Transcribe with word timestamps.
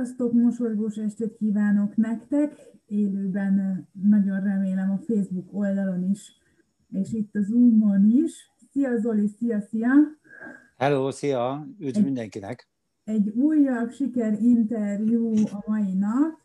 Sziasztok, 0.00 0.32
mosolygós 0.32 0.96
estét 0.96 1.36
kívánok 1.36 1.96
nektek! 1.96 2.52
Élőben 2.86 3.88
nagyon 3.92 4.40
remélem 4.40 4.90
a 4.90 4.98
Facebook 4.98 5.52
oldalon 5.52 6.10
is, 6.10 6.32
és 6.92 7.12
itt 7.12 7.34
a 7.34 7.42
Zoomon 7.42 8.04
is. 8.04 8.50
Szia 8.70 8.98
Zoli, 8.98 9.26
szia, 9.26 9.60
szia! 9.60 9.90
Hello, 10.76 11.10
szia! 11.10 11.66
Üdv 11.78 11.96
egy, 11.96 12.04
mindenkinek! 12.04 12.68
Egy 13.04 13.28
újabb 13.28 13.90
sikerinterjú 13.90 15.32
a 15.44 15.64
mai 15.66 15.94
nap, 15.94 16.38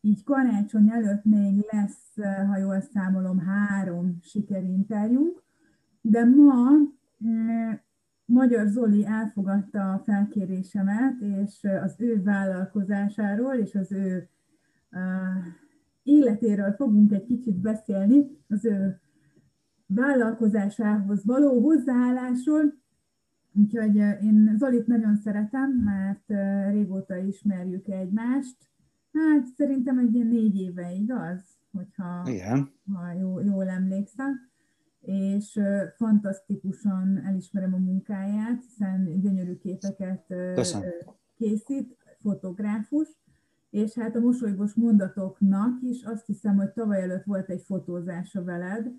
így 0.00 0.24
karácsony 0.24 0.90
előtt 0.90 1.24
még 1.24 1.66
lesz, 1.70 2.16
ha 2.48 2.56
jól 2.56 2.80
számolom, 2.80 3.38
három 3.38 4.18
sikerinterjúnk, 4.22 5.42
de 6.00 6.24
ma 6.24 6.70
mm, 7.26 7.70
Magyar 8.24 8.66
Zoli 8.66 9.06
elfogadta 9.06 9.92
a 9.92 9.98
felkérésemet, 9.98 11.20
és 11.20 11.66
az 11.82 11.94
ő 11.98 12.22
vállalkozásáról 12.22 13.54
és 13.54 13.74
az 13.74 13.92
ő 13.92 14.28
életéről 16.02 16.72
fogunk 16.72 17.12
egy 17.12 17.24
kicsit 17.24 17.56
beszélni, 17.56 18.26
az 18.48 18.64
ő 18.64 19.00
vállalkozásához 19.86 21.24
való 21.24 21.60
hozzáállásról. 21.60 22.80
Úgyhogy 23.52 23.96
én 23.96 24.54
Zolit 24.58 24.86
nagyon 24.86 25.16
szeretem, 25.16 25.70
mert 25.70 26.28
régóta 26.70 27.16
ismerjük 27.16 27.88
egymást. 27.88 28.56
Hát 29.12 29.46
szerintem 29.46 29.98
egy 29.98 30.14
ilyen 30.14 30.26
négy 30.26 30.56
éve, 30.56 30.92
igaz? 30.92 31.42
Hogyha 31.72 32.22
Igen. 32.24 32.70
Ha 32.92 33.12
jó, 33.12 33.40
jól 33.40 33.68
emlékszem 33.68 34.51
és 35.02 35.60
fantasztikusan 35.96 37.22
elismerem 37.26 37.74
a 37.74 37.78
munkáját, 37.78 38.62
hiszen 38.62 39.20
gyönyörű 39.20 39.56
képeket 39.56 40.24
Köszönöm. 40.54 40.90
készít, 41.36 41.96
fotográfus, 42.20 43.08
és 43.70 43.94
hát 43.94 44.16
a 44.16 44.20
mosolygós 44.20 44.74
mondatoknak 44.74 45.82
is 45.82 46.02
azt 46.02 46.26
hiszem, 46.26 46.56
hogy 46.56 46.72
tavaly 46.72 47.02
előtt 47.02 47.24
volt 47.24 47.50
egy 47.50 47.62
fotózása 47.62 48.44
veled, 48.44 48.92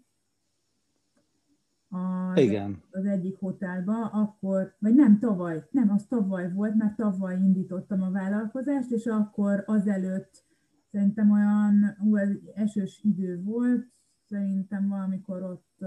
az, 1.90 2.40
Igen. 2.40 2.82
az 2.92 3.06
egyik 3.06 3.40
hotelba, 3.40 4.06
akkor, 4.06 4.76
vagy 4.80 4.96
nem 4.96 5.20
tavaly, 5.20 5.68
nem, 5.72 5.90
az 5.90 6.06
tavaly 6.06 6.54
volt, 6.54 6.76
mert 6.76 6.96
tavaly 6.96 7.36
indítottam 7.36 8.02
a 8.02 8.12
vállalkozást, 8.12 8.92
és 8.92 9.06
akkor 9.06 9.64
azelőtt 9.66 10.46
szerintem 10.92 11.32
olyan 11.32 11.98
ú, 12.04 12.16
esős 12.56 13.00
idő 13.04 13.42
volt, 13.44 13.92
szerintem 14.30 14.88
valamikor 14.88 15.44
ott 15.44 15.86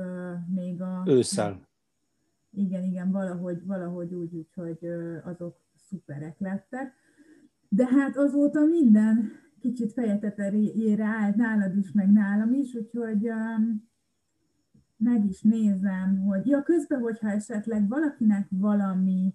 még 0.55 0.83
a... 0.83 1.03
Ősszel. 1.07 1.69
Igen, 2.51 2.83
igen, 2.83 3.11
valahogy, 3.11 3.67
valahogy 3.67 4.15
úgy, 4.15 4.35
úgy, 4.35 4.53
hogy 4.55 4.79
azok 5.25 5.57
szuperek 5.89 6.39
lettek. 6.39 6.95
De 7.69 7.87
hát 7.87 8.17
azóta 8.17 8.65
minden 8.65 9.31
kicsit 9.61 9.93
fejetetére 9.93 11.05
állt 11.05 11.37
nálad 11.37 11.77
is, 11.77 11.93
meg 11.93 12.13
nálam 12.13 12.53
is, 12.53 12.75
úgyhogy 12.75 13.29
um, 13.29 13.89
meg 14.97 15.25
is 15.25 15.43
nézem, 15.43 16.21
hogy 16.21 16.47
ja, 16.47 16.63
közben, 16.63 17.01
hogyha 17.01 17.31
esetleg 17.31 17.89
valakinek 17.89 18.47
valami 18.51 19.35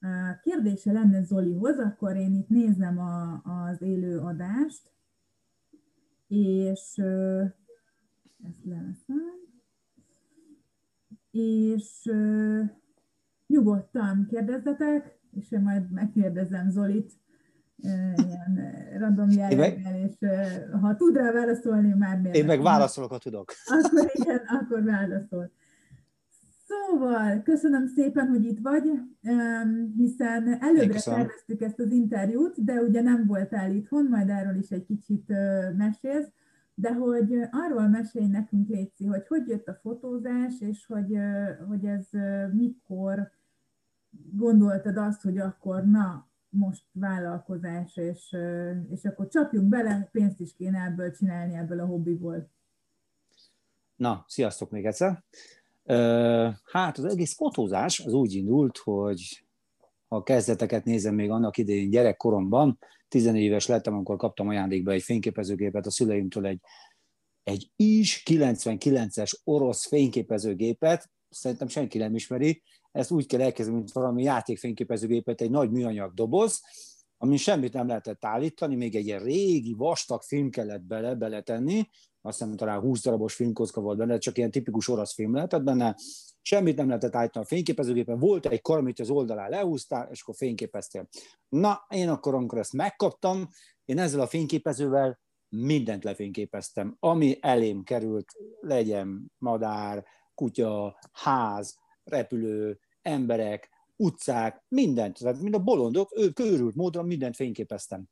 uh, 0.00 0.40
kérdése 0.42 0.92
lenne 0.92 1.22
Zolihoz, 1.22 1.78
akkor 1.78 2.16
én 2.16 2.34
itt 2.34 2.48
nézem 2.48 2.98
a, 2.98 3.42
az 3.44 3.82
élő 3.82 4.18
adást, 4.18 4.90
és 6.28 6.96
uh, 6.96 7.50
ezt 8.42 8.64
leveszem, 8.64 9.34
és 11.30 12.02
uh, 12.04 12.64
nyugodtan 13.46 14.26
kérdezzetek, 14.28 15.18
és 15.30 15.52
én 15.52 15.60
majd 15.60 15.90
megkérdezem 15.90 16.70
Zolit, 16.70 17.12
ilyen 17.76 18.72
random 18.98 19.30
jelleggel, 19.30 19.94
és 19.94 20.14
ha 20.80 20.96
tud 20.96 21.16
rá 21.16 21.32
válaszolni, 21.32 21.94
már 21.98 22.20
miért? 22.20 22.36
Én 22.36 22.44
meg 22.44 22.62
válaszolok, 22.62 23.10
ha 23.10 23.18
tudok. 23.18 23.52
Akkor 23.64 24.10
igen, 24.14 24.40
akkor 24.46 24.82
válaszol. 24.82 25.50
Szóval, 26.66 27.42
köszönöm 27.42 27.86
szépen, 27.86 28.28
hogy 28.28 28.44
itt 28.44 28.58
vagy, 28.62 28.90
hiszen 29.96 30.56
előbbre 30.60 31.00
terveztük 31.00 31.60
ezt 31.60 31.78
az 31.78 31.90
interjút, 31.90 32.64
de 32.64 32.80
ugye 32.80 33.00
nem 33.00 33.26
voltál 33.26 33.70
itthon, 33.70 34.06
majd 34.10 34.28
erről 34.28 34.56
is 34.56 34.70
egy 34.70 34.84
kicsit 34.84 35.32
mesélsz 35.76 36.28
de 36.78 36.92
hogy 36.92 37.48
arról 37.50 37.88
mesélj 37.88 38.26
nekünk, 38.26 38.68
Léci, 38.68 39.06
hogy 39.06 39.26
hogy 39.26 39.48
jött 39.48 39.68
a 39.68 39.78
fotózás, 39.82 40.60
és 40.60 40.86
hogy, 40.86 41.18
hogy 41.68 41.84
ez 41.84 42.08
mikor 42.52 43.30
gondoltad 44.32 44.96
azt, 44.96 45.22
hogy 45.22 45.38
akkor 45.38 45.84
na, 45.84 46.28
most 46.48 46.84
vállalkozás, 46.92 47.96
és, 47.96 48.36
és 48.90 49.04
akkor 49.04 49.28
csapjunk 49.28 49.68
bele, 49.68 50.08
pénzt 50.12 50.40
is 50.40 50.54
kéne 50.54 50.78
ebből 50.78 51.12
csinálni, 51.12 51.54
ebből 51.54 51.80
a 51.80 51.86
hobbiból. 51.86 52.50
Na, 53.96 54.24
sziasztok 54.28 54.70
még 54.70 54.86
egyszer. 54.86 55.22
Hát 56.64 56.98
az 56.98 57.04
egész 57.04 57.34
fotózás 57.34 58.00
az 58.00 58.12
úgy 58.12 58.34
indult, 58.34 58.78
hogy 58.78 59.45
a 60.08 60.22
kezdeteket 60.22 60.84
nézem 60.84 61.14
még 61.14 61.30
annak 61.30 61.56
idején 61.56 61.90
gyerekkoromban, 61.90 62.78
14 63.08 63.42
éves 63.42 63.66
lettem, 63.66 63.94
amikor 63.94 64.16
kaptam 64.16 64.48
ajándékba 64.48 64.90
egy 64.90 65.02
fényképezőgépet 65.02 65.86
a 65.86 65.90
szüleimtől, 65.90 66.46
egy, 66.46 66.60
egy 67.42 67.70
is 67.76 68.22
99-es 68.30 69.32
orosz 69.44 69.86
fényképezőgépet, 69.86 71.10
szerintem 71.28 71.68
senki 71.68 71.98
nem 71.98 72.14
ismeri, 72.14 72.62
ezt 72.92 73.10
úgy 73.10 73.26
kell 73.26 73.40
elkezdeni, 73.40 73.76
mint 73.76 73.92
valami 73.92 74.22
játékfényképezőgépet, 74.22 75.40
egy 75.40 75.50
nagy 75.50 75.70
műanyag 75.70 76.14
doboz, 76.14 76.62
amin 77.18 77.36
semmit 77.36 77.72
nem 77.72 77.86
lehetett 77.86 78.24
állítani, 78.24 78.74
még 78.76 78.94
egy 78.94 79.06
ilyen 79.06 79.22
régi, 79.22 79.74
vastag 79.74 80.22
film 80.22 80.50
kellett 80.50 80.82
bele, 80.82 81.14
beletenni, 81.14 81.88
azt 82.20 82.38
hiszem 82.38 82.56
talán 82.56 82.80
20 82.80 83.02
darabos 83.02 83.34
filmkocka 83.34 83.80
volt 83.80 83.98
benne, 83.98 84.18
csak 84.18 84.38
ilyen 84.38 84.50
tipikus 84.50 84.88
orosz 84.88 85.14
film 85.14 85.34
lehetett 85.34 85.62
benne, 85.62 85.96
semmit 86.46 86.76
nem 86.76 86.86
lehetett 86.86 87.16
állítani 87.16 87.44
a 87.44 87.48
fényképezőgépen, 87.48 88.18
volt 88.18 88.46
egy 88.46 88.60
kar, 88.60 88.78
amit 88.78 89.00
az 89.00 89.10
oldalán 89.10 89.50
lehúztál, 89.50 90.08
és 90.10 90.22
akkor 90.22 90.34
fényképeztél. 90.34 91.08
Na, 91.48 91.86
én 91.88 92.08
akkor, 92.08 92.34
amikor 92.34 92.58
ezt 92.58 92.72
megkaptam, 92.72 93.48
én 93.84 93.98
ezzel 93.98 94.20
a 94.20 94.26
fényképezővel 94.26 95.20
mindent 95.48 96.04
lefényképeztem, 96.04 96.96
ami 97.00 97.38
elém 97.40 97.82
került, 97.82 98.32
legyen 98.60 99.32
madár, 99.38 100.04
kutya, 100.34 100.98
ház, 101.12 101.78
repülő, 102.04 102.78
emberek, 103.02 103.70
utcák, 103.96 104.64
mindent, 104.68 105.18
tehát 105.18 105.40
mind 105.40 105.54
a 105.54 105.62
bolondok, 105.62 106.12
ő 106.16 106.30
körült 106.30 106.74
módon 106.74 107.06
mindent 107.06 107.36
fényképeztem. 107.36 108.04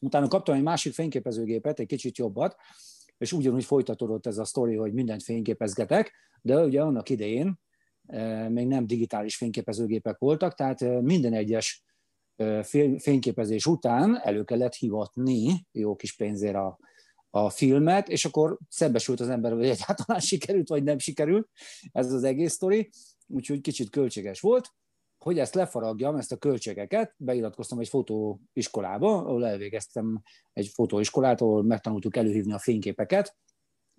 Utána 0.00 0.28
kaptam 0.28 0.54
egy 0.54 0.62
másik 0.62 0.94
fényképezőgépet, 0.94 1.78
egy 1.78 1.86
kicsit 1.86 2.18
jobbat, 2.18 2.56
és 3.18 3.32
ugyanúgy 3.32 3.64
folytatódott 3.64 4.26
ez 4.26 4.38
a 4.38 4.44
sztori, 4.44 4.76
hogy 4.76 4.92
mindent 4.92 5.22
fényképezgetek, 5.22 6.12
de 6.42 6.64
ugye 6.64 6.82
annak 6.82 7.08
idején 7.08 7.60
még 8.48 8.66
nem 8.66 8.86
digitális 8.86 9.36
fényképezőgépek 9.36 10.18
voltak, 10.18 10.54
tehát 10.54 10.80
minden 11.02 11.32
egyes 11.32 11.84
fényképezés 12.98 13.66
után 13.66 14.20
elő 14.22 14.44
kellett 14.44 14.74
hivatni 14.74 15.66
jó 15.72 15.96
kis 15.96 16.16
pénzért 16.16 16.54
a, 16.54 16.78
a 17.30 17.50
filmet, 17.50 18.08
és 18.08 18.24
akkor 18.24 18.58
szembesült 18.68 19.20
az 19.20 19.28
ember, 19.28 19.52
hogy 19.52 19.68
egyáltalán 19.68 20.20
sikerült, 20.30 20.68
vagy 20.68 20.82
nem 20.82 20.98
sikerült 20.98 21.48
ez 21.92 22.12
az 22.12 22.24
egész 22.24 22.52
sztori, 22.52 22.90
úgyhogy 23.26 23.60
kicsit 23.60 23.90
költséges 23.90 24.40
volt. 24.40 24.68
Hogy 25.18 25.38
ezt 25.38 25.54
lefaragjam, 25.54 26.16
ezt 26.16 26.32
a 26.32 26.36
költségeket, 26.36 27.14
beiratkoztam 27.16 27.78
egy 27.78 27.88
fotóiskolába, 27.88 29.16
ahol 29.16 29.46
elvégeztem 29.46 30.22
egy 30.52 30.68
fotóiskolát, 30.68 31.40
ahol 31.40 31.62
megtanultuk 31.62 32.16
előhívni 32.16 32.52
a 32.52 32.58
fényképeket, 32.58 33.36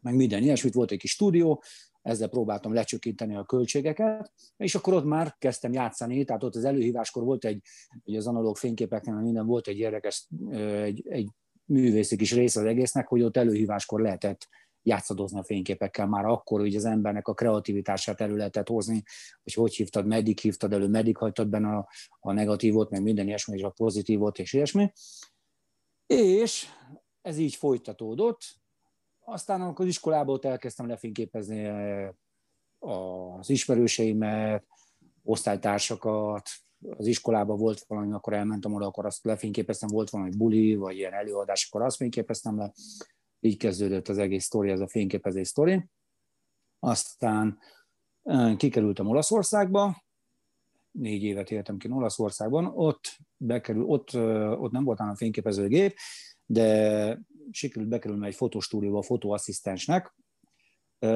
meg 0.03 0.15
minden 0.15 0.43
ilyesmit, 0.43 0.73
volt 0.73 0.91
egy 0.91 0.99
kis 0.99 1.11
stúdió, 1.11 1.63
ezzel 2.01 2.27
próbáltam 2.27 2.73
lecsökkenteni 2.73 3.35
a 3.35 3.43
költségeket, 3.43 4.31
és 4.57 4.75
akkor 4.75 4.93
ott 4.93 5.05
már 5.05 5.35
kezdtem 5.39 5.73
játszani, 5.73 6.23
tehát 6.23 6.43
ott 6.43 6.55
az 6.55 6.63
előhíváskor 6.63 7.23
volt 7.23 7.45
egy, 7.45 7.61
ugye 8.03 8.17
az 8.17 8.27
analóg 8.27 8.57
fényképeknél 8.57 9.15
minden 9.15 9.45
volt 9.45 9.67
egy 9.67 9.77
érdekes, 9.77 10.27
egy, 10.51 11.03
egy 11.07 11.29
művészi 11.65 12.15
kis 12.15 12.33
rész 12.33 12.55
az 12.55 12.63
egésznek, 12.63 13.07
hogy 13.07 13.21
ott 13.21 13.37
előhíváskor 13.37 14.01
lehetett 14.01 14.47
játszadozni 14.81 15.39
a 15.39 15.43
fényképekkel, 15.43 16.07
már 16.07 16.25
akkor 16.25 16.59
hogy 16.59 16.75
az 16.75 16.85
embernek 16.85 17.27
a 17.27 17.33
kreativitását 17.33 18.21
elő 18.21 18.35
lehetett 18.35 18.67
hozni, 18.67 19.03
hogy 19.43 19.53
hogy 19.53 19.75
hívtad, 19.75 20.05
meddig 20.05 20.39
hívtad 20.39 20.73
elő, 20.73 20.87
meddig 20.87 21.17
hagytad 21.17 21.47
benne 21.47 21.75
a, 21.75 21.89
a 22.19 22.31
negatívot, 22.31 22.89
meg 22.89 23.01
minden 23.01 23.27
ilyesmi, 23.27 23.57
és 23.57 23.63
a 23.63 23.69
pozitívot, 23.69 24.39
és 24.39 24.53
ilyesmi. 24.53 24.91
És 26.05 26.67
ez 27.21 27.37
így 27.37 27.55
folytatódott, 27.55 28.41
aztán 29.25 29.61
amikor 29.61 29.85
az 29.85 29.91
iskolából 29.91 30.39
elkezdtem 30.41 30.87
lefényképezni 30.87 31.67
az 32.79 33.49
ismerőseimet, 33.49 34.65
osztálytársakat, 35.23 36.49
az 36.89 37.07
iskolában 37.07 37.57
volt 37.57 37.83
valami, 37.87 38.13
akkor 38.13 38.33
elmentem 38.33 38.73
oda, 38.73 38.85
akkor 38.85 39.05
azt 39.05 39.25
lefényképeztem, 39.25 39.89
volt 39.89 40.09
valami 40.09 40.29
buli, 40.37 40.75
vagy 40.75 40.95
ilyen 40.95 41.13
előadás, 41.13 41.67
akkor 41.69 41.85
azt 41.85 41.95
fényképeztem 41.95 42.57
le. 42.57 42.73
Így 43.39 43.57
kezdődött 43.57 44.07
az 44.07 44.17
egész 44.17 44.43
sztori, 44.43 44.69
ez 44.69 44.79
a 44.79 44.87
fényképezés 44.87 45.47
sztori. 45.47 45.85
Aztán 46.79 47.59
kikerültem 48.57 49.07
Olaszországba, 49.07 50.03
négy 50.91 51.23
évet 51.23 51.51
éltem 51.51 51.77
ki 51.77 51.91
Olaszországban, 51.91 52.65
ott, 52.65 53.17
bekerül, 53.37 53.83
ott, 53.83 54.15
ott 54.59 54.71
nem 54.71 54.83
volt 54.83 54.99
a 54.99 55.15
fényképezőgép, 55.15 55.95
de 56.45 57.19
sikerült 57.51 57.89
bekerülni 57.89 58.27
egy 58.27 58.35
fotostúdióba 58.35 59.01
fotóasszisztensnek. 59.01 60.15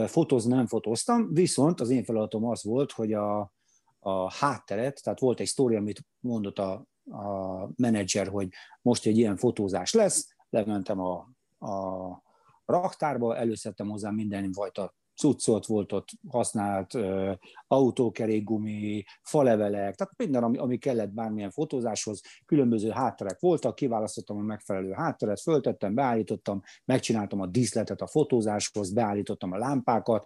Fotózni 0.05 0.53
nem 0.55 0.67
fotóztam, 0.67 1.33
viszont 1.33 1.79
az 1.79 1.89
én 1.89 2.03
feladatom 2.03 2.45
az 2.45 2.63
volt, 2.63 2.91
hogy 2.91 3.13
a, 3.13 3.51
a 3.99 4.33
hátteret, 4.33 5.03
tehát 5.03 5.19
volt 5.19 5.39
egy 5.39 5.47
sztori, 5.47 5.75
amit 5.75 6.05
mondott 6.19 6.59
a, 6.59 6.85
a 7.09 7.69
menedzser, 7.75 8.27
hogy 8.27 8.49
most 8.81 9.05
egy 9.05 9.17
ilyen 9.17 9.37
fotózás 9.37 9.93
lesz, 9.93 10.27
lementem 10.49 10.99
a, 10.99 11.29
a 11.71 12.21
raktárba, 12.65 13.37
előszedtem 13.37 13.87
hozzá 13.87 14.09
mindenfajta 14.09 14.95
cuccot 15.17 15.65
volt 15.65 15.91
ott 15.91 16.09
használt, 16.27 16.93
uh, 16.93 17.33
autókerékgumi, 17.67 19.03
falevelek, 19.21 19.95
tehát 19.95 20.13
minden, 20.17 20.43
ami, 20.43 20.57
ami 20.57 20.77
kellett 20.77 21.09
bármilyen 21.09 21.51
fotózáshoz, 21.51 22.21
különböző 22.45 22.89
hátterek 22.89 23.39
voltak, 23.39 23.75
kiválasztottam 23.75 24.37
a 24.37 24.41
megfelelő 24.41 24.91
hátteret, 24.91 25.41
föltettem, 25.41 25.93
beállítottam, 25.93 26.61
megcsináltam 26.85 27.41
a 27.41 27.45
díszletet 27.45 28.01
a 28.01 28.07
fotózáshoz, 28.07 28.93
beállítottam 28.93 29.51
a 29.51 29.57
lámpákat, 29.57 30.25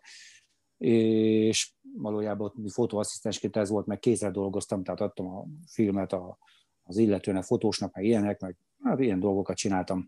és 0.77 1.73
valójában 1.97 2.53
fotóasszisztensként 2.73 3.55
ez 3.55 3.69
volt, 3.69 3.85
meg 3.85 3.99
kézzel 3.99 4.31
dolgoztam, 4.31 4.83
tehát 4.83 5.01
adtam 5.01 5.27
a 5.27 5.45
filmet 5.67 6.13
a, 6.13 6.37
az 6.83 6.97
illetőnek, 6.97 7.43
fotósnak, 7.43 7.93
meg 7.93 8.05
ilyenek, 8.05 8.39
meg 8.39 8.57
hát 8.83 8.99
ilyen 8.99 9.19
dolgokat 9.19 9.55
csináltam. 9.55 10.07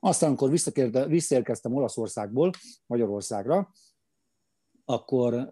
Aztán, 0.00 0.28
amikor 0.28 0.50
visszaérkeztem 1.08 1.74
Olaszországból 1.74 2.50
Magyarországra, 2.86 3.72
akkor 4.86 5.50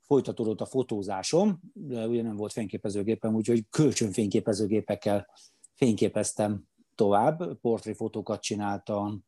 folytatódott 0.00 0.60
a 0.60 0.66
fotózásom, 0.66 1.60
de 1.72 2.06
ugye 2.06 2.22
nem 2.22 2.36
volt 2.36 2.52
fényképezőgépem, 2.52 3.34
úgyhogy 3.34 3.64
kölcsönfényképezőgépekkel 3.70 5.28
fényképeztem 5.74 6.62
tovább, 6.94 7.58
portréfotókat 7.60 8.42
csináltam, 8.42 9.24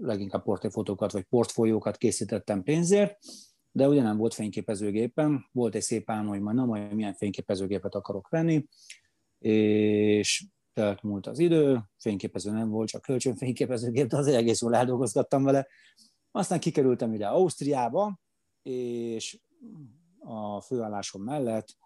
leginkább 0.00 0.42
portréfotókat 0.42 1.12
vagy 1.12 1.22
portfóliókat 1.22 1.96
készítettem 1.96 2.62
pénzért, 2.62 3.18
de 3.72 3.88
ugye 3.88 4.02
nem 4.02 4.16
volt 4.16 4.34
fényképezőgépem, 4.34 5.48
volt 5.52 5.74
egy 5.74 5.82
szép 5.82 6.10
álom, 6.10 6.26
hogy 6.26 6.40
majd 6.40 6.56
nem 6.56 6.70
olyan 6.70 6.94
milyen 6.94 7.14
fényképezőgépet 7.14 7.94
akarok 7.94 8.28
venni, 8.28 8.66
és 9.38 10.46
telt 10.72 11.02
múlt 11.02 11.26
az 11.26 11.38
idő, 11.38 11.80
fényképező 11.98 12.50
nem 12.50 12.68
volt, 12.68 12.88
csak 12.88 13.02
kölcsönfényképezőgép, 13.02 14.06
de 14.06 14.16
azért 14.16 14.36
egész 14.36 14.60
jól 14.60 14.74
eldolgozgattam 14.74 15.42
vele, 15.42 15.66
aztán 16.30 16.60
kikerültem 16.60 17.14
ide 17.14 17.26
Ausztriába, 17.28 18.18
és 18.62 19.40
a 20.18 20.60
főállásom 20.60 21.22
mellett 21.22 21.76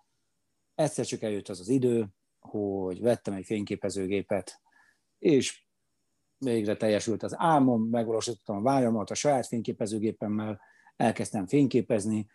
egyszer 0.75 1.05
csak 1.05 1.23
eljött 1.23 1.49
az 1.49 1.61
az 1.61 1.69
idő, 1.69 2.09
hogy 2.41 3.01
vettem 3.01 3.35
egy 3.35 3.45
fényképezőgépet, 3.45 4.61
és 5.19 5.65
végre 6.39 6.77
teljesült 6.77 7.23
az 7.23 7.35
álmom, 7.39 7.83
megvalósítottam 7.83 8.57
a 8.57 8.63
vágyamat 8.63 9.11
a 9.11 9.15
saját 9.15 9.47
fényképezőgépemmel, 9.47 10.61
elkezdtem 10.97 11.47
fényképezni, 11.47 12.27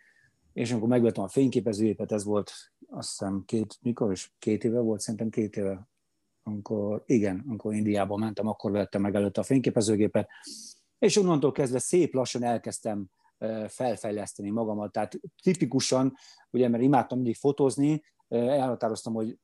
és 0.52 0.70
amikor 0.70 0.88
megvettem 0.88 1.24
a 1.24 1.28
fényképezőgépet, 1.28 2.12
ez 2.12 2.24
volt 2.24 2.52
azt 2.90 3.08
hiszem 3.08 3.42
két, 3.46 3.78
mikor 3.80 4.12
is? 4.12 4.34
Két 4.38 4.64
éve 4.64 4.80
volt, 4.80 5.00
szerintem 5.00 5.30
két 5.30 5.56
éve, 5.56 5.88
amikor, 6.42 7.02
igen, 7.06 7.44
amikor 7.48 7.74
Indiába 7.74 8.16
mentem, 8.16 8.46
akkor 8.46 8.70
vettem 8.70 9.00
meg 9.00 9.14
előtte 9.14 9.40
a 9.40 9.44
fényképezőgépet, 9.44 10.28
és 11.00 11.16
onnantól 11.16 11.52
kezdve 11.52 11.78
szép 11.78 12.14
lassan 12.14 12.42
elkezdtem 12.42 13.06
felfejleszteni 13.68 14.50
magamat. 14.50 14.92
Tehát 14.92 15.20
tipikusan, 15.42 16.14
ugye, 16.50 16.68
mert 16.68 16.82
imádtam 16.82 17.18
mindig 17.18 17.36
fotózni, 17.36 18.02
elhatároztam, 18.28 19.14
hogy 19.14 19.38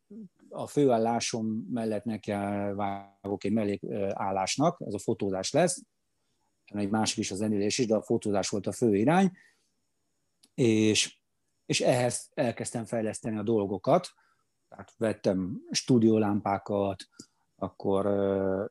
a 0.49 0.67
főállásom 0.67 1.47
mellett 1.71 2.05
neki 2.05 2.31
vágok 2.75 3.45
egy 3.45 3.53
mellékállásnak, 3.53 4.83
ez 4.87 4.95
a 4.95 4.99
fotózás 4.99 5.53
lesz, 5.53 5.83
egy 6.65 6.91
másik 6.91 7.19
is 7.19 7.31
a 7.31 7.35
zenélés 7.35 7.79
is, 7.79 7.87
de 7.87 7.95
a 7.95 8.03
fotózás 8.03 8.49
volt 8.49 8.67
a 8.67 8.73
fő 8.73 8.97
irány, 8.97 9.33
és, 10.55 11.19
és 11.67 11.81
ehhez 11.81 12.31
elkezdtem 12.35 12.85
fejleszteni 12.85 13.37
a 13.37 13.43
dolgokat, 13.43 14.09
tehát 14.69 14.93
vettem 14.97 15.61
stúdiólámpákat, 15.71 17.05
akkor 17.57 18.05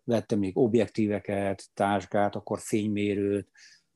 vettem 0.04 0.40
még 0.40 0.58
objektíveket, 0.58 1.64
táskát, 1.74 2.36
akkor 2.36 2.60
fénymérőt, 2.60 3.50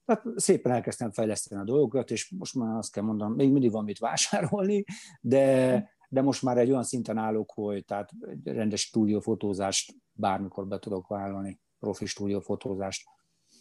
tehát 0.09 0.23
szépen 0.35 0.71
elkezdtem 0.71 1.11
fejleszteni 1.11 1.61
a 1.61 1.63
dolgokat, 1.63 2.11
és 2.11 2.29
most 2.37 2.55
már 2.55 2.75
azt 2.75 2.91
kell 2.91 3.03
mondanom, 3.03 3.33
még 3.33 3.51
mindig 3.51 3.71
van 3.71 3.83
mit 3.83 3.99
vásárolni, 3.99 4.83
de, 5.21 5.89
de 6.09 6.21
most 6.21 6.41
már 6.41 6.57
egy 6.57 6.69
olyan 6.69 6.83
szinten 6.83 7.17
állok, 7.17 7.51
hogy 7.53 7.85
tehát 7.85 8.11
egy 8.29 8.53
rendes 8.53 8.81
stúdiófotózást 8.81 9.93
bármikor 10.11 10.67
be 10.67 10.79
tudok 10.79 11.07
vállalni, 11.07 11.59
profi 11.79 12.05
stúdiófotózást. 12.05 13.07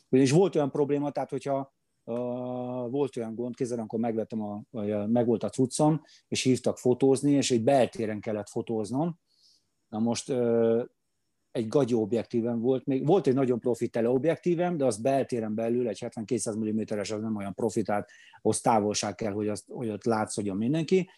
És 0.09 0.31
volt 0.31 0.55
olyan 0.55 0.71
probléma, 0.71 1.11
tehát 1.11 1.31
hogyha 1.31 1.75
uh, 2.05 2.17
volt 2.91 3.17
olyan 3.17 3.35
gond, 3.35 3.55
kézzel, 3.55 3.79
amikor 3.79 3.99
megvettem, 3.99 4.43
a, 4.43 4.63
vagy 4.71 5.09
megvolt 5.09 5.43
a 5.43 5.49
cuccom, 5.49 6.03
és 6.29 6.43
hívtak 6.43 6.79
fotózni, 6.79 7.33
és 7.33 7.51
egy 7.51 7.65
beltéren 7.65 8.21
kellett 8.21 8.49
fotóznom. 8.49 9.19
Na 9.89 9.99
most 9.99 10.31
uh, 10.31 10.83
egy 11.53 11.69
gagy 11.69 11.95
objektívem 11.95 12.61
volt, 12.61 12.87
még 12.87 13.07
volt 13.07 13.27
egy 13.27 13.35
nagyon 13.35 13.61
profi 13.61 13.89
teleobjektívem, 13.89 14.77
de 14.77 14.85
az 14.85 14.97
beltéren 14.97 15.55
belül, 15.55 15.89
egy 15.89 15.99
70-200 16.01 16.95
mm-es 16.95 17.11
az 17.11 17.21
nem 17.21 17.37
olyan 17.37 17.55
profi, 17.55 17.83
tehát 17.83 18.11
az 18.43 18.61
távolság 18.61 19.15
kell, 19.15 19.33
hogy, 19.33 19.49
azt, 19.49 19.65
hogy 19.69 19.89
ott 19.89 20.05
látszódjon 20.05 20.57
mindenki. 20.57 21.11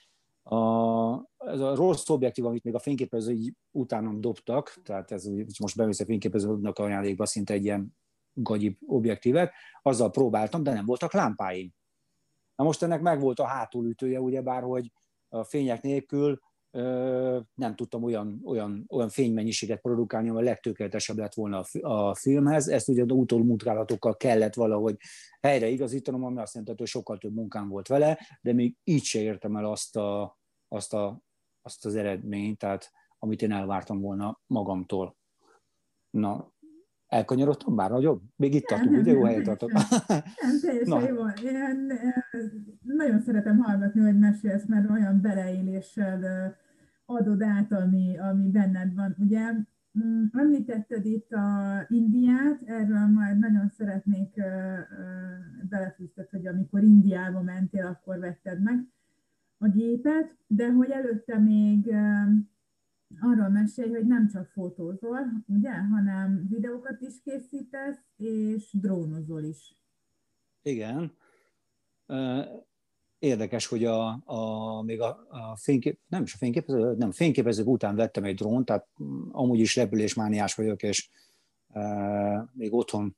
A, 0.42 1.14
ez 1.38 1.60
a 1.60 1.74
rossz 1.74 2.08
objektív, 2.08 2.46
amit 2.46 2.64
még 2.64 2.74
a 2.74 2.78
fényképező 2.78 3.36
utánom 3.70 4.20
dobtak, 4.20 4.74
tehát 4.84 5.10
ez 5.10 5.28
most 5.60 5.76
bemész 5.76 6.00
a 6.00 6.04
fényképezőnek 6.04 6.78
ajándékba 6.78 7.26
szinte 7.26 7.54
egy 7.54 7.64
ilyen 7.64 7.96
gagyi 8.32 8.78
objektívet, 8.86 9.52
azzal 9.82 10.10
próbáltam, 10.10 10.62
de 10.62 10.72
nem 10.72 10.84
voltak 10.84 11.12
lámpáim. 11.12 11.72
Na 12.56 12.64
most 12.64 12.82
ennek 12.82 13.00
megvolt 13.00 13.38
a 13.38 13.46
hátulütője, 13.46 14.20
ugyebár, 14.20 14.62
hogy 14.62 14.92
a 15.28 15.44
fények 15.44 15.82
nélkül 15.82 16.40
nem 17.54 17.74
tudtam 17.74 18.02
olyan, 18.02 18.40
olyan, 18.44 18.84
olyan 18.88 19.08
fénymennyiséget 19.08 19.80
produkálni, 19.80 20.28
ami 20.28 20.38
a 20.38 20.42
legtökéletesebb 20.42 21.18
lett 21.18 21.34
volna 21.34 21.64
a, 21.80 22.14
filmhez. 22.14 22.68
Ezt 22.68 22.88
ugye 22.88 23.02
a 23.02 23.12
utolmunkálatokkal 23.12 24.16
kellett 24.16 24.54
valahogy 24.54 24.96
helyre 25.40 25.68
igazítanom, 25.68 26.24
ami 26.24 26.40
azt 26.40 26.54
jelenti, 26.54 26.74
hogy 26.78 26.88
sokkal 26.90 27.18
több 27.18 27.34
munkám 27.34 27.68
volt 27.68 27.88
vele, 27.88 28.18
de 28.40 28.52
még 28.52 28.76
így 28.84 29.02
se 29.02 29.20
értem 29.20 29.56
el 29.56 29.64
azt, 29.64 29.96
a, 29.96 30.38
azt, 30.68 30.94
a, 30.94 31.22
azt 31.62 31.84
az 31.86 31.96
eredményt, 31.96 32.58
tehát 32.58 32.90
amit 33.18 33.42
én 33.42 33.52
elvártam 33.52 34.00
volna 34.00 34.40
magamtól. 34.46 35.16
Na, 36.10 36.52
elkanyarodtam 37.10 37.76
bár 37.76 37.90
nagyobb? 37.90 38.22
Még 38.36 38.54
itt 38.54 38.66
tartunk, 38.66 38.96
ugye? 38.96 39.12
Jó 39.12 39.24
helyen 39.24 39.42
tartok. 39.42 39.72
Nem, 39.72 40.60
teljesen 40.62 41.02
jó. 41.02 41.26
Én, 41.26 41.92
nagyon 42.82 43.20
szeretem 43.20 43.58
hallgatni, 43.58 44.00
hogy 44.00 44.18
mesélsz, 44.18 44.66
mert 44.66 44.90
olyan 44.90 45.20
beleéléssel 45.20 46.20
adod 47.06 47.42
át, 47.42 47.72
ami, 47.72 48.18
ami 48.18 48.50
benned 48.50 48.94
van. 48.94 49.16
Ugye 49.18 49.52
mm, 49.98 50.24
említetted 50.32 51.04
itt 51.04 51.32
a 51.32 51.84
Indiát, 51.88 52.62
erről 52.64 53.06
majd 53.06 53.38
nagyon 53.38 53.68
szeretnék 53.68 54.42
belefűztet, 55.68 56.30
hogy 56.30 56.46
amikor 56.46 56.82
Indiába 56.82 57.42
mentél, 57.42 57.86
akkor 57.86 58.18
vetted 58.18 58.62
meg 58.62 58.86
a 59.58 59.68
gépet, 59.68 60.36
de 60.46 60.72
hogy 60.72 60.90
előtte 60.90 61.38
még 61.38 61.94
arról 63.18 63.48
mesélj, 63.48 63.90
hogy 63.90 64.06
nem 64.06 64.28
csak 64.28 64.46
fotózol, 64.46 65.44
ugye, 65.46 65.72
hanem 65.72 66.46
videókat 66.50 67.00
is 67.00 67.14
készítesz, 67.24 67.98
és 68.16 68.70
drónozol 68.72 69.42
is. 69.42 69.76
Igen. 70.62 71.12
Érdekes, 73.18 73.66
hogy 73.66 73.84
a, 73.84 74.22
a, 74.24 74.82
még 74.82 75.00
a, 75.00 75.26
a 75.28 75.56
fénykép, 75.56 76.00
nem 76.06 76.22
is 76.22 76.34
a 76.34 76.36
fényképező, 76.36 76.94
nem, 76.94 77.10
fényképezők 77.10 77.66
után 77.66 77.96
vettem 77.96 78.24
egy 78.24 78.34
drón, 78.34 78.64
tehát 78.64 78.88
amúgy 79.30 79.58
is 79.58 79.76
repülésmániás 79.76 80.54
vagyok, 80.54 80.82
és 80.82 81.10
e, 81.68 82.50
még 82.52 82.72
otthon 82.72 83.16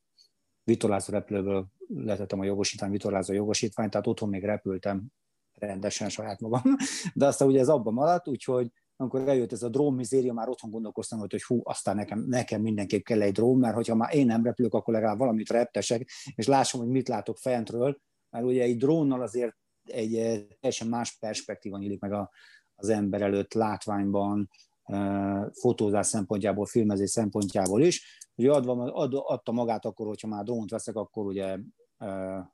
vitorlázó 0.64 1.12
repülőből 1.12 1.66
letettem 1.88 2.40
a 2.40 2.44
jogosítvány, 2.44 2.90
vitorlázó 2.90 3.32
jogosítványt, 3.32 3.90
tehát 3.90 4.06
otthon 4.06 4.28
még 4.28 4.44
repültem 4.44 5.06
rendesen 5.54 6.08
saját 6.08 6.40
magam, 6.40 6.62
de 7.14 7.26
aztán 7.26 7.48
ugye 7.48 7.60
ez 7.60 7.68
abban 7.68 7.92
maradt, 7.92 8.28
úgyhogy 8.28 8.72
amikor 9.02 9.28
eljött 9.28 9.52
ez 9.52 9.62
a 9.62 9.68
drón 9.68 9.94
mizéria, 9.94 10.32
már 10.32 10.48
otthon 10.48 10.70
gondolkoztam, 10.70 11.18
hogy, 11.18 11.30
hogy 11.30 11.42
hú, 11.42 11.60
aztán 11.64 11.96
nekem, 11.96 12.24
nekem 12.28 12.60
mindenképp 12.60 13.04
kell 13.04 13.22
egy 13.22 13.32
drón, 13.32 13.58
mert 13.58 13.74
hogyha 13.74 13.94
már 13.94 14.14
én 14.14 14.26
nem 14.26 14.44
repülök, 14.44 14.74
akkor 14.74 14.94
legalább 14.94 15.18
valamit 15.18 15.50
reptesek, 15.50 16.10
és 16.34 16.46
lássam, 16.46 16.80
hogy 16.80 16.88
mit 16.88 17.08
látok 17.08 17.36
fentről, 17.38 17.98
mert 18.30 18.44
ugye 18.44 18.62
egy 18.62 18.76
drónnal 18.76 19.22
azért 19.22 19.56
egy 19.84 20.16
eh, 20.16 20.40
teljesen 20.60 20.88
más 20.88 21.18
perspektíva 21.18 21.78
nyílik 21.78 22.00
meg 22.00 22.12
a, 22.12 22.30
az 22.74 22.88
ember 22.88 23.22
előtt 23.22 23.52
látványban, 23.52 24.50
eh, 24.82 25.44
fotózás 25.52 26.06
szempontjából, 26.06 26.66
filmezés 26.66 27.10
szempontjából 27.10 27.82
is. 27.82 28.20
Ugye 28.34 28.50
adva, 28.50 28.92
ad, 28.92 29.12
adta 29.14 29.52
magát 29.52 29.84
akkor, 29.84 30.06
hogyha 30.06 30.28
már 30.28 30.44
drónt 30.44 30.70
veszek, 30.70 30.96
akkor 30.96 31.26
ugye 31.26 31.58
eh, 31.98 32.44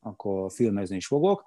akkor 0.00 0.52
filmezni 0.52 0.96
is 0.96 1.06
fogok 1.06 1.44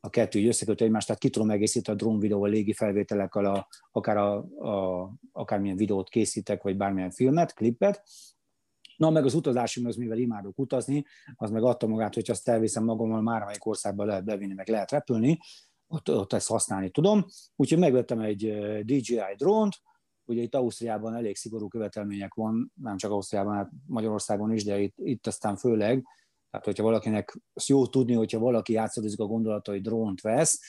a 0.00 0.10
kettő 0.10 0.38
így 0.38 0.46
összekötő 0.46 0.84
egymást, 0.84 1.06
tehát 1.06 1.22
ki 1.22 1.30
tudom 1.30 1.50
egészíteni 1.50 1.96
a 1.96 2.00
drón 2.00 2.18
videóval, 2.18 2.50
légi 2.50 2.72
felvételekkel, 2.72 3.44
a, 3.44 3.68
akár 3.90 4.16
a, 4.16 4.36
a, 4.58 5.12
akármilyen 5.32 5.76
videót 5.76 6.08
készítek, 6.08 6.62
vagy 6.62 6.76
bármilyen 6.76 7.10
filmet, 7.10 7.54
klippet. 7.54 8.02
Na, 8.96 9.10
meg 9.10 9.24
az 9.24 9.34
utazásom, 9.34 9.86
az 9.86 9.96
mivel 9.96 10.18
imádok 10.18 10.58
utazni, 10.58 11.04
az 11.34 11.50
meg 11.50 11.62
adta 11.62 11.86
magát, 11.86 12.14
hogy 12.14 12.30
azt 12.30 12.48
elviszem 12.48 12.84
magammal, 12.84 13.20
már 13.22 13.42
amelyik 13.42 13.66
országba 13.66 14.04
lehet 14.04 14.24
bevinni, 14.24 14.54
meg 14.54 14.68
lehet 14.68 14.90
repülni, 14.90 15.38
ott, 15.86 16.10
ott 16.10 16.32
ezt 16.32 16.48
használni 16.48 16.90
tudom. 16.90 17.26
Úgyhogy 17.56 17.78
megvettem 17.78 18.20
egy 18.20 18.52
DJI 18.84 19.34
drónt, 19.36 19.76
ugye 20.24 20.42
itt 20.42 20.54
Ausztriában 20.54 21.14
elég 21.14 21.36
szigorú 21.36 21.68
követelmények 21.68 22.34
van, 22.34 22.72
nem 22.82 22.96
csak 22.96 23.10
Ausztriában, 23.10 23.54
hát 23.54 23.70
Magyarországon 23.86 24.52
is, 24.52 24.64
de 24.64 24.80
itt, 24.80 24.94
itt 24.98 25.26
aztán 25.26 25.56
főleg, 25.56 26.04
tehát 26.50 26.66
hogyha 26.66 26.82
valakinek, 26.82 27.38
azt 27.52 27.68
jó 27.68 27.86
tudni, 27.86 28.14
hogyha 28.14 28.38
valaki 28.38 28.72
játszadozik 28.72 29.20
a 29.20 29.26
gondolata, 29.26 29.70
hogy 29.70 29.80
drónt 29.80 30.20
vesz, 30.20 30.60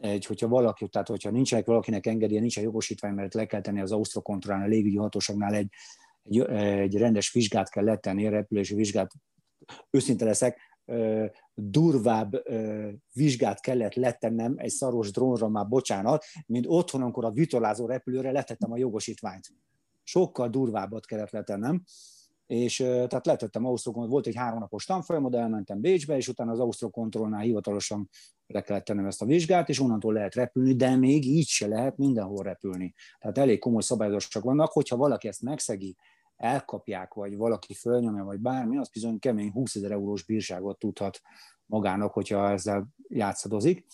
egy, 0.00 0.26
hogyha 0.26 0.48
valaki, 0.48 0.88
tehát 0.88 1.08
hogyha 1.08 1.30
nincsenek 1.30 1.66
valakinek 1.66 2.06
engedélye, 2.06 2.40
nincsen 2.40 2.62
jogosítvány, 2.62 3.14
mert 3.14 3.34
le 3.34 3.46
kell 3.46 3.60
tenni 3.60 3.80
az 3.80 3.92
Ausztrokontrollán, 3.92 4.62
a 4.62 4.66
légügyi 4.66 4.96
hatóságnál 4.96 5.54
egy, 5.54 5.68
egy, 6.22 6.38
egy 6.58 6.96
rendes 6.96 7.32
vizsgát 7.32 7.70
kell 7.70 7.84
letenni, 7.84 8.28
repülési 8.28 8.74
vizsgát. 8.74 9.12
Őszinte 9.90 10.24
leszek, 10.24 10.58
durvább 11.54 12.42
vizsgát 13.12 13.60
kellett 13.60 13.94
letennem 13.94 14.54
egy 14.56 14.70
szaros 14.70 15.10
drónra, 15.10 15.48
már 15.48 15.68
bocsánat, 15.68 16.24
mint 16.46 16.66
otthon, 16.68 17.02
amikor 17.02 17.24
a 17.24 17.30
vitorlázó 17.30 17.86
repülőre 17.86 18.30
letettem 18.30 18.72
a 18.72 18.76
jogosítványt. 18.76 19.48
Sokkal 20.02 20.48
durvábbat 20.48 21.06
kellett 21.06 21.30
letennem, 21.30 21.82
és 22.50 22.76
tehát 22.76 23.26
letettem 23.26 23.64
Ausztrokontroll, 23.64 24.12
volt 24.12 24.26
egy 24.26 24.36
háromnapos 24.36 24.84
tanfolyam, 24.84 25.30
de 25.30 25.38
elmentem 25.38 25.80
Bécsbe, 25.80 26.16
és 26.16 26.28
utána 26.28 26.50
az 26.50 26.60
Ausztrokontrollnál 26.60 27.40
hivatalosan 27.40 28.08
le 28.46 28.60
kellett 28.60 28.84
tennem 28.84 29.06
ezt 29.06 29.22
a 29.22 29.26
vizsgát, 29.26 29.68
és 29.68 29.80
onnantól 29.80 30.12
lehet 30.12 30.34
repülni, 30.34 30.74
de 30.74 30.96
még 30.96 31.26
így 31.26 31.46
se 31.46 31.66
lehet 31.66 31.96
mindenhol 31.96 32.42
repülni. 32.42 32.94
Tehát 33.18 33.38
elég 33.38 33.58
komoly 33.58 33.82
szabályozások 33.82 34.42
vannak, 34.42 34.72
hogyha 34.72 34.96
valaki 34.96 35.28
ezt 35.28 35.42
megszegi, 35.42 35.96
elkapják, 36.36 37.14
vagy 37.14 37.36
valaki 37.36 37.74
fölnyomja, 37.74 38.24
vagy 38.24 38.38
bármi, 38.38 38.78
az 38.78 38.88
bizony 38.88 39.18
kemény 39.18 39.50
20 39.50 39.74
ezer 39.74 39.90
eurós 39.90 40.24
bírságot 40.24 40.78
tudhat 40.78 41.20
magának, 41.66 42.12
hogyha 42.12 42.50
ezzel 42.50 42.88
játszadozik. 43.08 43.86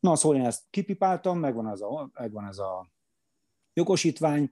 Na, 0.00 0.16
szóval 0.16 0.38
én 0.38 0.44
ezt 0.44 0.62
kipipáltam, 0.70 1.38
megvan 1.38 1.68
ez 1.68 1.80
a, 1.80 2.10
megvan 2.12 2.46
ez 2.46 2.58
a 2.58 2.90
jogosítvány, 3.72 4.50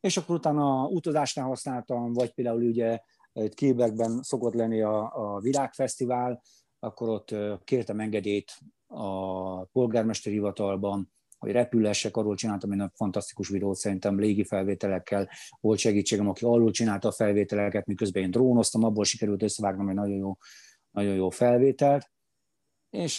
és 0.00 0.16
akkor 0.16 0.36
utána 0.36 0.86
utazásnál 0.86 1.46
használtam, 1.46 2.12
vagy 2.12 2.34
például 2.34 2.62
ugye 2.62 3.00
itt 3.32 3.54
Quebecben 3.54 4.22
szokott 4.22 4.54
lenni 4.54 4.80
a, 4.80 5.12
a 5.14 5.38
világfesztivál, 5.40 6.42
akkor 6.78 7.08
ott 7.08 7.34
kértem 7.64 8.00
engedélyt 8.00 8.52
a 8.86 9.64
polgármesteri 9.64 10.34
hivatalban, 10.34 11.12
hogy 11.38 11.52
repülessek, 11.52 12.16
arról 12.16 12.34
csináltam 12.34 12.70
egy 12.72 12.90
fantasztikus 12.94 13.48
videót 13.48 13.76
szerintem 13.76 14.18
légi 14.18 14.44
felvételekkel, 14.44 15.28
volt 15.60 15.78
segítségem, 15.78 16.28
aki 16.28 16.44
alul 16.44 16.70
csinálta 16.70 17.08
a 17.08 17.12
felvételeket, 17.12 17.86
miközben 17.86 18.22
én 18.22 18.30
drónoztam, 18.30 18.84
abból 18.84 19.04
sikerült 19.04 19.42
összevágnom 19.42 19.88
egy 19.88 19.94
nagyon 19.94 20.16
jó, 20.16 20.36
nagyon 20.90 21.14
jó 21.14 21.30
felvételt, 21.30 22.10
és 22.90 23.18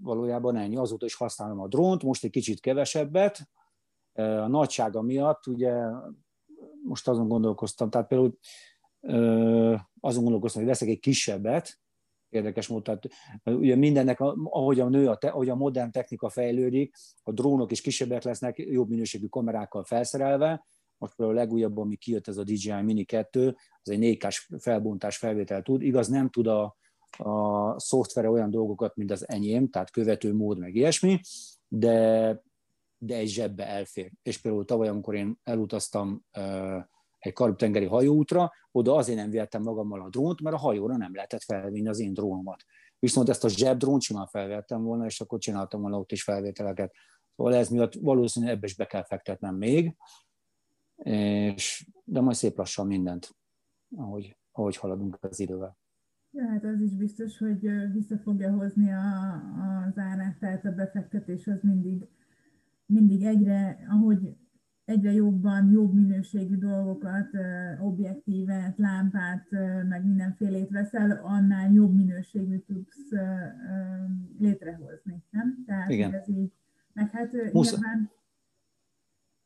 valójában 0.00 0.56
ennyi. 0.56 0.76
Azóta 0.76 1.06
is 1.06 1.14
használom 1.14 1.60
a 1.60 1.68
drónt, 1.68 2.02
most 2.02 2.24
egy 2.24 2.30
kicsit 2.30 2.60
kevesebbet, 2.60 3.48
a 4.14 4.46
nagysága 4.48 5.02
miatt, 5.02 5.46
ugye 5.46 5.72
most 6.82 7.08
azon 7.08 7.28
gondolkoztam, 7.28 7.90
tehát 7.90 8.08
például 8.08 8.38
azon 10.00 10.22
gondolkoztam, 10.22 10.62
hogy 10.62 10.70
veszek 10.70 10.88
egy 10.88 11.00
kisebbet, 11.00 11.78
érdekes 12.28 12.68
módon. 12.68 12.82
Tehát, 12.82 13.08
ugye 13.60 13.76
mindennek, 13.76 14.20
ahogy 14.44 14.80
a 14.80 14.88
nő, 14.88 15.08
ahogy 15.08 15.48
a 15.48 15.54
modern 15.54 15.90
technika 15.90 16.28
fejlődik, 16.28 16.94
a 17.22 17.32
drónok 17.32 17.70
is 17.70 17.80
kisebbek 17.80 18.22
lesznek, 18.22 18.58
jobb 18.58 18.88
minőségű 18.88 19.26
kamerákkal 19.26 19.84
felszerelve. 19.84 20.64
Most 20.98 21.14
például 21.16 21.38
a 21.38 21.40
legújabb, 21.40 21.78
ami 21.78 21.96
kijött, 21.96 22.28
ez 22.28 22.36
a 22.36 22.42
DJI 22.42 22.82
Mini 22.82 23.04
2, 23.04 23.56
az 23.82 23.90
egy 23.90 23.98
4 23.98 24.26
felbontás 24.58 25.16
felvétel 25.16 25.62
tud. 25.62 25.82
Igaz, 25.82 26.08
nem 26.08 26.30
tud 26.30 26.46
a, 26.46 26.76
a 27.16 27.78
szoftvere 27.80 28.30
olyan 28.30 28.50
dolgokat, 28.50 28.96
mint 28.96 29.10
az 29.10 29.28
enyém, 29.28 29.68
tehát 29.70 29.90
követő 29.90 30.34
mód, 30.34 30.58
meg 30.58 30.74
ilyesmi, 30.74 31.20
de, 31.68 32.42
de 33.04 33.16
egy 33.16 33.28
zsebbe 33.28 33.66
elfér. 33.66 34.12
És 34.22 34.38
például 34.38 34.64
tavaly, 34.64 34.88
amikor 34.88 35.14
én 35.14 35.38
elutaztam 35.42 36.24
egy 37.18 37.32
karib-tengeri 37.32 37.86
hajóútra, 37.86 38.52
oda 38.72 38.94
azért 38.94 39.18
nem 39.18 39.30
vihettem 39.30 39.62
magammal 39.62 40.02
a 40.02 40.08
drónt, 40.08 40.40
mert 40.40 40.56
a 40.56 40.58
hajóra 40.58 40.96
nem 40.96 41.14
lehetett 41.14 41.42
felvinni 41.42 41.88
az 41.88 42.00
én 42.00 42.14
drónomat. 42.14 42.64
Viszont 42.98 43.28
ezt 43.28 43.44
a 43.44 43.48
zsebdrónt 43.48 44.02
simán 44.02 44.26
felvettem 44.26 44.82
volna, 44.82 45.04
és 45.04 45.20
akkor 45.20 45.38
csináltam 45.38 45.80
volna 45.80 45.98
ott 45.98 46.12
is 46.12 46.22
felvételeket. 46.22 46.94
Szóval 47.36 47.54
ez 47.54 47.68
miatt 47.68 47.94
valószínűleg 47.94 48.54
ebbe 48.54 48.66
is 48.66 48.76
be 48.76 48.86
kell 48.86 49.04
fektetnem 49.04 49.54
még, 49.54 49.96
és, 50.96 51.90
de 52.04 52.20
majd 52.20 52.36
szép 52.36 52.56
lassan 52.56 52.86
mindent, 52.86 53.36
ahogy, 53.96 54.36
ahogy 54.52 54.76
haladunk 54.76 55.18
az 55.20 55.40
idővel. 55.40 55.76
Ja, 56.30 56.48
hát 56.48 56.64
az 56.64 56.80
is 56.80 56.96
biztos, 56.96 57.38
hogy 57.38 57.60
vissza 57.92 58.18
fogja 58.18 58.52
hozni 58.52 58.92
a, 58.92 59.32
az 59.86 59.98
árát, 59.98 60.38
tehát 60.38 60.64
a 60.64 60.70
befektetés 60.70 61.46
az 61.46 61.58
mindig, 61.62 62.08
mindig 62.86 63.24
egyre, 63.24 63.86
ahogy 63.88 64.36
egyre 64.84 65.12
jobban, 65.12 65.70
jobb 65.70 65.94
minőségű 65.94 66.56
dolgokat, 66.56 67.28
objektívet, 67.80 68.78
lámpát, 68.78 69.46
meg 69.88 70.04
mindenfélét 70.04 70.70
veszel, 70.70 71.20
annál 71.24 71.72
jobb 71.72 71.94
minőségű 71.94 72.58
tudsz 72.58 73.10
létrehozni, 74.38 75.22
nem? 75.30 75.64
Tehát 75.66 75.90
Igen. 75.90 76.14
ez 76.14 76.28
így, 76.28 76.52
meg 76.92 77.10
hát 77.10 77.52
Musz... 77.52 77.72
nyilván... 77.72 78.10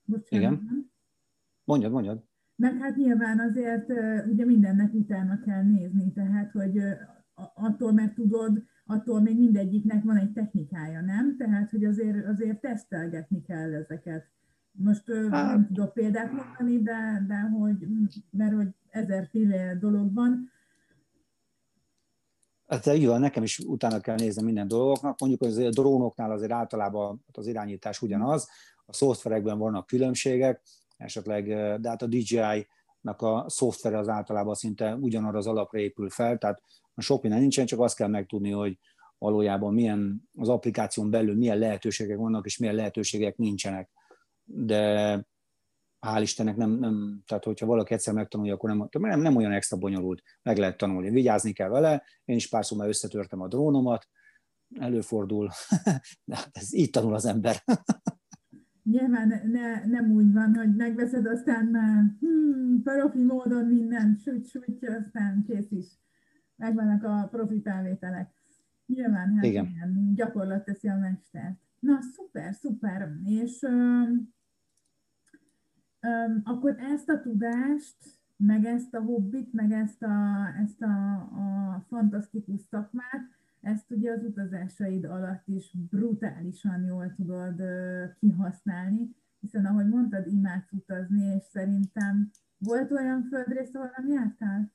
Bocsánat, 0.04 0.32
Igen. 0.32 0.90
Mondjad, 1.64 1.92
mondjad. 1.92 2.24
Meg 2.56 2.76
hát 2.76 2.96
nyilván 2.96 3.38
azért 3.38 3.88
ugye 4.26 4.44
mindennek 4.44 4.94
utána 4.94 5.40
kell 5.40 5.62
nézni, 5.62 6.12
tehát 6.12 6.50
hogy 6.50 6.80
attól 7.54 7.92
meg 7.92 8.14
tudod, 8.14 8.62
attól 8.90 9.20
még 9.20 9.38
mindegyiknek 9.38 10.04
van 10.04 10.16
egy 10.16 10.32
technikája, 10.32 11.00
nem? 11.00 11.36
Tehát, 11.36 11.70
hogy 11.70 11.84
azért, 11.84 12.26
azért 12.26 12.60
tesztelgetni 12.60 13.42
kell 13.42 13.74
ezeket. 13.74 14.26
Most 14.72 15.12
hát, 15.30 15.30
nem 15.30 15.66
tudok 15.66 15.92
példát 15.92 16.32
mondani, 16.32 16.82
de, 16.82 17.24
de 17.26 17.40
hogy, 17.40 17.86
mert 18.30 18.54
hogy 18.54 18.68
ezerféle 18.90 19.74
dolog 19.74 20.14
van. 20.14 20.50
Hát 22.66 22.86
így 22.86 23.06
van, 23.06 23.20
nekem 23.20 23.42
is 23.42 23.58
utána 23.58 24.00
kell 24.00 24.16
nézni 24.16 24.42
minden 24.42 24.68
dolgoknak. 24.68 25.20
Mondjuk 25.20 25.42
az 25.42 25.56
a 25.56 25.68
drónoknál 25.68 26.30
azért 26.30 26.52
általában 26.52 27.24
az 27.32 27.46
irányítás 27.46 28.02
ugyanaz, 28.02 28.48
a 28.86 28.92
szoftverekben 28.92 29.58
vannak 29.58 29.86
különbségek, 29.86 30.62
esetleg, 30.96 31.46
de 31.80 31.88
hát 31.88 32.02
a 32.02 32.06
DJI-nak 32.06 33.22
a 33.22 33.44
szoftvere 33.48 33.98
az 33.98 34.08
általában 34.08 34.54
szinte 34.54 34.94
ugyanarra 34.94 35.38
az 35.38 35.46
alapra 35.46 35.78
épül 35.78 36.10
fel, 36.10 36.38
tehát 36.38 36.62
sok 37.00 37.22
minden 37.22 37.40
nincsen, 37.40 37.66
csak 37.66 37.80
azt 37.80 37.96
kell 37.96 38.08
megtudni, 38.08 38.50
hogy 38.50 38.78
valójában 39.18 39.74
milyen 39.74 40.28
az 40.38 40.48
applikáción 40.48 41.10
belül 41.10 41.36
milyen 41.36 41.58
lehetőségek 41.58 42.16
vannak, 42.16 42.46
és 42.46 42.58
milyen 42.58 42.74
lehetőségek 42.74 43.36
nincsenek 43.36 43.90
de 44.48 45.12
hál' 46.06 46.22
Istennek 46.22 46.56
nem, 46.56 46.70
nem, 46.70 47.22
tehát 47.26 47.44
hogyha 47.44 47.66
valaki 47.66 47.94
egyszer 47.94 48.14
megtanulja, 48.14 48.54
akkor 48.54 48.70
nem, 48.70 48.88
nem, 48.90 49.20
nem 49.20 49.36
olyan 49.36 49.52
extra 49.52 49.76
bonyolult, 49.76 50.22
meg 50.42 50.58
lehet 50.58 50.76
tanulni. 50.76 51.10
Vigyázni 51.10 51.52
kell 51.52 51.68
vele, 51.68 52.02
én 52.24 52.36
is 52.36 52.48
párszor 52.48 52.78
már 52.78 52.88
összetörtem 52.88 53.40
a 53.40 53.48
drónomat, 53.48 54.08
előfordul, 54.80 55.48
de 56.24 56.36
hát 56.36 56.50
ez 56.52 56.74
így 56.74 56.90
tanul 56.90 57.14
az 57.14 57.24
ember. 57.24 57.56
Nyilván 58.82 59.28
ne, 59.28 59.84
nem 59.84 60.12
úgy 60.12 60.32
van, 60.32 60.54
hogy 60.54 60.76
megveszed, 60.76 61.26
aztán 61.26 61.66
már 61.66 62.04
hmm, 62.20 62.82
profi 62.82 63.22
módon 63.22 63.64
minden, 63.64 64.20
süt, 64.22 64.48
süt, 64.48 64.88
aztán 65.04 65.44
kész 65.46 65.70
is. 65.70 65.86
Megvannak 66.58 67.04
a 67.04 67.28
profi 67.30 67.60
felvételek. 67.60 68.30
Nyilván, 68.86 69.34
hát 69.34 69.44
Igen. 69.44 69.66
ilyen 69.66 70.14
gyakorlat 70.14 70.64
teszi 70.64 70.88
a 70.88 70.96
mestert. 70.96 71.56
Na, 71.78 71.98
szuper, 72.00 72.54
szuper. 72.54 73.12
És 73.24 73.66
akkor 76.42 76.76
ezt 76.78 77.08
a 77.08 77.20
tudást, 77.20 77.96
meg 78.36 78.64
ezt 78.64 78.94
a 78.94 79.00
hobbit, 79.00 79.52
meg 79.52 79.72
ezt 79.72 80.02
a, 80.02 80.46
ezt 80.62 80.82
a, 80.82 81.14
a 81.14 81.84
fantasztikus 81.88 82.60
szakmát, 82.60 83.28
ezt 83.60 83.90
ugye 83.90 84.12
az 84.12 84.22
utazásaid 84.22 85.04
alatt 85.04 85.48
is 85.48 85.72
brutálisan 85.90 86.84
jól 86.84 87.14
tudod 87.16 87.62
kihasználni, 88.18 89.16
hiszen 89.40 89.64
ahogy 89.64 89.88
mondtad, 89.88 90.26
imádsz 90.26 90.72
utazni, 90.72 91.24
és 91.24 91.42
szerintem 91.42 92.30
volt 92.58 92.92
olyan 92.92 93.22
földrész, 93.22 93.74
ahol 93.74 93.92
nem 93.96 94.08
jártál? 94.08 94.72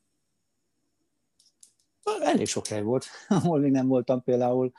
Elég 2.23 2.47
sok 2.47 2.67
hely 2.67 2.81
volt, 2.81 3.05
ahol 3.27 3.59
még 3.59 3.71
nem 3.71 3.87
voltam 3.87 4.23
például. 4.23 4.71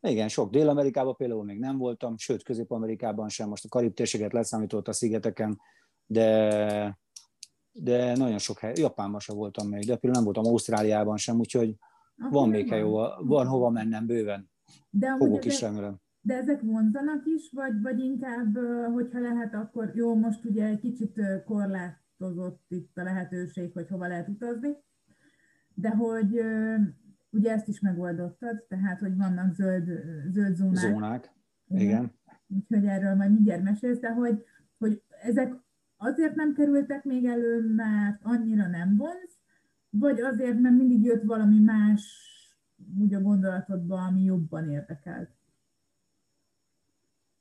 Igen, 0.00 0.28
sok. 0.28 0.50
Dél-Amerikában 0.50 1.16
például 1.16 1.44
még 1.44 1.58
nem 1.58 1.78
voltam, 1.78 2.18
sőt, 2.18 2.42
Közép-Amerikában 2.42 3.28
sem. 3.28 3.48
Most 3.48 3.64
a 3.64 3.68
Karib 3.68 3.94
térséget 3.94 4.32
leszámított 4.32 4.88
a 4.88 4.92
szigeteken, 4.92 5.60
de, 6.06 6.98
de 7.72 8.16
nagyon 8.16 8.38
sok 8.38 8.58
hely, 8.58 8.72
Japánban 8.76 9.20
sem 9.20 9.36
voltam 9.36 9.68
még, 9.68 9.86
de 9.86 9.96
például 9.96 10.14
nem 10.14 10.24
voltam 10.24 10.44
Ausztráliában 10.44 11.16
sem, 11.16 11.38
úgyhogy 11.38 11.76
van 12.30 12.48
még 12.48 12.68
hely, 12.68 12.82
van 13.18 13.46
hova 13.46 13.70
mennem 13.70 14.06
bőven. 14.06 14.50
De 14.90 15.16
Fogok 15.18 15.44
is 15.44 15.60
remélem. 15.60 15.96
De 16.20 16.34
ezek 16.34 16.60
vonzanak 16.60 17.26
is, 17.26 17.50
vagy, 17.52 17.82
vagy 17.82 18.00
inkább, 18.00 18.58
hogyha 18.92 19.20
lehet, 19.20 19.54
akkor 19.54 19.92
jó, 19.94 20.14
most 20.14 20.44
ugye 20.44 20.64
egy 20.64 20.80
kicsit 20.80 21.20
korlátozott 21.44 22.64
itt 22.68 22.96
a 22.96 23.02
lehetőség, 23.02 23.72
hogy 23.72 23.88
hova 23.88 24.06
lehet 24.06 24.28
utazni, 24.28 24.76
de 25.74 25.88
hogy 25.88 26.40
ugye 27.30 27.52
ezt 27.52 27.68
is 27.68 27.80
megoldottad, 27.80 28.64
tehát, 28.68 29.00
hogy 29.00 29.16
vannak 29.16 29.54
zöld, 29.54 29.88
zöld 30.32 30.56
zónák. 30.56 30.80
Zónák, 30.80 31.32
igen. 31.68 31.82
igen. 31.82 32.12
Úgyhogy 32.48 32.86
erről 32.86 33.14
majd 33.14 33.32
mindjárt 33.32 33.62
mesélsz, 33.62 33.98
de 33.98 34.12
hogy, 34.12 34.44
hogy 34.78 35.02
ezek 35.22 35.54
azért 35.96 36.34
nem 36.34 36.54
kerültek 36.54 37.04
még 37.04 37.24
elő, 37.24 37.74
mert 37.74 38.20
annyira 38.22 38.66
nem 38.66 38.96
vonz, 38.96 39.38
vagy 39.90 40.20
azért, 40.20 40.60
mert 40.60 40.74
mindig 40.74 41.04
jött 41.04 41.22
valami 41.22 41.58
más 41.58 42.30
úgy 43.00 43.14
a 43.14 43.20
gondolatodba, 43.20 43.96
ami 43.96 44.22
jobban 44.22 44.70
érdekelt? 44.70 45.30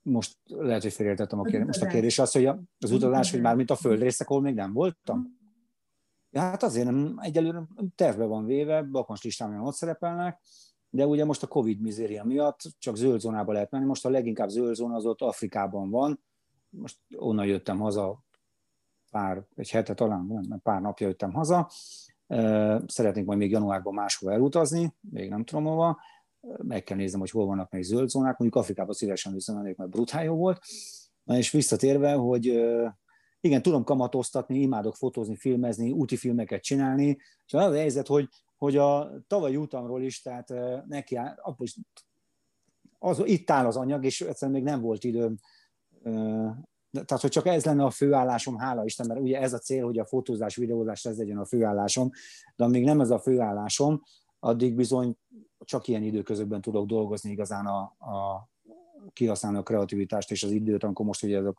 Most 0.03 0.37
lehet, 0.45 0.81
hogy 0.81 0.93
félértettem 0.93 1.39
a 1.39 1.43
kérdést. 1.43 1.67
Most 1.67 1.81
a 1.81 1.87
kérdés 1.87 2.19
az, 2.19 2.31
hogy 2.31 2.45
az 2.79 2.91
utazás, 2.91 3.31
hogy 3.31 3.41
már 3.41 3.55
mint 3.55 3.69
a 3.69 3.75
földrészek, 3.75 4.29
ahol 4.29 4.41
még 4.41 4.55
nem 4.55 4.73
voltam? 4.73 5.39
Ja, 6.31 6.41
hát 6.41 6.63
azért 6.63 6.85
nem, 6.85 7.17
egyelőre 7.21 7.67
tervbe 7.95 8.25
van 8.25 8.45
véve, 8.45 8.81
bakons 8.83 9.23
listámon 9.23 9.67
ott 9.67 9.75
szerepelnek, 9.75 10.41
de 10.89 11.07
ugye 11.07 11.25
most 11.25 11.43
a 11.43 11.47
Covid 11.47 11.81
mizéria 11.81 12.23
miatt 12.23 12.59
csak 12.79 12.95
zöld 12.95 13.19
zónába 13.19 13.51
lehet 13.51 13.71
menni. 13.71 13.85
Most 13.85 14.05
a 14.05 14.09
leginkább 14.09 14.49
zöld 14.49 14.75
zóna 14.75 14.95
az 14.95 15.05
ott 15.05 15.21
Afrikában 15.21 15.89
van. 15.89 16.23
Most 16.69 16.97
onnan 17.15 17.45
jöttem 17.45 17.79
haza 17.79 18.23
pár, 19.11 19.45
egy 19.55 19.69
hete 19.69 19.93
talán, 19.93 20.59
pár 20.63 20.81
napja 20.81 21.07
jöttem 21.07 21.33
haza. 21.33 21.69
Szeretnék 22.85 23.25
majd 23.25 23.37
még 23.37 23.51
januárban 23.51 23.93
máshova 23.93 24.31
elutazni, 24.31 24.95
még 24.99 25.29
nem 25.29 25.43
tudom 25.43 25.63
hova. 25.63 25.99
Meg 26.57 26.83
kell 26.83 26.97
néznem, 26.97 27.19
hogy 27.19 27.29
hol 27.29 27.45
vannak 27.45 27.71
még 27.71 27.83
zöld 27.83 28.09
zónák. 28.09 28.37
Mondjuk 28.37 28.61
Afrikában 28.61 28.93
szívesen 28.93 29.33
visszamennék, 29.33 29.75
mert 29.77 29.89
brutál 29.89 30.23
jó 30.23 30.35
volt. 30.35 30.59
Na 31.23 31.37
és 31.37 31.51
visszatérve, 31.51 32.13
hogy 32.13 32.61
igen, 33.41 33.61
tudom 33.61 33.83
kamatoztatni, 33.83 34.59
imádok 34.59 34.95
fotózni, 34.95 35.35
filmezni, 35.35 35.91
úti 35.91 36.15
filmeket 36.15 36.61
csinálni, 36.61 37.17
és 37.45 37.53
az 37.53 37.71
a 37.71 37.75
helyzet, 37.75 38.07
hogy, 38.07 38.27
hogy 38.57 38.77
a 38.77 39.11
tavalyi 39.27 39.55
utamról 39.55 40.03
is, 40.03 40.21
tehát 40.21 40.53
neki, 40.87 41.19
is, 41.57 41.79
az, 42.99 43.21
itt 43.25 43.51
áll 43.51 43.65
az 43.65 43.77
anyag, 43.77 44.05
és 44.05 44.21
egyszerűen 44.21 44.57
még 44.57 44.67
nem 44.67 44.81
volt 44.81 45.03
időm 45.03 45.35
tehát, 46.91 47.21
hogy 47.21 47.29
csak 47.29 47.45
ez 47.45 47.65
lenne 47.65 47.83
a 47.83 47.89
főállásom, 47.89 48.57
hála 48.57 48.85
Isten, 48.85 49.07
mert 49.07 49.19
ugye 49.19 49.39
ez 49.39 49.53
a 49.53 49.57
cél, 49.57 49.85
hogy 49.85 49.99
a 49.99 50.05
fotózás, 50.05 50.55
videózás 50.55 51.05
ez 51.05 51.17
legyen 51.17 51.37
a 51.37 51.45
főállásom, 51.45 52.09
de 52.55 52.63
amíg 52.63 52.83
nem 52.83 53.01
ez 53.01 53.09
a 53.09 53.19
főállásom, 53.19 54.01
addig 54.39 54.75
bizony 54.75 55.17
csak 55.59 55.87
ilyen 55.87 56.03
időközökben 56.03 56.61
tudok 56.61 56.85
dolgozni 56.85 57.31
igazán 57.31 57.65
a, 57.65 57.79
a 57.81 58.49
kihasználni 59.13 59.57
a 59.57 59.63
kreativitást 59.63 60.31
és 60.31 60.43
az 60.43 60.51
időt, 60.51 60.83
amikor 60.83 61.05
most 61.05 61.23
ugye 61.23 61.37
ez 61.37 61.45
a 61.45 61.53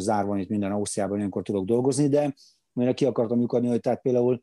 zárva 0.00 0.38
itt 0.38 0.48
minden 0.48 0.72
Ausztriában, 0.72 1.18
ilyenkor 1.18 1.42
tudok 1.42 1.64
dolgozni, 1.64 2.08
de 2.08 2.34
mert 2.72 2.96
ki 2.96 3.04
akartam 3.04 3.40
lyukadni, 3.40 3.68
hogy 3.68 3.80
tehát 3.80 4.00
például 4.00 4.42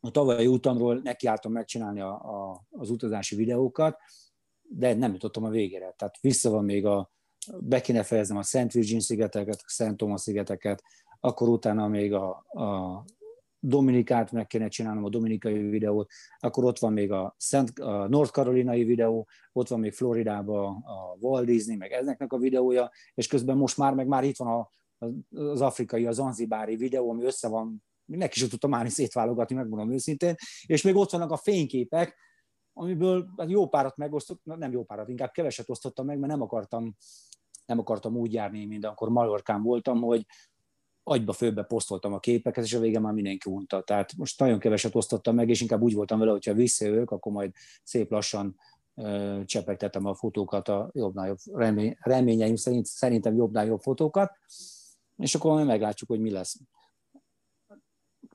a 0.00 0.10
tavalyi 0.10 0.46
utamról 0.46 1.00
nekiálltam 1.02 1.52
megcsinálni 1.52 2.00
a, 2.00 2.12
a, 2.12 2.64
az 2.70 2.90
utazási 2.90 3.36
videókat, 3.36 3.98
de 4.62 4.94
nem 4.94 5.12
jutottam 5.12 5.44
a 5.44 5.48
végére. 5.48 5.94
Tehát 5.96 6.20
vissza 6.20 6.50
van 6.50 6.64
még 6.64 6.86
a, 6.86 7.10
be 7.60 7.80
kéne 7.80 8.02
fejeznem 8.02 8.36
a 8.36 8.42
Szent 8.42 8.72
Virgin 8.72 9.00
szigeteket, 9.00 9.54
a 9.54 9.64
Szent 9.66 9.96
Thomas 9.96 10.20
szigeteket, 10.20 10.82
akkor 11.20 11.48
utána 11.48 11.88
még 11.88 12.12
a, 12.12 12.28
a 12.48 13.04
Dominikát 13.64 14.32
meg 14.32 14.46
kéne 14.46 14.68
csinálnom, 14.68 15.04
a 15.04 15.08
dominikai 15.08 15.68
videót, 15.68 16.10
akkor 16.38 16.64
ott 16.64 16.78
van 16.78 16.92
még 16.92 17.12
a, 17.12 17.34
Szent, 17.38 17.78
a 17.78 18.08
North 18.08 18.32
Carolinai 18.32 18.84
videó, 18.84 19.28
ott 19.52 19.68
van 19.68 19.80
még 19.80 19.92
Floridában 19.92 20.82
a 20.82 21.16
Walt 21.20 21.46
Disney, 21.46 21.76
meg 21.76 21.92
ezeknek 21.92 22.32
a 22.32 22.38
videója, 22.38 22.90
és 23.14 23.26
közben 23.26 23.56
most 23.56 23.76
már, 23.76 23.94
meg 23.94 24.06
már 24.06 24.24
itt 24.24 24.36
van 24.36 24.48
a, 24.48 24.70
az 25.38 25.60
afrikai, 25.60 26.06
az 26.06 26.14
zanzibári 26.14 26.76
videó, 26.76 27.10
ami 27.10 27.24
össze 27.24 27.48
van, 27.48 27.84
neki 28.04 28.42
is 28.42 28.48
tudtam 28.48 28.70
már 28.70 28.90
szétválogatni, 28.90 29.54
megmondom 29.54 29.92
őszintén, 29.92 30.34
és 30.66 30.82
még 30.82 30.96
ott 30.96 31.10
vannak 31.10 31.30
a 31.30 31.36
fényképek, 31.36 32.16
amiből 32.72 33.28
hát 33.36 33.50
jó 33.50 33.68
párat 33.68 33.96
megosztottam, 33.96 34.58
nem 34.58 34.72
jó 34.72 34.84
párat, 34.84 35.08
inkább 35.08 35.30
keveset 35.30 35.70
osztottam 35.70 36.06
meg, 36.06 36.18
mert 36.18 36.32
nem 36.32 36.42
akartam, 36.42 36.96
nem 37.66 37.78
akartam 37.78 38.16
úgy 38.16 38.32
járni, 38.32 38.64
mint 38.64 38.84
akkor 38.84 39.08
Majorkán 39.08 39.62
voltam, 39.62 40.00
hogy 40.00 40.26
agyba 41.04 41.32
főbe 41.32 41.62
posztoltam 41.62 42.12
a 42.12 42.18
képeket, 42.18 42.64
és 42.64 42.74
a 42.74 42.80
vége 42.80 42.98
már 42.98 43.12
mindenki 43.12 43.50
unta. 43.50 43.82
Tehát 43.82 44.16
most 44.16 44.40
nagyon 44.40 44.58
keveset 44.58 44.94
osztottam 44.94 45.34
meg, 45.34 45.48
és 45.48 45.60
inkább 45.60 45.82
úgy 45.82 45.94
voltam 45.94 46.18
vele, 46.18 46.30
hogyha 46.30 46.54
visszajövök, 46.54 47.10
akkor 47.10 47.32
majd 47.32 47.52
szép 47.82 48.10
lassan 48.10 48.56
csepegtetem 49.44 50.06
a 50.06 50.14
fotókat, 50.14 50.68
a 50.68 50.90
jobbnál 50.92 51.26
jobb 51.26 51.38
remény, 51.52 51.96
reményeim 52.00 52.56
szerint, 52.56 52.86
szerintem 52.86 53.34
jobbnál 53.34 53.66
jobb 53.66 53.80
fotókat, 53.80 54.30
és 55.16 55.34
akkor 55.34 55.52
majd 55.52 55.66
meglátjuk, 55.66 56.10
hogy 56.10 56.20
mi 56.20 56.30
lesz. 56.30 56.56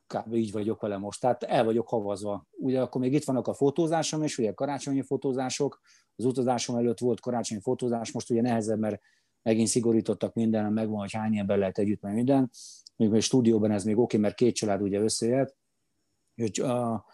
Kb. 0.06 0.34
így 0.34 0.52
vagyok 0.52 0.80
vele 0.80 0.96
most, 0.96 1.20
tehát 1.20 1.42
el 1.42 1.64
vagyok 1.64 1.88
havazva. 1.88 2.46
Ugye 2.50 2.80
akkor 2.80 3.00
még 3.00 3.12
itt 3.12 3.24
vannak 3.24 3.46
a 3.46 3.54
fotózásom, 3.54 4.22
és 4.22 4.38
ugye 4.38 4.52
karácsonyi 4.52 5.02
fotózások, 5.02 5.80
az 6.16 6.24
utazásom 6.24 6.76
előtt 6.76 6.98
volt 6.98 7.20
karácsonyi 7.20 7.60
fotózás, 7.60 8.12
most 8.12 8.30
ugye 8.30 8.40
nehezebb, 8.40 8.78
mert 8.78 9.00
megint 9.42 9.68
szigorítottak 9.68 10.34
minden, 10.34 10.72
megvan, 10.72 10.98
hogy 10.98 11.12
hány 11.12 11.38
ember 11.38 11.58
lehet 11.58 11.78
együtt, 11.78 12.00
meg 12.00 12.14
minden. 12.14 12.50
Még 12.96 13.12
a 13.12 13.20
stúdióban 13.20 13.70
ez 13.70 13.84
még 13.84 13.94
oké, 13.94 14.02
okay, 14.04 14.20
mert 14.20 14.34
két 14.34 14.54
család 14.54 14.82
ugye 14.82 15.00
összejött, 15.00 15.56
hogy 16.36 16.60
a 16.60 17.04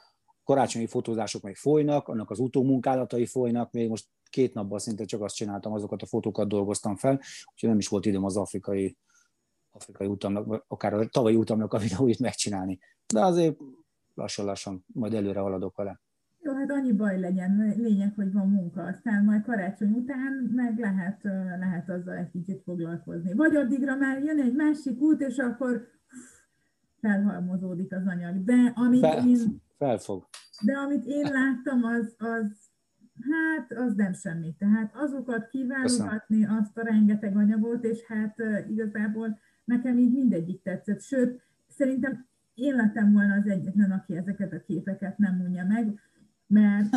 karácsonyi 0.45 0.87
fotózások 0.87 1.43
még 1.43 1.57
folynak, 1.57 2.09
annak 2.09 2.31
az 2.31 2.39
utómunkálatai 2.39 3.27
folynak, 3.27 3.73
még 3.73 3.89
most 3.89 4.09
két 4.31 4.55
napban 4.55 4.79
szinte 4.79 5.05
csak 5.05 5.23
azt 5.23 5.35
csináltam, 5.35 5.73
azokat 5.73 6.03
a 6.03 6.07
fotókat 6.07 6.49
dolgoztam 6.49 6.97
fel, 6.97 7.21
úgyhogy 7.53 7.69
nem 7.69 7.79
is 7.79 7.89
volt 7.89 8.07
időm 8.07 8.25
az 8.25 8.37
afrikai, 8.37 8.97
afrikai 9.71 10.07
utamnak, 10.07 10.65
akár 10.69 10.95
a 10.95 11.09
tavalyi 11.09 11.37
utamnak 11.37 11.73
a 11.73 11.79
videóit 11.79 12.19
megcsinálni. 12.19 12.79
De 13.13 13.25
azért 13.25 13.57
lassan-lassan 14.15 14.85
majd 14.87 15.15
előre 15.15 15.41
haladok 15.41 15.77
vele. 15.77 16.01
Jó, 16.45 16.53
hát 16.53 16.71
annyi 16.71 16.93
baj 16.93 17.21
legyen, 17.21 17.75
lényeg, 17.77 18.13
hogy 18.15 18.33
van 18.33 18.49
munka, 18.49 18.83
aztán 18.83 19.25
majd 19.25 19.43
karácsony 19.43 19.93
után 19.93 20.51
meg 20.55 20.79
lehet, 20.79 21.23
lehet 21.59 21.91
azzal 21.91 22.15
egy 22.15 22.31
kicsit 22.31 22.63
foglalkozni. 22.63 23.33
Vagy 23.33 23.57
addigra 23.57 23.97
már 23.97 24.23
jön 24.23 24.41
egy 24.41 24.55
másik 24.55 25.01
út, 25.01 25.21
és 25.21 25.37
akkor 25.37 25.87
felhalmozódik 27.01 27.95
az 27.95 28.07
anyag. 28.07 28.45
De 28.45 28.73
amit 28.75 29.01
Fel, 29.01 29.29
én, 29.29 29.63
felfog. 29.79 30.27
De 30.65 30.73
amit 30.73 31.05
én 31.05 31.31
láttam, 31.33 31.85
az, 31.85 32.15
az 32.19 32.71
hát 33.31 33.73
az 33.73 33.95
nem 33.95 34.13
semmi. 34.13 34.55
Tehát 34.59 34.95
azokat 34.97 35.49
kiválogatni, 35.49 36.45
azt 36.45 36.79
a 36.79 36.83
rengeteg 36.83 37.37
anyagot, 37.37 37.85
és 37.85 38.05
hát 38.07 38.37
igazából 38.69 39.39
nekem 39.65 39.99
így 39.99 40.13
mindegyik 40.13 40.63
tetszett. 40.63 41.01
Sőt, 41.01 41.43
szerintem 41.69 42.27
én 42.55 42.75
lettem 42.75 43.13
volna 43.13 43.35
az 43.35 43.47
egyetlen, 43.47 43.91
aki 43.91 44.17
ezeket 44.17 44.53
a 44.53 44.63
képeket 44.67 45.19
nem 45.19 45.41
unja 45.41 45.65
meg 45.65 46.01
mert, 46.47 46.97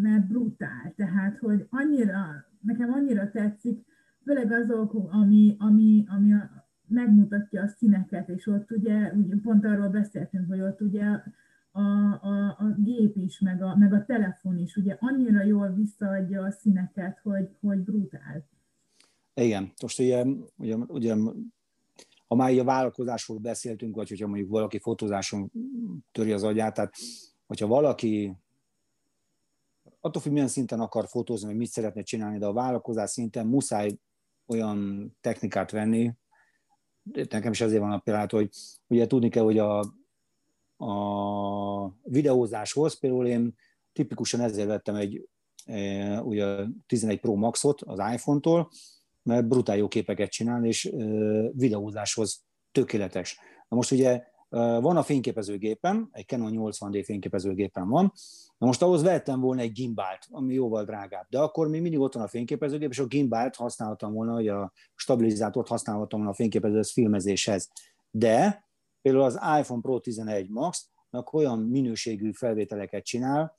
mert 0.00 0.26
brutál. 0.26 0.92
Tehát, 0.96 1.38
hogy 1.38 1.66
annyira, 1.70 2.44
nekem 2.60 2.92
annyira 2.92 3.30
tetszik, 3.30 3.84
főleg 4.24 4.52
azok, 4.52 4.94
ami, 5.10 5.56
ami, 5.58 6.04
ami 6.08 6.32
a, 6.32 6.68
megmutatja 6.86 7.62
a 7.62 7.68
színeket, 7.68 8.28
és 8.28 8.46
ott 8.46 8.70
ugye, 8.70 9.12
ugye 9.12 9.34
pont 9.42 9.64
arról 9.64 9.88
beszéltünk, 9.88 10.48
hogy 10.48 10.60
ott 10.60 10.80
ugye 10.80 11.04
a, 11.72 11.80
a, 11.80 12.56
a 12.58 12.74
gép 12.76 13.16
is, 13.16 13.40
meg 13.40 13.62
a, 13.62 13.76
meg 13.76 13.92
a 13.92 14.04
telefon 14.04 14.58
is, 14.58 14.76
ugye 14.76 14.96
annyira 15.00 15.42
jól 15.42 15.72
visszaadja 15.72 16.42
a 16.42 16.50
színeket, 16.50 17.18
hogy, 17.22 17.48
hogy 17.60 17.78
brutál. 17.78 18.48
Igen, 19.34 19.72
most 19.82 20.00
ugye, 20.00 20.24
ugye, 20.56 20.76
ugye 20.76 21.14
ha 22.26 22.34
már 22.34 22.58
a 22.58 22.64
vállalkozásról 22.64 23.38
beszéltünk, 23.38 23.94
vagy 23.94 24.08
hogyha 24.08 24.26
mondjuk 24.26 24.50
valaki 24.50 24.78
fotózáson 24.78 25.50
töri 26.12 26.32
az 26.32 26.42
agyát, 26.42 26.74
tehát 26.74 26.94
hogyha 27.46 27.66
valaki 27.66 28.36
attól 30.00 30.22
függ, 30.22 30.32
milyen 30.32 30.48
szinten 30.48 30.80
akar 30.80 31.08
fotózni, 31.08 31.46
vagy 31.46 31.56
mit 31.56 31.70
szeretne 31.70 32.02
csinálni, 32.02 32.38
de 32.38 32.46
a 32.46 32.52
vállalkozás 32.52 33.10
szinten 33.10 33.46
muszáj 33.46 33.98
olyan 34.46 35.10
technikát 35.20 35.70
venni, 35.70 36.12
nekem 37.12 37.52
is 37.52 37.60
ezért 37.60 37.80
van 37.80 37.92
a 37.92 37.98
pillanat, 37.98 38.30
hogy 38.30 38.50
ugye 38.86 39.06
tudni 39.06 39.28
kell, 39.28 39.42
hogy 39.42 39.58
a, 39.58 39.78
a 40.84 41.94
videózáshoz 42.02 42.98
például 42.98 43.26
én 43.26 43.54
tipikusan 43.92 44.40
ezért 44.40 44.68
vettem 44.68 44.94
egy 44.94 45.28
e, 45.64 46.20
ugye 46.20 46.64
11 46.86 47.20
Pro 47.20 47.34
Maxot 47.34 47.82
az 47.82 47.98
iPhone-tól, 48.12 48.70
mert 49.22 49.48
brutál 49.48 49.76
jó 49.76 49.88
képeket 49.88 50.30
csinál, 50.30 50.64
és 50.64 50.84
e, 50.84 50.96
videózáshoz 51.52 52.44
tökéletes. 52.72 53.38
Na 53.68 53.76
most 53.76 53.92
ugye 53.92 54.22
van 54.50 54.96
a 54.96 55.02
fényképezőgépem, 55.02 56.08
egy 56.12 56.26
Canon 56.26 56.52
80D 56.54 57.02
fényképezőgépem 57.04 57.88
van, 57.88 58.12
na 58.58 58.66
most 58.66 58.82
ahhoz 58.82 59.02
vettem 59.02 59.40
volna 59.40 59.60
egy 59.60 59.72
gimbalt, 59.72 60.26
ami 60.30 60.54
jóval 60.54 60.84
drágább, 60.84 61.26
de 61.28 61.38
akkor 61.38 61.68
még 61.68 61.80
mindig 61.80 62.00
ott 62.00 62.14
van 62.14 62.22
a 62.22 62.28
fényképezőgép, 62.28 62.90
és 62.90 62.98
a 62.98 63.06
gimbalt 63.06 63.56
használtam 63.56 64.12
volna, 64.12 64.32
hogy 64.32 64.48
a 64.48 64.72
stabilizátort 64.94 65.68
használhatom 65.68 66.18
volna 66.18 66.34
a 66.34 66.36
fényképező 66.36 66.82
filmezéshez. 66.82 67.70
De 68.10 68.68
például 69.02 69.24
az 69.24 69.34
iPhone 69.34 69.80
Pro 69.80 70.00
11 70.00 70.48
Max, 70.48 70.88
olyan 71.32 71.58
minőségű 71.58 72.32
felvételeket 72.32 73.04
csinál, 73.04 73.54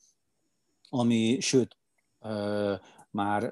ami, 0.88 1.40
sőt, 1.40 1.76
már 3.10 3.42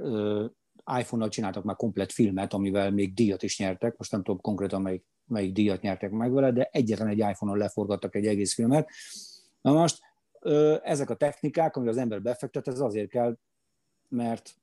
iPhone-nal 0.99 1.29
csináltak 1.29 1.65
már 1.65 1.77
komplet 1.77 2.13
filmet, 2.13 2.53
amivel 2.53 2.91
még 2.91 3.15
díjat 3.15 3.43
is 3.43 3.59
nyertek, 3.59 3.97
most 3.97 4.11
nem 4.11 4.23
tudom 4.23 4.41
konkrétan 4.41 4.83
melyik, 4.83 5.05
melyik 5.31 5.53
díjat 5.53 5.81
nyertek 5.81 6.11
meg 6.11 6.33
vele, 6.33 6.53
de 6.53 6.69
egyetlen 6.73 7.09
egy 7.09 7.19
iPhone-on 7.19 7.59
leforgattak 7.59 8.15
egy 8.15 8.27
egész 8.27 8.55
filmet. 8.55 8.91
Na 9.61 9.73
most 9.73 10.01
ezek 10.83 11.11
a 11.11 11.17
technikák, 11.17 11.77
amivel 11.77 11.95
az 11.95 12.01
ember 12.01 12.23
befektet, 12.23 12.69
ez 12.69 12.81
azért 12.81 13.11
kell, 13.11 13.37
mert, 14.09 14.55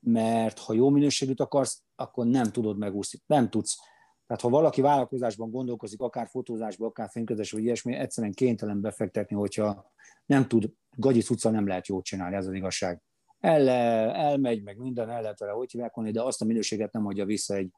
mert 0.00 0.58
ha 0.58 0.72
jó 0.72 0.88
minőségűt 0.88 1.40
akarsz, 1.40 1.82
akkor 1.96 2.26
nem 2.26 2.44
tudod 2.44 2.78
megúszni, 2.78 3.20
nem 3.26 3.50
tudsz. 3.50 3.78
Tehát 4.26 4.42
ha 4.42 4.48
valaki 4.48 4.80
vállalkozásban 4.80 5.50
gondolkozik, 5.50 6.00
akár 6.00 6.28
fotózásban, 6.28 6.88
akár 6.88 7.08
fényközés, 7.10 7.50
vagy 7.50 7.62
ilyesmi, 7.62 7.94
egyszerűen 7.94 8.32
kénytelen 8.32 8.80
befektetni, 8.80 9.36
hogyha 9.36 9.92
nem 10.26 10.48
tud, 10.48 10.72
gagyi 10.96 11.20
cuccal 11.20 11.52
nem 11.52 11.66
lehet 11.66 11.86
jót 11.86 12.04
csinálni, 12.04 12.36
ez 12.36 12.46
az 12.46 12.52
igazság. 12.52 13.02
El, 13.40 13.68
elmegy, 13.68 14.62
meg 14.62 14.76
minden, 14.76 15.10
el 15.10 15.22
lehet 15.22 15.38
vele, 15.38 15.52
hogy 15.52 15.70
hívják 15.70 16.00
de 16.00 16.22
azt 16.22 16.42
a 16.42 16.44
minőséget 16.44 16.92
nem 16.92 17.06
adja 17.06 17.24
vissza 17.24 17.54
egy, 17.54 17.70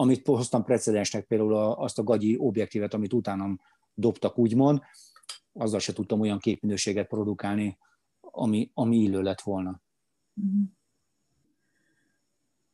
amit 0.00 0.26
hoztam 0.26 0.64
precedensnek, 0.64 1.24
például 1.24 1.54
azt 1.54 1.98
a 1.98 2.02
gagyi 2.02 2.36
objektívet, 2.38 2.94
amit 2.94 3.12
utánam 3.12 3.60
dobtak, 3.94 4.38
úgymond, 4.38 4.80
azzal 5.52 5.80
se 5.80 5.92
tudtam 5.92 6.20
olyan 6.20 6.38
képminőséget 6.38 7.08
produkálni, 7.08 7.78
ami, 8.20 8.70
ami 8.74 8.96
illő 8.96 9.22
lett 9.22 9.40
volna. 9.40 9.80
Mhm. 10.34 10.62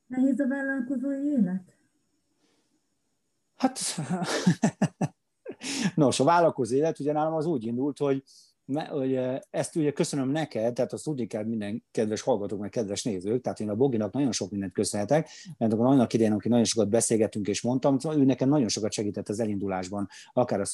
Nehéz 0.07 0.41
a 0.41 0.47
vállalkozói 0.49 1.27
élet? 1.27 1.77
Hát, 3.57 3.79
nos, 5.95 6.21
a 6.21 6.25
vállalkozó 6.25 6.75
élet 6.75 6.99
ugye 6.99 7.12
nálam 7.12 7.35
az 7.35 7.47
úgy 7.47 7.65
indult, 7.65 7.99
hogy 7.99 8.23
hogy 8.75 9.19
ezt 9.51 9.77
ugye 9.77 9.93
köszönöm 9.93 10.29
neked, 10.29 10.75
tehát 10.75 10.93
azt 10.93 11.05
tudni 11.05 11.27
kell 11.27 11.45
minden 11.45 11.85
kedves 11.91 12.21
hallgatók, 12.21 12.61
meg 12.61 12.71
kedves 12.71 13.03
nézők, 13.03 13.41
tehát 13.41 13.61
én 13.61 13.69
a 13.69 13.75
Boginak 13.75 14.13
nagyon 14.13 14.33
sok 14.33 14.51
mindent 14.51 14.73
köszönhetek, 14.73 15.29
mert 15.59 15.73
akkor 15.73 15.87
annak 15.87 16.13
idején, 16.13 16.33
aki 16.33 16.49
nagyon 16.49 16.65
sokat 16.65 16.89
beszélgettünk 16.89 17.49
és 17.49 17.63
mondtam, 17.63 17.99
ő 18.11 18.25
nekem 18.25 18.49
nagyon 18.49 18.69
sokat 18.69 18.93
segített 18.93 19.29
az 19.29 19.41
elindulásban, 19.41 20.09
akár 20.33 20.61
a 20.61 20.65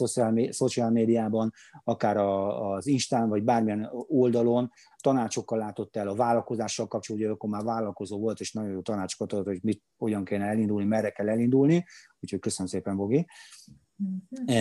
szociál 0.51 0.91
médiában, 0.91 1.53
akár 1.85 2.17
a, 2.17 2.73
az 2.73 2.87
Instán, 2.87 3.29
vagy 3.29 3.43
bármilyen 3.43 3.91
oldalon, 4.09 4.71
tanácsokkal 5.01 5.59
látott 5.59 5.97
el 5.97 6.09
a 6.09 6.15
vállalkozással 6.15 6.87
kapcsolatban, 6.87 7.29
ugye 7.29 7.37
akkor 7.37 7.51
már 7.51 7.63
vállalkozó 7.63 8.19
volt, 8.19 8.41
és 8.41 8.53
nagyon 8.53 8.71
jó 8.71 8.81
tanácsokat 8.81 9.33
adott, 9.33 9.47
hogy 9.47 9.61
mit, 9.63 9.83
hogyan 9.97 10.25
kéne 10.25 10.45
elindulni, 10.45 10.87
merre 10.87 11.11
kell 11.11 11.29
elindulni, 11.29 11.85
úgyhogy 12.21 12.41
köszönöm 12.41 12.71
szépen, 12.71 12.97
Bogi. 12.97 13.27
E, 14.47 14.55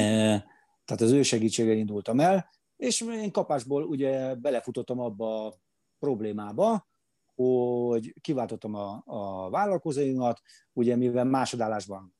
tehát 0.86 1.02
az 1.02 1.12
ő 1.12 1.22
segítséggel 1.22 1.76
indultam 1.76 2.20
el, 2.20 2.50
és 2.82 3.02
én 3.02 3.32
kapásból 3.32 3.84
ugye 3.84 4.36
belefutottam 4.36 5.00
abba 5.00 5.46
a 5.46 5.54
problémába, 6.00 6.88
hogy 7.36 8.14
kiváltottam 8.22 8.76
a, 8.76 9.02
a 9.06 9.50
vállalkozóimat, 9.50 10.42
ugye 10.74 10.96
mivel 10.96 11.24
másodállásban 11.24 12.16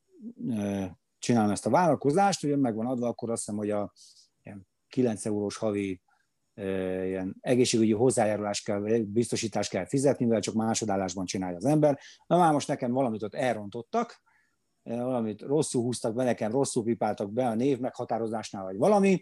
csinálom 1.18 1.50
ezt 1.50 1.66
a 1.66 1.70
vállalkozást, 1.70 2.44
ugye 2.44 2.56
megvan 2.56 2.86
adva, 2.86 3.06
akkor 3.06 3.30
azt 3.30 3.38
hiszem, 3.44 3.56
hogy 3.56 3.70
a 3.70 3.92
ilyen 4.42 4.68
9 4.88 5.26
eurós 5.26 5.56
havi 5.56 6.02
ilyen 6.54 7.36
egészségügyi 7.40 7.92
hozzájárulás 7.92 8.62
kell, 8.62 8.80
biztosítást 9.06 9.70
kell 9.70 9.86
fizetni, 9.86 10.24
mivel 10.24 10.40
csak 10.40 10.54
másodállásban 10.54 11.24
csinálja 11.24 11.56
az 11.56 11.64
ember. 11.64 11.98
Na 12.26 12.38
már 12.38 12.52
most 12.52 12.68
nekem 12.68 12.92
valamit 12.92 13.22
ott 13.22 13.34
elrontottak, 13.34 14.22
valamit 14.82 15.40
rosszul 15.40 15.82
húztak 15.82 16.14
be, 16.14 16.24
nekem 16.24 16.50
rosszul 16.50 16.84
pipáltak 16.84 17.32
be 17.32 17.46
a 17.46 17.54
név 17.54 17.78
meghatározásnál, 17.78 18.64
vagy 18.64 18.76
valami, 18.76 19.20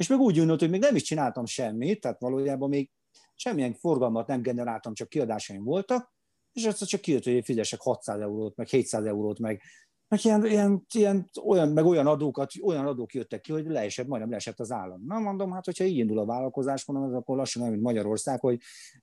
és 0.00 0.08
meg 0.08 0.18
úgy 0.18 0.38
ünült, 0.38 0.60
hogy 0.60 0.70
még 0.70 0.80
nem 0.80 0.94
is 0.94 1.02
csináltam 1.02 1.46
semmit, 1.46 2.00
tehát 2.00 2.20
valójában 2.20 2.68
még 2.68 2.90
semmilyen 3.34 3.74
forgalmat 3.74 4.26
nem 4.26 4.42
generáltam, 4.42 4.94
csak 4.94 5.08
kiadásaim 5.08 5.64
voltak, 5.64 6.14
és 6.52 6.64
aztán 6.64 6.88
csak 6.88 7.00
kijött, 7.00 7.24
hogy 7.24 7.44
fizessek 7.44 7.80
600 7.80 8.20
eurót, 8.20 8.56
meg 8.56 8.66
700 8.66 9.04
eurót, 9.04 9.38
meg, 9.38 9.62
meg 10.08 10.24
ilyen, 10.24 10.46
ilyen, 10.46 10.86
ilyen, 10.94 11.30
olyan, 11.44 11.68
meg 11.68 11.84
olyan 11.84 12.06
adókat, 12.06 12.52
olyan 12.62 12.86
adók 12.86 13.14
jöttek 13.14 13.40
ki, 13.40 13.52
hogy 13.52 13.66
leesett, 13.66 14.06
majdnem 14.06 14.30
leesett 14.30 14.60
az 14.60 14.72
állam. 14.72 15.02
Na 15.06 15.18
mondom, 15.18 15.52
hát 15.52 15.64
hogyha 15.64 15.84
így 15.84 15.96
indul 15.96 16.18
a 16.18 16.24
vállalkozás, 16.24 16.84
mondom, 16.84 17.14
akkor 17.14 17.36
lassan 17.36 17.62
olyan, 17.62 17.74
mint 17.74 17.86
Magyarország, 17.86 18.40
hogy, 18.40 18.58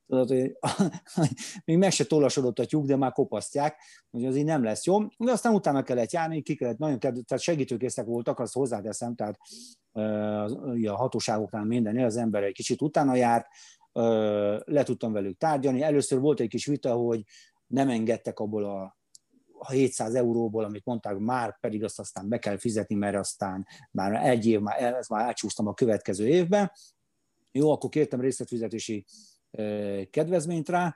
tudod, 0.08 0.30
hogy 0.30 0.58
még 1.66 1.78
meg 1.78 1.92
se 1.92 2.06
tollasodott 2.06 2.60
a 2.60 2.66
tyúk, 2.66 2.86
de 2.86 2.96
már 2.96 3.12
kopasztják, 3.12 3.82
hogy 4.10 4.26
az 4.26 4.36
így 4.36 4.46
nem 4.46 4.64
lesz 4.64 4.86
jó. 4.86 5.00
De 5.18 5.32
aztán 5.32 5.54
utána 5.54 5.84
kellett 5.84 6.12
járni, 6.12 6.42
ki 6.42 6.56
kellett, 6.56 6.78
nagyon 6.78 7.00
kedv, 7.00 7.20
tehát 7.20 7.44
segítőkészek 7.44 8.06
voltak, 8.06 8.40
azt 8.40 8.54
hozzáteszem, 8.54 9.16
tehát 9.16 9.38
a 10.86 10.96
hatóságoknál 10.96 11.64
mindennél 11.64 12.06
az 12.06 12.18
ember 12.18 12.44
egy 12.44 12.54
kicsit 12.54 12.82
utána 12.82 13.16
járt, 13.16 13.48
le 14.66 14.84
tudtam 14.84 15.12
velük 15.12 15.38
tárgyalni. 15.38 15.82
Először 15.82 16.20
volt 16.20 16.40
egy 16.40 16.48
kis 16.48 16.66
vita, 16.66 16.94
hogy 16.94 17.24
nem 17.68 17.90
engedtek 17.90 18.40
abból 18.40 18.66
a 18.66 18.98
700 19.72 20.16
euróból, 20.16 20.64
amit 20.64 20.86
mondták, 20.86 21.18
már 21.18 21.60
pedig 21.60 21.84
azt 21.84 22.00
aztán 22.00 22.30
be 22.30 22.40
kell 22.40 22.58
fizetni, 22.58 22.96
mert 22.96 23.16
aztán 23.16 23.68
már 23.92 24.26
egy 24.26 24.46
év, 24.46 24.60
már, 24.60 24.82
ezt 24.82 25.10
már 25.10 25.26
átsúsztam 25.26 25.68
a 25.68 25.74
következő 25.74 26.28
évben. 26.28 26.72
Jó, 27.52 27.72
akkor 27.72 27.90
kértem 27.90 28.22
részletfizetési 28.22 29.06
kedvezményt 30.10 30.70
rá, 30.70 30.96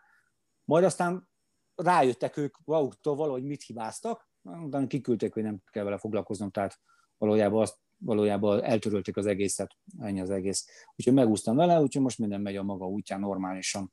majd 0.64 0.84
aztán 0.84 1.30
rájöttek 1.76 2.38
ők 2.38 2.58
maguktól 2.66 3.16
valahogy 3.16 3.44
mit 3.44 3.64
hibáztak, 3.64 4.30
utána 4.42 4.88
kiküldték, 4.88 5.34
hogy 5.34 5.44
nem 5.44 5.62
kell 5.72 5.84
vele 5.84 5.98
foglalkoznom, 5.98 6.50
tehát 6.52 6.80
valójában 7.18 7.62
azt 7.62 7.78
valójában 8.04 8.64
eltörölték 8.64 9.18
az 9.18 9.26
egészet, 9.26 9.76
ennyi 10.00 10.22
az 10.22 10.30
egész. 10.30 10.68
Úgyhogy 10.96 11.14
megúsztam 11.14 11.56
vele, 11.56 11.82
úgyhogy 11.82 12.02
most 12.02 12.20
minden 12.20 12.42
megy 12.42 12.56
a 12.56 12.64
maga 12.64 12.88
útján 12.88 13.20
normálisan. 13.20 13.92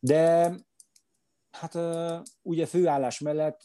De 0.00 0.54
hát 1.50 1.78
ugye 2.42 2.66
főállás 2.66 3.18
mellett, 3.20 3.60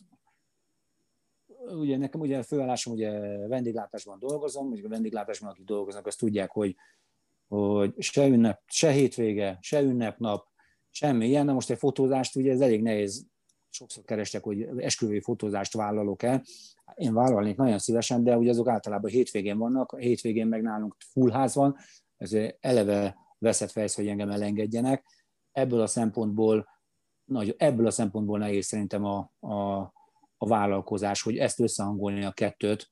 ugye 1.70 1.98
nekem 1.98 2.22
ugye 2.22 2.44
főállásom, 2.44 2.94
ugye 2.94 3.10
vendéglátásban 3.48 4.20
dolgozom, 4.20 4.68
ugye 4.68 4.86
a 4.86 4.90
vendéglátásban, 4.90 5.50
akik 5.50 5.66
dolgoznak, 5.66 6.08
azt 6.08 6.20
tudják, 6.20 6.52
hogy, 6.52 6.76
hogy 7.48 7.94
se 7.98 8.28
ünnep, 8.28 8.62
se 8.66 8.92
hétvége, 8.92 9.58
se 9.62 9.82
ünnepnap, 9.82 10.48
semmi 10.90 11.28
ilyen, 11.28 11.46
de 11.46 11.52
most 11.52 11.70
egy 11.70 11.78
fotózást 11.78 12.36
ugye 12.36 12.52
ez 12.52 12.62
elég 12.62 12.82
nehéz 12.82 13.26
sokszor 13.78 14.04
kerestek, 14.04 14.44
hogy 14.44 14.68
esküvői 14.78 15.22
fotózást 15.22 15.74
vállalok 15.74 16.24
el. 16.24 16.44
Én 16.96 17.13
vállalnék 17.13 17.56
nagyon 17.56 17.80
szívesen, 17.80 18.24
de 18.24 18.38
ugye 18.38 18.50
azok 18.50 18.68
általában 18.68 19.12
hétvégén 19.12 19.58
vannak, 19.58 19.92
a 19.92 19.98
hétvégén 19.98 20.48
meg 20.48 20.62
nálunk 20.62 20.96
full 21.00 21.32
ház 21.32 21.56
van, 21.56 21.76
ez 22.18 22.32
eleve 22.60 23.16
veszett 23.38 23.72
fejsz, 23.72 23.96
hogy 23.96 24.08
engem 24.08 24.30
elengedjenek. 24.30 25.06
Ebből 25.52 25.82
a 25.82 25.88
szempontból, 25.88 26.68
nagy, 27.24 27.56
ebből 27.58 27.86
a 27.86 27.92
szempontból 27.92 28.38
nehéz 28.38 28.66
szerintem 28.66 29.04
a, 29.06 29.32
a, 29.40 29.78
a 30.38 30.48
vállalkozás, 30.48 31.22
hogy 31.22 31.38
ezt 31.38 31.60
összehangolni 31.60 32.24
a 32.24 32.32
kettőt, 32.32 32.90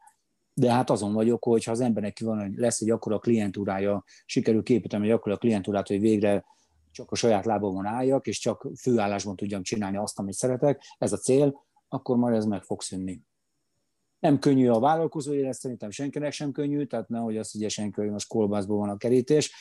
de 0.54 0.71
hát 0.71 0.89
azon 0.89 1.13
vagyok, 1.13 1.43
hogy 1.43 1.63
ha 1.63 1.71
az 1.71 1.80
embernek 1.80 2.19
van, 2.19 2.54
lesz 2.58 2.82
egy 2.82 2.89
akkora 2.89 3.19
klientúrája, 3.19 4.04
sikerül 4.26 4.63
képítenem 4.63 5.06
egy 5.06 5.12
akkora 5.12 5.38
klientúrát, 5.38 5.88
hogy 5.88 6.00
végre 6.00 6.45
csak 6.95 7.12
a 7.12 7.15
saját 7.15 7.45
lábomon 7.45 7.86
álljak, 7.86 8.27
és 8.27 8.39
csak 8.39 8.67
főállásban 8.79 9.36
tudjam 9.36 9.63
csinálni 9.63 9.97
azt, 9.97 10.19
amit 10.19 10.34
szeretek, 10.34 10.81
ez 10.97 11.13
a 11.13 11.17
cél, 11.17 11.63
akkor 11.88 12.17
majd 12.17 12.36
ez 12.36 12.45
meg 12.45 12.63
fog 12.63 12.81
szűnni. 12.81 13.21
Nem 14.19 14.39
könnyű 14.39 14.67
a 14.67 14.79
vállalkozó 14.79 15.34
élet, 15.34 15.53
szerintem 15.53 15.89
senkinek 15.89 16.31
sem 16.31 16.51
könnyű, 16.51 16.86
tehát 16.86 17.10
nehogy 17.10 17.38
azt 17.38 17.55
ugye 17.55 17.69
senki, 17.69 18.01
hogy 18.01 18.10
most 18.10 18.27
kolbászból 18.27 18.77
van 18.77 18.89
a 18.89 18.97
kerítés, 18.97 19.53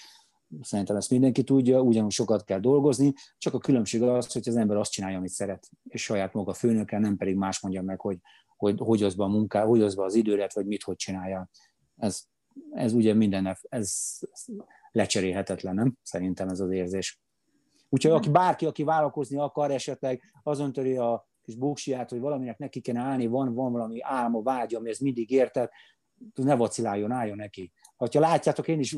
szerintem 0.61 0.97
ezt 0.97 1.11
mindenki 1.11 1.45
tudja, 1.45 1.81
ugyanúgy 1.81 2.11
sokat 2.11 2.45
kell 2.45 2.61
dolgozni, 2.61 3.13
csak 3.39 3.55
a 3.55 3.59
különbség 3.59 4.03
az, 4.03 4.33
hogy 4.33 4.49
az 4.49 4.57
ember 4.57 4.77
azt 4.77 4.91
csinálja, 4.91 5.19
amit 5.19 5.31
szeret, 5.31 5.69
és 5.89 6.03
saját 6.03 6.33
maga 6.33 6.53
főnöke, 6.53 6.99
nem 6.99 7.17
pedig 7.17 7.37
más 7.37 7.61
mondja 7.61 7.83
meg, 7.83 8.01
hogy 8.01 8.19
hogy, 8.57 8.79
hogy 8.79 9.03
az 9.03 9.15
be 9.15 9.25
a 9.25 9.29
munká, 9.29 9.65
hogy 9.65 9.83
az 9.83 9.95
be 9.95 10.05
az 10.05 10.15
időret, 10.15 10.55
vagy 10.55 10.67
mit 10.67 10.83
hogy 10.83 10.97
csinálja. 10.97 11.51
Ez, 11.97 12.25
ez 12.71 12.93
ugye 12.93 13.15
minden, 13.15 13.47
ez, 13.47 13.59
ez 13.69 14.19
lecserélhetetlen, 14.91 15.75
nem? 15.75 15.97
Szerintem 16.03 16.49
ez 16.49 16.61
az 16.61 16.71
érzés. 16.71 17.23
Úgyhogy 17.95 18.13
aki, 18.13 18.29
bárki, 18.29 18.67
aki 18.67 18.85
vállalkozni 18.85 19.39
akar, 19.39 19.71
esetleg 19.71 20.23
azon 20.43 20.73
töri 20.73 20.97
a 20.97 21.29
kis 21.43 21.55
búksiát, 21.55 22.11
hogy 22.11 22.21
valaminek 22.21 22.59
neki 22.59 22.81
kell 22.81 22.97
állni, 22.97 23.27
van, 23.27 23.55
van 23.55 23.73
valami 23.73 23.99
álma, 24.03 24.43
vágya, 24.43 24.79
ami 24.79 24.91
ez 24.91 24.99
mindig 24.99 25.31
érted, 25.31 25.69
ne 26.35 26.55
vaciláljon, 26.55 27.11
álljon 27.11 27.37
neki. 27.37 27.73
Ha 27.97 28.09
látjátok, 28.13 28.69
én 28.69 28.79
is 28.79 28.97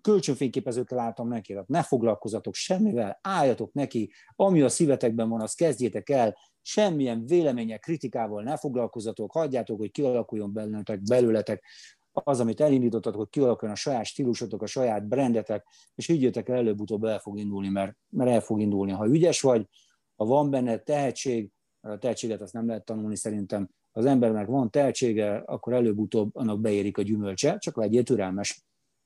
kölcsönfényképezőkkel 0.00 0.98
álltam 0.98 1.28
neki, 1.28 1.58
ne 1.66 1.82
foglalkozatok 1.82 2.54
semmivel, 2.54 3.18
álljatok 3.22 3.72
neki, 3.72 4.12
ami 4.36 4.60
a 4.62 4.68
szívetekben 4.68 5.28
van, 5.28 5.40
azt 5.40 5.56
kezdjétek 5.56 6.10
el, 6.10 6.36
semmilyen 6.62 7.26
vélemények, 7.26 7.80
kritikával 7.80 8.42
ne 8.42 8.56
foglalkozatok, 8.56 9.32
hagyjátok, 9.32 9.78
hogy 9.78 9.90
kialakuljon 9.90 10.52
belőletek, 10.52 11.02
belőletek 11.02 11.64
az, 12.12 12.40
amit 12.40 12.60
elindítottatok, 12.60 13.18
hogy 13.18 13.28
kialakuljon 13.28 13.76
a 13.76 13.80
saját 13.80 14.04
stílusotok, 14.04 14.62
a 14.62 14.66
saját 14.66 15.06
brandetek, 15.06 15.66
és 15.94 16.08
így 16.08 16.22
jöttek 16.22 16.48
el, 16.48 16.56
előbb-utóbb 16.56 17.04
el 17.04 17.18
fog 17.18 17.38
indulni, 17.38 17.68
mert, 17.68 17.96
mert 18.08 18.30
el 18.30 18.40
fog 18.40 18.60
indulni. 18.60 18.92
Ha 18.92 19.06
ügyes 19.06 19.40
vagy, 19.40 19.68
ha 20.16 20.24
van 20.24 20.50
benne 20.50 20.76
tehetség, 20.76 21.50
a 21.80 21.98
tehetséget 21.98 22.40
azt 22.40 22.52
nem 22.52 22.66
lehet 22.66 22.84
tanulni 22.84 23.16
szerintem, 23.16 23.68
ha 23.92 24.00
az 24.00 24.06
embernek 24.06 24.46
van 24.46 24.70
tehetsége, 24.70 25.36
akkor 25.36 25.72
előbb-utóbb 25.72 26.36
annak 26.36 26.60
beérik 26.60 26.98
a 26.98 27.02
gyümölcse, 27.02 27.58
csak 27.58 27.76
legyél 27.76 28.02
türelmes. 28.02 28.64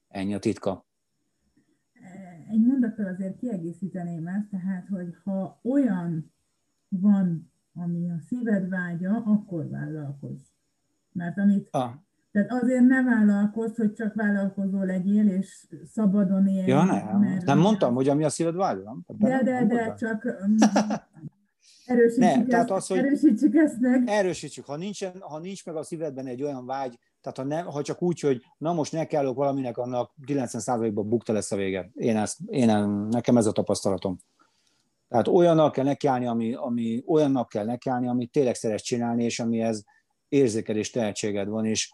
Ennyi 0.09 0.35
a 0.35 0.39
titka. 0.39 0.87
Egy 2.51 2.67
mondattal 2.67 3.07
azért 3.07 3.39
kiegészíteném 3.39 4.27
ezt, 4.27 4.49
tehát, 4.51 4.89
hogy 4.89 5.15
ha 5.25 5.61
olyan 5.63 6.33
van, 6.89 7.53
ami 7.75 8.11
a 8.11 8.19
szíved 8.27 8.69
vágya, 8.69 9.23
akkor 9.27 9.69
vállalkozz. 9.69 10.41
Mert 11.13 11.39
amit 11.39 11.69
ah. 11.71 11.91
Tehát 12.37 12.63
azért 12.63 12.87
ne 12.87 13.03
vállalkozz, 13.03 13.77
hogy 13.77 13.93
csak 13.93 14.15
vállalkozó 14.15 14.83
legyél, 14.83 15.29
és 15.29 15.67
szabadon 15.93 16.47
élj. 16.47 16.67
Ja, 16.67 16.85
nem. 16.85 17.19
Mert 17.19 17.45
nem 17.45 17.59
mondtam, 17.59 17.95
hogy 17.95 18.09
ami 18.09 18.25
a 18.25 18.29
szíved 18.29 18.55
vágya, 18.55 18.83
nem? 18.83 19.05
De, 19.07 19.43
de, 19.43 19.65
de, 19.65 19.95
csak 19.95 20.25
um, 20.47 20.55
erősítsük, 21.87 22.21
ne, 22.21 22.31
ezt, 22.31 22.47
tehát 22.47 22.71
az, 22.71 22.87
hogy 22.87 22.99
erősítsük 22.99 23.55
ezt 23.55 23.81
meg. 23.81 24.03
Erősítsük. 24.07 24.65
Ha, 24.65 24.77
nincsen, 24.77 25.13
ha 25.21 25.39
nincs 25.39 25.67
meg 25.67 25.77
a 25.77 25.83
szívedben 25.83 26.27
egy 26.27 26.43
olyan 26.43 26.67
vágy, 26.67 26.99
tehát 27.21 27.39
ha, 27.39 27.45
ne, 27.45 27.61
ha 27.61 27.83
csak 27.83 28.03
úgy, 28.03 28.21
hogy 28.21 28.43
na 28.59 28.73
most 28.73 28.93
ne 28.93 29.05
kellok 29.05 29.37
valaminek, 29.37 29.79
annak 29.79 30.13
90%-ban 30.27 31.09
bukta 31.09 31.33
lesz 31.33 31.53
a 31.53 31.57
vége. 31.57 31.91
Én 31.95 32.17
ezt, 32.17 32.39
én, 32.47 32.89
nekem 33.09 33.37
ez 33.37 33.47
a 33.47 33.53
tapasztalatom. 33.53 34.19
Tehát 35.09 35.29
olyannak 35.29 35.73
kell 35.73 35.85
nekiállni, 35.85 36.27
ami, 36.27 36.55
ami 36.55 37.03
olyannak 37.07 37.49
kell 37.49 37.65
nekiállni, 37.65 38.09
amit 38.09 38.31
tényleg 38.31 38.55
szeret 38.55 38.83
csinálni, 38.83 39.25
és 39.25 39.41
amihez 39.41 39.85
érzékelés 40.29 40.91
tehetséged 40.91 41.49
van, 41.49 41.65
és 41.65 41.93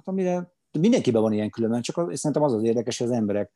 hát 0.00 0.08
amire 0.08 0.52
mindenkiben 0.78 1.22
van 1.22 1.32
ilyen 1.32 1.50
különben, 1.50 1.82
csak 1.82 1.96
az, 1.96 2.18
szerintem 2.18 2.42
az 2.42 2.52
az 2.52 2.62
érdekes, 2.62 2.98
hogy 2.98 3.06
az 3.06 3.12
emberek 3.12 3.52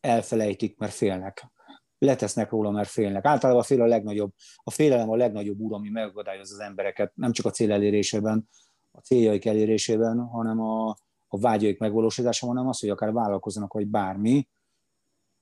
elfelejtik, 0.00 0.78
mert 0.78 0.92
félnek. 0.92 1.50
Letesznek 1.98 2.50
róla, 2.50 2.70
mert 2.70 2.88
félnek. 2.88 3.24
Általában 3.24 3.62
a 3.62 3.64
fél 3.64 3.82
a 3.82 3.86
legnagyobb, 3.86 4.32
a 4.64 4.70
félelem 4.70 5.10
a 5.10 5.16
legnagyobb 5.16 5.58
úr, 5.58 5.72
ami 5.72 5.88
megakadályoz 5.88 6.52
az 6.52 6.58
embereket, 6.58 7.12
nem 7.14 7.32
csak 7.32 7.46
a 7.46 7.50
cél 7.50 7.72
elérésében, 7.72 8.48
a 8.90 9.00
céljaik 9.00 9.44
elérésében, 9.44 10.18
hanem 10.18 10.60
a, 10.60 10.88
a 11.26 11.38
vágyaik 11.38 11.78
megvalósításában, 11.78 12.54
hanem 12.54 12.70
az, 12.70 12.80
hogy 12.80 12.88
akár 12.88 13.12
vállalkozzanak, 13.12 13.72
vagy 13.72 13.86
bármi, 13.86 14.48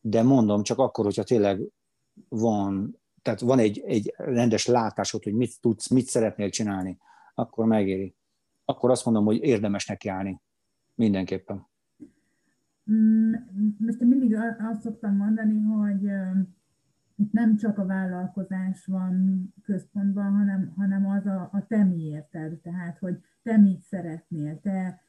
de 0.01 0.23
mondom, 0.23 0.63
csak 0.63 0.79
akkor, 0.79 1.05
hogyha 1.05 1.23
tényleg 1.23 1.61
van, 2.29 3.01
tehát 3.23 3.41
van 3.41 3.59
egy, 3.59 3.83
egy 3.87 4.15
rendes 4.17 4.67
látásod, 4.67 5.23
hogy 5.23 5.35
mit 5.35 5.61
tudsz, 5.61 5.89
mit 5.89 6.07
szeretnél 6.07 6.51
csinálni, 6.51 6.99
akkor 7.35 7.67
megéri. 7.67 8.15
Akkor 8.65 8.91
azt 8.91 9.05
mondom, 9.05 9.25
hogy 9.25 9.43
érdemes 9.43 9.87
neki 9.87 10.09
állni. 10.09 10.41
Mindenképpen. 10.95 11.67
Mm, 12.91 13.33
most 13.79 14.01
én 14.01 14.09
mindig 14.09 14.37
azt 14.59 14.81
szoktam 14.81 15.17
mondani, 15.17 15.61
hogy 15.61 16.03
itt 17.17 17.33
nem 17.33 17.57
csak 17.57 17.79
a 17.79 17.87
vállalkozás 17.87 18.87
van 18.87 19.45
központban, 19.63 20.33
hanem, 20.33 20.73
hanem 20.77 21.07
az 21.07 21.27
a, 21.27 21.49
a 21.53 21.67
te 21.69 21.85
miérted, 21.85 22.61
tehát 22.61 22.99
hogy 22.99 23.19
te 23.43 23.57
mit 23.57 23.81
szeretnél, 23.83 24.61
te 24.61 25.03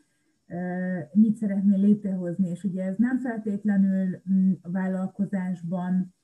mit 1.13 1.35
szeretnél 1.35 1.79
létrehozni, 1.79 2.49
és 2.49 2.63
ugye 2.63 2.83
ez 2.83 2.95
nem 2.97 3.19
feltétlenül 3.19 4.21
mm, 4.31 4.51
a 4.61 4.71
vállalkozásban 4.71 6.14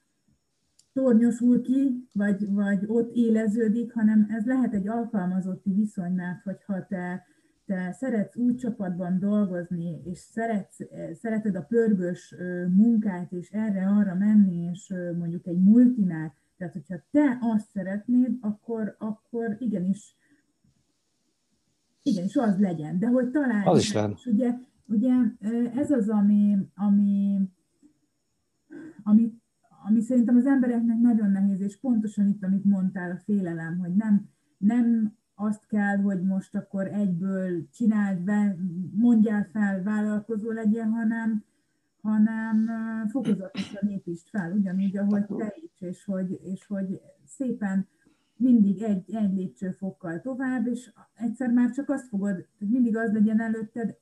tornyosul 0.93 1.61
ki, 1.61 2.07
vagy, 2.13 2.51
vagy 2.51 2.83
ott 2.87 3.15
éleződik, 3.15 3.93
hanem 3.93 4.27
ez 4.29 4.45
lehet 4.45 4.73
egy 4.73 4.87
alkalmazotti 4.87 5.73
viszony, 5.73 6.11
mert 6.11 6.43
hogyha 6.43 6.85
te, 6.85 7.25
te 7.65 7.91
szeretsz 7.91 8.35
úgy 8.35 8.55
csapatban 8.55 9.19
dolgozni, 9.19 10.01
és 10.03 10.17
szeretsz, 10.19 10.79
szereted 11.13 11.55
a 11.55 11.61
pörgős 11.61 12.35
munkát, 12.67 13.31
és 13.31 13.49
erre-arra 13.51 14.15
menni, 14.15 14.69
és 14.71 14.93
mondjuk 15.17 15.47
egy 15.47 15.59
multinál, 15.59 16.33
tehát 16.57 16.73
hogyha 16.73 16.95
te 17.11 17.37
azt 17.41 17.69
szeretnéd, 17.69 18.37
akkor, 18.41 18.95
akkor 18.99 19.55
igenis 19.59 20.15
igen, 22.03 22.23
és 22.23 22.35
az 22.35 22.59
legyen, 22.59 22.99
de 22.99 23.07
hogy 23.07 23.29
talán... 23.29 23.67
Az 23.67 23.79
is 23.79 23.93
lehet. 23.93 24.25
Ugye, 24.25 24.53
ugye 24.85 25.13
ez 25.75 25.91
az, 25.91 26.09
ami, 26.09 26.57
ami, 26.75 27.41
ami, 29.03 29.40
ami 29.87 30.01
szerintem 30.01 30.35
az 30.35 30.45
embereknek 30.45 30.99
nagyon 30.99 31.31
nehéz, 31.31 31.61
és 31.61 31.79
pontosan 31.79 32.27
itt, 32.27 32.43
amit 32.43 32.63
mondtál, 32.63 33.11
a 33.11 33.21
félelem, 33.23 33.77
hogy 33.77 33.95
nem, 33.95 34.29
nem 34.57 35.13
azt 35.35 35.65
kell, 35.67 35.97
hogy 35.97 36.21
most 36.21 36.55
akkor 36.55 36.87
egyből 36.87 37.69
csináld, 37.69 38.31
mondjál 38.93 39.47
fel, 39.51 39.83
vállalkozó 39.83 40.51
legyen, 40.51 40.91
hanem, 40.91 41.43
hanem 42.01 42.69
fokozatosan 43.09 43.89
építsd 43.89 44.27
fel, 44.29 44.51
ugyanúgy, 44.51 44.97
ahogy 44.97 45.25
te 45.25 45.55
is, 45.61 45.81
és 45.81 46.03
hogy, 46.03 46.39
és 46.43 46.65
hogy 46.65 47.01
szépen 47.25 47.87
mindig 48.35 48.81
egy, 48.81 49.15
egy 49.15 49.33
lépcsőfokkal 49.33 50.21
tovább, 50.21 50.67
és 50.67 50.91
egyszer 51.13 51.51
már 51.51 51.69
csak 51.69 51.89
azt 51.89 52.07
fogod, 52.07 52.45
mindig 52.57 52.97
az 52.97 53.11
legyen 53.11 53.41
előtted 53.41 53.97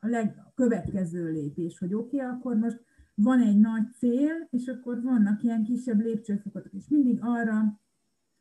a, 0.00 0.06
leg, 0.06 0.42
a 0.46 0.52
következő 0.54 1.30
lépés, 1.30 1.78
hogy 1.78 1.94
oké, 1.94 2.16
okay, 2.16 2.28
akkor 2.28 2.56
most 2.56 2.80
van 3.22 3.40
egy 3.40 3.58
nagy 3.58 3.82
cél, 3.98 4.48
és 4.50 4.66
akkor 4.66 5.02
vannak 5.02 5.42
ilyen 5.42 5.64
kisebb 5.64 6.00
lépcsőfokok, 6.00 6.66
és 6.72 6.84
mindig 6.88 7.18
arra, 7.22 7.80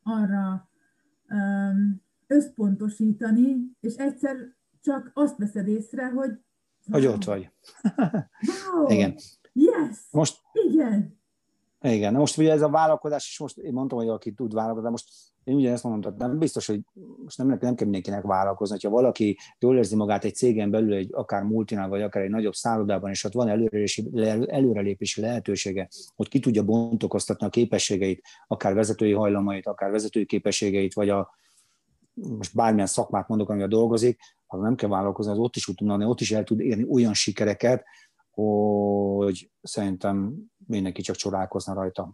arra 0.03 0.69
összpontosítani, 2.27 3.55
és 3.79 3.95
egyszer 3.95 4.35
csak 4.81 5.11
azt 5.13 5.37
veszed 5.37 5.67
észre, 5.67 6.09
hogy 6.09 6.31
hogy 6.91 7.05
ott 7.05 7.23
vagy. 7.23 7.49
wow, 8.73 8.87
Igen. 8.95 9.15
Yes! 9.53 9.97
Most, 10.11 10.41
igen. 10.51 11.19
Igen, 11.81 12.13
most 12.13 12.37
ugye 12.37 12.51
ez 12.51 12.61
a 12.61 12.69
vállalkozás 12.69 13.29
is 13.29 13.39
most 13.39 13.57
én 13.57 13.73
mondtam, 13.73 13.97
hogy 13.97 14.07
aki 14.07 14.33
tud 14.33 14.53
vállalkozni, 14.53 14.89
most 14.89 15.09
én 15.47 15.55
ugyanezt 15.55 15.83
mondom, 15.83 16.01
tehát 16.01 16.17
nem 16.17 16.39
biztos, 16.39 16.67
hogy 16.67 16.81
most 17.23 17.37
nem, 17.37 17.47
nem 17.47 17.57
kell 17.59 17.73
mindenkinek 17.75 18.23
vállalkozni. 18.23 18.77
Ha 18.81 18.89
valaki 18.89 19.37
jól 19.59 19.77
érzi 19.77 19.95
magát 19.95 20.23
egy 20.23 20.35
cégen 20.35 20.71
belül, 20.71 20.93
egy 20.93 21.09
akár 21.11 21.43
multinál, 21.43 21.89
vagy 21.89 22.01
akár 22.01 22.23
egy 22.23 22.29
nagyobb 22.29 22.53
szállodában, 22.53 23.09
és 23.09 23.23
ott 23.23 23.33
van 23.33 23.47
előrelépési, 23.47 24.09
előrelépési 24.47 25.21
lehetősége, 25.21 25.87
hogy 26.15 26.27
ki 26.27 26.39
tudja 26.39 26.63
bontokoztatni 26.63 27.45
a 27.45 27.49
képességeit, 27.49 28.21
akár 28.47 28.73
vezetői 28.73 29.11
hajlamait, 29.11 29.67
akár 29.67 29.91
vezetői 29.91 30.25
képességeit, 30.25 30.93
vagy 30.93 31.09
a, 31.09 31.35
most 32.13 32.55
bármilyen 32.55 32.87
szakmát 32.87 33.27
mondok, 33.27 33.49
amivel 33.49 33.67
dolgozik, 33.67 34.19
az 34.47 34.59
nem 34.59 34.75
kell 34.75 34.89
vállalkozni, 34.89 35.31
az 35.31 35.37
ott 35.37 35.55
is 35.55 35.63
tudna, 35.63 36.07
ott 36.07 36.21
is 36.21 36.31
el 36.31 36.43
tud 36.43 36.59
érni 36.59 36.85
olyan 36.89 37.13
sikereket, 37.13 37.83
hogy 38.31 39.51
szerintem 39.61 40.33
mindenki 40.65 41.01
csak 41.01 41.15
csodálkozna 41.15 41.73
rajta. 41.73 42.13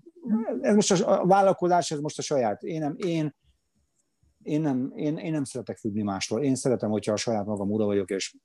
Ez 0.63 0.75
most 0.75 0.91
a 0.91 1.25
vállalkozás, 1.25 1.91
ez 1.91 1.99
most 1.99 2.17
a 2.17 2.21
saját. 2.21 2.63
Én 2.63 2.79
nem, 2.79 2.95
én, 2.97 3.35
én 4.41 4.61
nem, 4.61 4.91
én, 4.95 5.17
én 5.17 5.31
nem 5.31 5.43
szeretek 5.43 5.77
függni 5.77 6.01
mástól. 6.01 6.43
Én 6.43 6.55
szeretem, 6.55 6.89
hogyha 6.89 7.13
a 7.13 7.17
saját 7.17 7.45
magam 7.45 7.71
ura 7.71 7.85
vagyok, 7.85 8.09
és 8.09 8.35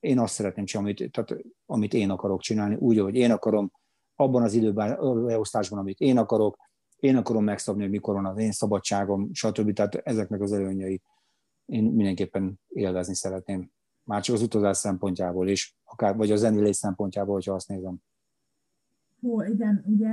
én 0.00 0.18
azt 0.18 0.34
szeretném 0.34 0.64
csinálni, 0.64 0.90
amit, 0.90 1.12
tehát, 1.12 1.44
amit 1.66 1.94
én 1.94 2.10
akarok 2.10 2.40
csinálni, 2.40 2.74
úgy, 2.74 2.98
ahogy 2.98 3.14
én 3.14 3.30
akarom, 3.30 3.72
abban 4.14 4.42
az 4.42 4.54
időben, 4.54 4.98
beosztásban, 5.24 5.78
amit 5.78 6.00
én 6.00 6.18
akarok, 6.18 6.56
én 6.96 7.16
akarom 7.16 7.44
megszabni, 7.44 7.82
hogy 7.82 7.90
mikor 7.90 8.14
van 8.14 8.26
az 8.26 8.38
én 8.38 8.52
szabadságom, 8.52 9.28
stb. 9.32 9.72
Tehát 9.72 9.94
ezeknek 9.94 10.40
az 10.40 10.52
előnyei 10.52 11.02
én 11.66 11.84
mindenképpen 11.84 12.60
élvezni 12.68 13.14
szeretném. 13.14 13.70
Már 14.04 14.22
csak 14.22 14.34
az 14.34 14.42
utazás 14.42 14.76
szempontjából 14.76 15.48
is, 15.48 15.76
akár, 15.84 16.16
vagy 16.16 16.30
a 16.30 16.36
zenélés 16.36 16.76
szempontjából, 16.76 17.34
hogyha 17.34 17.54
azt 17.54 17.68
nézem. 17.68 17.96
Hó, 19.20 19.42
igen, 19.42 19.84
ugye 19.86 20.10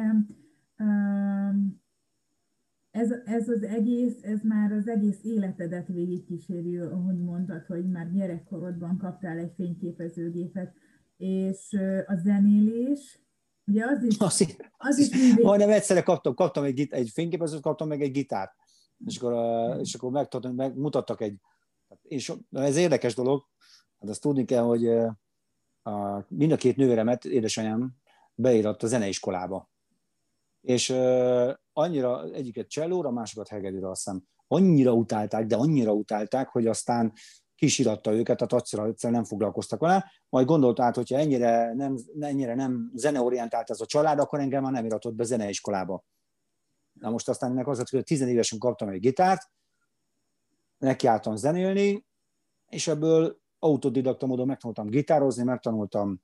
ez, 2.92 3.12
ez 3.26 3.50
az 3.50 3.64
egész, 3.64 4.24
ez 4.24 4.42
már 4.44 4.72
az 4.72 4.88
egész 4.88 5.20
életedet 5.24 5.88
végigkíséri, 5.88 6.78
ahogy 6.78 7.18
mondtad, 7.18 7.66
hogy 7.66 7.90
már 7.90 8.12
gyerekkorodban 8.12 8.98
kaptál 8.98 9.38
egy 9.38 9.52
fényképezőgépet, 9.56 10.74
és 11.18 11.78
a 12.06 12.16
zenélés, 12.16 13.20
ugye 13.66 13.86
az 13.86 14.04
is... 14.04 14.20
Az, 14.20 14.56
az 14.78 14.98
is 14.98 15.10
mindig... 15.10 15.44
Majdnem 15.44 15.70
egyszerre 15.70 16.02
kaptam, 16.02 16.34
kaptam 16.34 16.64
egy, 16.64 16.88
egy 16.90 17.10
fényképezőt, 17.10 17.62
kaptam 17.62 17.88
meg 17.88 18.02
egy 18.02 18.12
gitárt, 18.12 18.52
és 19.06 19.18
akkor, 19.18 19.34
és 19.80 19.94
akkor 19.94 20.12
megmutattak, 20.12 20.56
megmutattak 20.56 21.22
egy... 21.22 21.40
És 22.02 22.34
ez 22.52 22.76
érdekes 22.76 23.16
dolog, 23.16 23.44
hát 24.00 24.10
azt 24.10 24.22
tudni 24.22 24.46
kell, 24.46 24.64
hogy 24.64 24.88
a, 25.82 26.26
mind 26.28 26.52
a 26.52 26.56
két 26.56 26.76
nővéremet, 26.76 27.26
édesanyám 27.26 27.96
beíratt 28.36 28.84
a 28.84 28.88
zeneiskolába. 28.88 29.70
És 30.66 30.90
uh, 30.90 31.54
annyira 31.74 32.24
egyiket 32.24 32.68
csellóra, 32.68 33.12
másikat 33.12 33.48
hegedűre 33.48 33.90
azt 33.90 34.04
hiszem, 34.04 34.24
annyira 34.48 34.94
utálták, 34.94 35.46
de 35.46 35.56
annyira 35.56 35.92
utálták, 35.92 36.50
hogy 36.50 36.68
aztán 36.68 37.14
kisiratta 37.56 38.14
őket, 38.14 38.38
tehát 38.38 38.54
egyszerűen, 38.54 38.90
egyszerűen 38.90 39.20
nem 39.20 39.30
foglalkoztak 39.30 39.80
vele, 39.80 40.12
majd 40.30 40.46
gondolt 40.46 40.80
át, 40.80 40.96
hogyha 40.96 41.18
ennyire 41.18 41.74
nem, 41.74 41.98
ennyire 42.20 42.56
nem 42.56 42.92
zeneorientált 42.94 43.70
ez 43.70 43.82
a 43.82 43.86
család, 43.86 44.20
akkor 44.20 44.40
engem 44.40 44.62
már 44.62 44.72
nem 44.72 44.86
iratott 44.86 45.14
be 45.14 45.24
zeneiskolába. 45.24 46.04
Na 46.94 47.10
most 47.10 47.30
aztán 47.30 47.52
ennek 47.52 47.68
az, 47.68 47.90
hogy 47.90 48.04
tizenévesen 48.04 48.60
kaptam 48.60 48.90
egy 48.90 49.00
gitárt, 49.00 49.42
nekiálltam 50.78 51.36
zenélni, 51.36 52.06
és 52.70 52.88
ebből 52.88 53.40
autodidakta 53.60 54.26
módon 54.26 54.48
megtanultam 54.48 54.88
gitározni, 54.88 55.44
megtanultam 55.44 56.22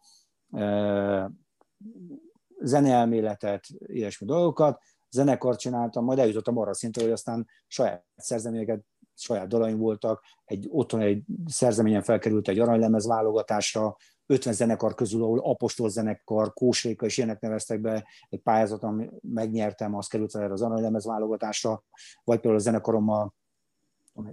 zeneelméletet, 2.64 3.66
ilyesmi 3.80 4.28
dolgokat, 4.28 4.82
zenekart 5.10 5.60
csináltam, 5.60 6.04
majd 6.04 6.20
eljutottam 6.20 6.58
arra 6.58 6.74
szintre, 6.74 7.04
hogy 7.04 7.12
aztán 7.12 7.48
saját 7.68 8.06
szerzeményeket, 8.16 8.86
saját 9.16 9.48
dalaim 9.48 9.78
voltak, 9.78 10.24
egy, 10.46 10.68
otthon 10.72 11.02
egy 11.02 11.24
szerzeményen 11.46 12.02
felkerült 12.02 12.48
egy 12.48 12.60
aranylemez 12.60 13.08
válogatásra, 13.08 13.98
50 14.26 14.54
zenekar 14.54 14.96
közül, 14.96 15.24
ahol 15.24 15.40
apostol 15.40 15.90
zenekar, 15.90 16.54
Kósréka 16.54 17.06
és 17.06 17.18
ilyenek 17.18 17.40
neveztek 17.40 17.82
be 17.82 18.08
egy 18.30 18.42
pályázaton, 18.42 19.20
megnyertem, 19.22 19.96
az 19.96 20.08
került 20.08 20.36
el 20.36 20.52
az 20.52 20.62
aranylemez 20.62 21.06
válogatásra, 21.06 21.84
vagy 22.24 22.40
például 22.40 22.56
a 22.56 22.64
zenekarommal 22.64 23.34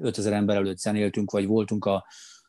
5000 0.01 0.33
ember 0.33 0.57
előtt 0.57 0.79
zenéltünk, 0.79 1.31
vagy 1.31 1.47
voltunk 1.47 1.85
a, 1.85 2.07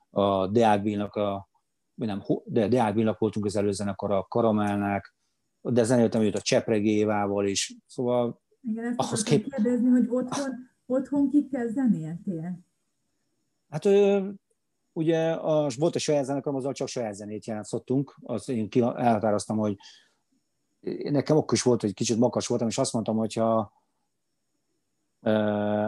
a 0.09 0.47
Deák 0.47 1.15
a 1.15 1.49
nem, 1.95 2.23
de 2.45 2.67
Deák 2.67 3.17
voltunk 3.17 3.45
az 3.45 3.55
előzenekar 3.55 4.11
a 4.11 4.23
Karamelnek, 4.23 5.15
de 5.61 5.83
zenéltem 5.83 6.21
őt 6.21 6.35
a 6.35 6.41
Csepregévával 6.41 7.47
is, 7.47 7.75
szóval 7.85 8.41
Igen, 8.61 8.85
ezt 8.85 8.99
ahhoz 8.99 9.23
kép... 9.23 9.53
kérdezni, 9.53 9.89
hogy 9.89 10.07
otthon, 10.09 10.51
otthon 10.85 11.29
kikkel 11.29 11.67
zenéltél? 11.67 12.59
Hát 13.69 13.85
ugye 14.93 15.31
a, 15.31 15.69
volt 15.77 15.95
a 15.95 15.99
saját 15.99 16.25
zenekarom, 16.25 16.57
azzal 16.59 16.73
csak 16.73 16.87
saját 16.87 17.15
zenét 17.15 17.45
játszottunk, 17.45 18.15
az 18.21 18.49
én 18.49 18.69
ki, 18.69 18.79
elhatároztam, 18.79 19.57
hogy 19.57 19.77
nekem 21.09 21.37
akkor 21.37 21.53
is 21.53 21.61
volt, 21.61 21.81
hogy 21.81 21.93
kicsit 21.93 22.17
makas 22.17 22.47
voltam, 22.47 22.67
és 22.67 22.77
azt 22.77 22.93
mondtam, 22.93 23.17
hogy 23.17 23.33
ha, 23.33 23.73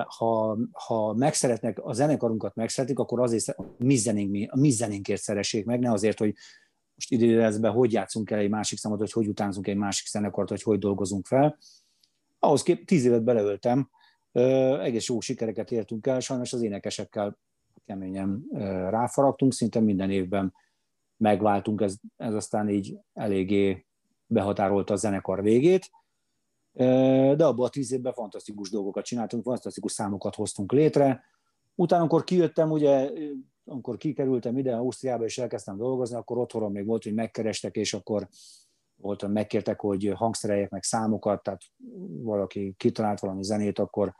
ha, 0.05 0.57
ha 0.71 1.13
megszeretnek, 1.13 1.79
a 1.83 1.93
zenekarunkat 1.93 2.55
megszeretik, 2.55 2.99
akkor 2.99 3.19
azért 3.19 3.57
a 3.57 3.65
mi, 3.77 3.95
zenénk, 3.95 4.51
a 4.51 4.59
mi 4.59 4.69
zenénkért 4.69 5.21
szeressék 5.21 5.65
meg, 5.65 5.79
ne 5.79 5.91
azért, 5.91 6.19
hogy 6.19 6.35
most 7.01 7.23
idézve, 7.23 7.69
hogy 7.69 7.91
játszunk 7.91 8.31
el 8.31 8.39
egy 8.39 8.49
másik 8.49 8.77
számot, 8.77 8.99
hogy 8.99 9.11
hogy 9.11 9.27
utánzunk 9.27 9.67
egy 9.67 9.75
másik 9.75 10.07
zenekart, 10.07 10.49
hogy 10.49 10.61
hogy 10.61 10.79
dolgozunk 10.79 11.25
fel. 11.25 11.57
Ahhoz 12.39 12.63
kép 12.63 12.85
tíz 12.85 13.05
évet 13.05 13.23
beleöltem, 13.23 13.89
egész 14.81 15.07
jó 15.07 15.19
sikereket 15.19 15.71
értünk 15.71 16.07
el, 16.07 16.19
sajnos 16.19 16.53
az 16.53 16.61
énekesekkel 16.61 17.37
keményen 17.85 18.45
ráfaragtunk, 18.89 19.53
szinte 19.53 19.79
minden 19.79 20.09
évben 20.09 20.53
megváltunk, 21.17 21.81
ez, 21.81 21.95
ez 22.17 22.33
aztán 22.33 22.69
így 22.69 22.97
eléggé 23.13 23.85
behatárolta 24.25 24.93
a 24.93 24.97
zenekar 24.97 25.41
végét, 25.41 25.91
de 26.73 27.45
abban 27.45 27.65
a 27.65 27.69
tíz 27.69 27.91
évben 27.91 28.13
fantasztikus 28.13 28.69
dolgokat 28.69 29.05
csináltunk, 29.05 29.43
fantasztikus 29.43 29.91
számokat 29.91 30.35
hoztunk 30.35 30.71
létre. 30.71 31.23
Utána, 31.75 32.01
amikor 32.01 32.23
kijöttem, 32.23 32.71
ugye, 32.71 33.11
amikor 33.65 33.97
kikerültem 33.97 34.57
ide 34.57 34.75
Ausztriába 34.75 35.23
és 35.23 35.37
elkezdtem 35.37 35.77
dolgozni, 35.77 36.15
akkor 36.15 36.37
otthon 36.37 36.71
még 36.71 36.85
volt, 36.85 37.03
hogy 37.03 37.13
megkerestek, 37.13 37.75
és 37.75 37.93
akkor 37.93 38.27
volt, 38.95 39.27
megkértek, 39.27 39.79
hogy 39.79 40.11
hangszereljek 40.15 40.69
meg 40.69 40.83
számokat, 40.83 41.43
tehát 41.43 41.61
valaki 42.07 42.73
kitalált 42.77 43.19
valami 43.19 43.43
zenét, 43.43 43.79
akkor 43.79 44.15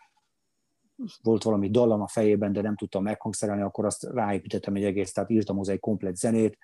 volt 1.21 1.43
valami 1.43 1.69
dallam 1.69 2.01
a 2.01 2.08
fejében, 2.08 2.54
de 2.54 2.62
nem 2.62 2.75
tudtam 2.75 3.04
meghangszerelni, 3.04 3.62
akkor 3.62 3.86
azt 3.86 4.04
ráépítettem 4.04 4.75
egy 4.75 4.84
egész, 4.84 5.12
tehát 5.12 5.30
írtam 5.30 5.58
hozzá 5.58 5.73
egy 5.73 5.80
komplet 5.80 6.15
zenét. 6.15 6.58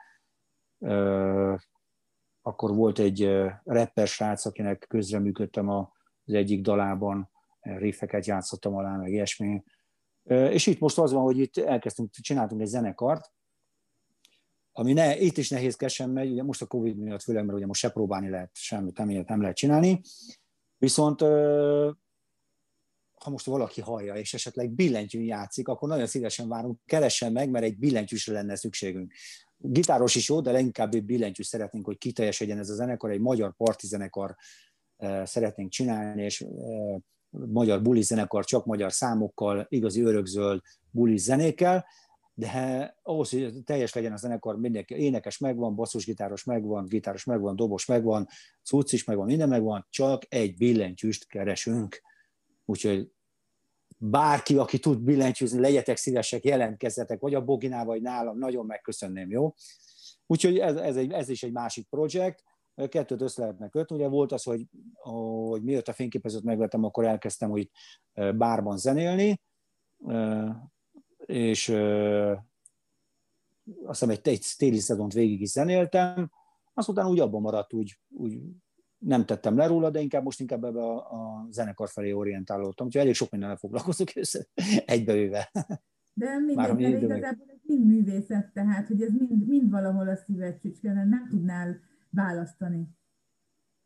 Akkor 2.42 2.76
volt 2.76 3.00
egy 3.00 3.30
rapper 3.63 4.08
srác, 4.08 4.46
akinek 4.46 4.86
közreműködtem 4.90 5.70
az 5.70 6.34
egyik 6.34 6.62
dalában, 6.62 7.30
riffeket 7.60 8.26
játszottam 8.26 8.76
alá, 8.76 8.96
meg 8.96 9.12
ilyesmi. 9.12 9.63
És 10.28 10.68
itt 10.68 10.80
most 10.80 10.98
az 10.98 11.12
van, 11.12 11.24
hogy 11.24 11.38
itt 11.38 11.58
elkezdtünk, 11.58 12.12
csináltunk 12.12 12.62
egy 12.62 12.68
zenekart, 12.68 13.32
ami 14.72 14.94
ne, 14.94 15.18
itt 15.20 15.38
is 15.38 15.50
nehézkesen 15.50 16.10
megy, 16.10 16.32
ugye 16.32 16.44
most 16.44 16.62
a 16.62 16.66
Covid 16.66 16.98
miatt 16.98 17.22
főleg, 17.22 17.46
mert 17.46 17.58
ugye 17.58 17.66
most 17.66 17.80
se 17.80 17.90
próbálni 17.90 18.30
lehet, 18.30 18.50
semmit 18.54 18.98
nem, 18.98 19.08
nem 19.08 19.42
lehet 19.42 19.56
csinálni, 19.56 20.02
viszont 20.78 21.22
ha 23.24 23.30
most 23.30 23.46
valaki 23.46 23.82
hallja, 23.82 24.16
és 24.16 24.34
esetleg 24.34 24.70
billentyűn 24.70 25.24
játszik, 25.24 25.68
akkor 25.68 25.90
nagyon 25.90 26.08
szívesen 26.08 26.48
várunk, 26.48 26.80
keressen 26.86 27.32
meg, 27.32 27.50
mert 27.50 27.66
egy 27.66 27.78
billentyűsre 27.78 28.34
lenne 28.34 28.56
szükségünk. 28.56 29.13
Gitáros 29.58 30.16
is 30.16 30.30
jó, 30.30 30.42
de 30.42 30.52
leginkább 30.52 30.94
egy 30.94 31.06
billentyű 31.06 31.44
szeretnénk, 31.44 31.86
hogy 31.86 31.98
kiteljesedjen 31.98 32.58
ez 32.58 32.70
a 32.70 32.76
zenekar, 32.76 33.12
egy 33.12 33.20
magyar 33.20 33.56
parti 33.56 33.88
zenekar 33.88 34.36
szeretnénk 35.24 35.70
csinálni, 35.70 36.24
és 36.24 36.46
magyar 37.30 37.82
buli 37.82 38.02
zenekar, 38.02 38.46
csak 38.46 38.66
magyar 38.66 38.92
számokkal, 38.92 39.66
igazi 39.70 40.02
örökzöld 40.02 40.62
buli 40.92 41.18
zenékkel, 41.18 41.86
de 42.34 42.96
ahhoz, 43.04 43.30
hogy 43.30 43.63
teljes 43.63 43.94
legyen 43.94 44.12
a 44.12 44.18
zenekar, 44.18 44.60
mindenki 44.60 44.96
énekes 44.96 45.38
megvan, 45.38 45.76
basszusgitáros 45.76 46.44
megvan, 46.44 46.86
gitáros 46.86 47.24
megvan, 47.24 47.56
dobos 47.56 47.86
megvan, 47.86 48.28
cucc 48.63 48.92
is 48.92 49.04
megvan, 49.04 49.26
minden 49.26 49.50
megvan, 49.50 49.88
csak 49.90 50.24
egy 50.30 50.58
billentyűst 50.58 51.28
keresünk 51.28 52.02
Úgyhogy 52.70 53.12
bárki, 53.98 54.58
aki 54.58 54.80
tud 54.80 55.00
billentyűzni, 55.00 55.60
legyetek 55.60 55.98
szívesek, 55.98 56.44
jelentkezzetek, 56.44 57.20
vagy 57.20 57.34
a 57.34 57.44
Boginál, 57.44 57.86
vagy 57.86 58.02
nálam, 58.02 58.38
nagyon 58.38 58.66
megköszönném, 58.66 59.30
jó? 59.30 59.54
Úgyhogy 60.26 60.58
ez, 60.58 60.76
ez, 60.76 60.96
egy, 60.96 61.12
ez 61.12 61.30
is 61.30 61.44
egy 61.44 61.52
másik 61.52 61.88
projekt, 61.90 62.44
kettőt 62.90 63.22
össze 63.22 63.42
lehetne 63.42 63.70
kötni. 63.70 63.96
Ugye 63.96 64.08
volt 64.08 64.32
az, 64.32 64.44
hogy, 64.44 64.66
hogy 64.94 65.63
miért 65.63 65.88
a 65.88 65.94
fényképezőt 65.94 66.44
megvettem, 66.44 66.84
akkor 66.84 67.06
elkezdtem 67.06 67.50
hogy 67.50 67.70
bárban 68.36 68.78
zenélni, 68.78 69.42
és 71.26 71.70
azt 73.84 74.00
hiszem 74.00 74.10
egy, 74.10 74.28
egy 74.28 74.46
téli 74.58 74.80
szezont 74.80 75.13
végig 75.13 75.42
is 75.42 75.50
zenéltem, 75.50 76.32
aztán 76.74 77.08
úgy 77.08 77.20
abban 77.20 77.42
maradt, 77.42 77.74
úgy, 77.74 78.00
úgy 78.10 78.40
nem 78.98 79.26
tettem 79.26 79.58
le 79.58 79.68
róla, 79.68 79.90
de 79.90 80.00
inkább 80.00 80.24
most 80.24 80.40
inkább 80.40 80.63
ebbe 80.63 80.80
a, 80.80 80.96
a 80.96 81.48
zenekar 81.50 81.90
felé 81.90 82.12
orientálódtam, 82.12 82.86
úgyhogy 82.86 83.02
elég 83.02 83.13
sok 83.13 83.32
mindennel 83.32 83.58
foglalkozok 83.58 84.08
össze, 84.16 84.48
egybevéve. 84.86 85.52
De 86.13 86.38
mindegy, 86.38 86.78
de 86.78 86.88
igazából 86.88 87.46
ez 87.50 87.60
mind 87.62 87.86
művészet, 87.86 88.52
tehát 88.54 88.88
hogy 88.88 89.02
ez 89.02 89.12
mind, 89.12 89.48
mind 89.48 89.72
valahol 89.72 90.08
a 90.08 90.16
szíved 90.16 90.60
csücskön, 90.60 91.08
nem 91.08 91.28
tudnál 91.30 91.80
választani. 92.10 92.88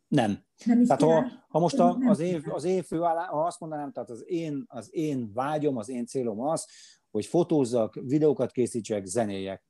Nem. 0.07 0.43
nem 0.65 0.81
is 0.81 0.87
tehát 0.87 1.01
ha, 1.01 1.25
ha 1.47 1.59
most 1.59 1.79
a, 1.79 1.97
az, 2.05 2.19
év, 2.19 2.43
az 2.49 2.63
év 2.63 2.85
fő 2.85 3.01
alá, 3.01 3.25
ha 3.25 3.45
azt 3.45 3.59
mondanám, 3.59 3.91
tehát 3.91 4.09
az 4.09 4.23
én, 4.27 4.63
az 4.67 4.89
én 4.91 5.33
vágyom, 5.33 5.77
az 5.77 5.89
én 5.89 6.05
célom 6.05 6.41
az, 6.41 6.67
hogy 7.11 7.25
fotózzak, 7.25 7.93
videókat 7.93 8.51
készítsek, 8.51 9.05
zenéjek, 9.05 9.63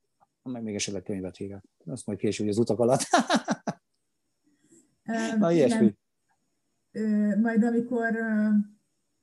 meg 0.43 0.63
még 0.63 0.75
esetleg 0.75 1.03
könyvet 1.03 1.39
írjak. 1.39 1.63
Azt 1.85 2.05
majd 2.05 2.19
később 2.19 2.47
az 2.47 2.57
utak 2.57 2.79
alatt. 2.79 3.01
Na, 5.37 5.51
ilyesmi. 5.51 5.95
Majd 7.41 7.63
amikor 7.63 8.15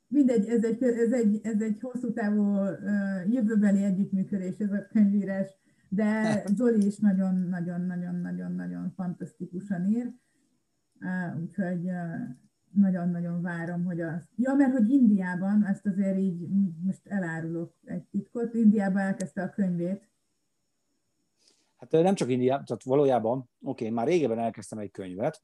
mindegy, 0.07 0.49
ez 0.49 0.65
egy, 0.65 0.83
ez 0.83 1.13
egy, 1.13 1.41
ez 1.43 1.61
egy 1.61 1.81
hosszú 1.81 2.13
távú 2.13 2.55
jövőbeli 3.27 3.83
együttműködés, 3.83 4.59
ez 4.59 4.73
a 4.73 4.87
könyvírás, 4.93 5.49
de 5.89 6.43
Zoli 6.55 6.87
is 6.87 6.99
nagyon-nagyon-nagyon-nagyon-nagyon 6.99 8.93
fantasztikusan 8.97 9.87
ír, 9.87 10.13
úgyhogy 11.41 11.91
nagyon-nagyon 12.73 13.43
várom, 13.43 13.85
hogy 13.85 14.01
az... 14.01 14.29
Ja, 14.37 14.55
mert 14.55 14.73
hogy 14.73 14.91
Indiában, 14.91 15.67
ezt 15.67 15.87
azért 15.87 16.19
így 16.19 16.49
most 16.83 17.07
elárulok 17.07 17.75
egy 17.85 18.03
titkot, 18.03 18.55
Indiában 18.55 19.03
elkezdte 19.03 19.43
a 19.43 19.51
könyvét. 19.51 20.09
Hát 21.77 21.91
nem 21.91 22.15
csak 22.15 22.31
Indiában, 22.31 22.65
tehát 22.65 22.83
valójában, 22.83 23.39
oké, 23.39 23.51
okay, 23.61 23.91
már 23.91 24.07
régebben 24.07 24.39
elkezdtem 24.39 24.79
egy 24.79 24.91
könyvet, 24.91 25.41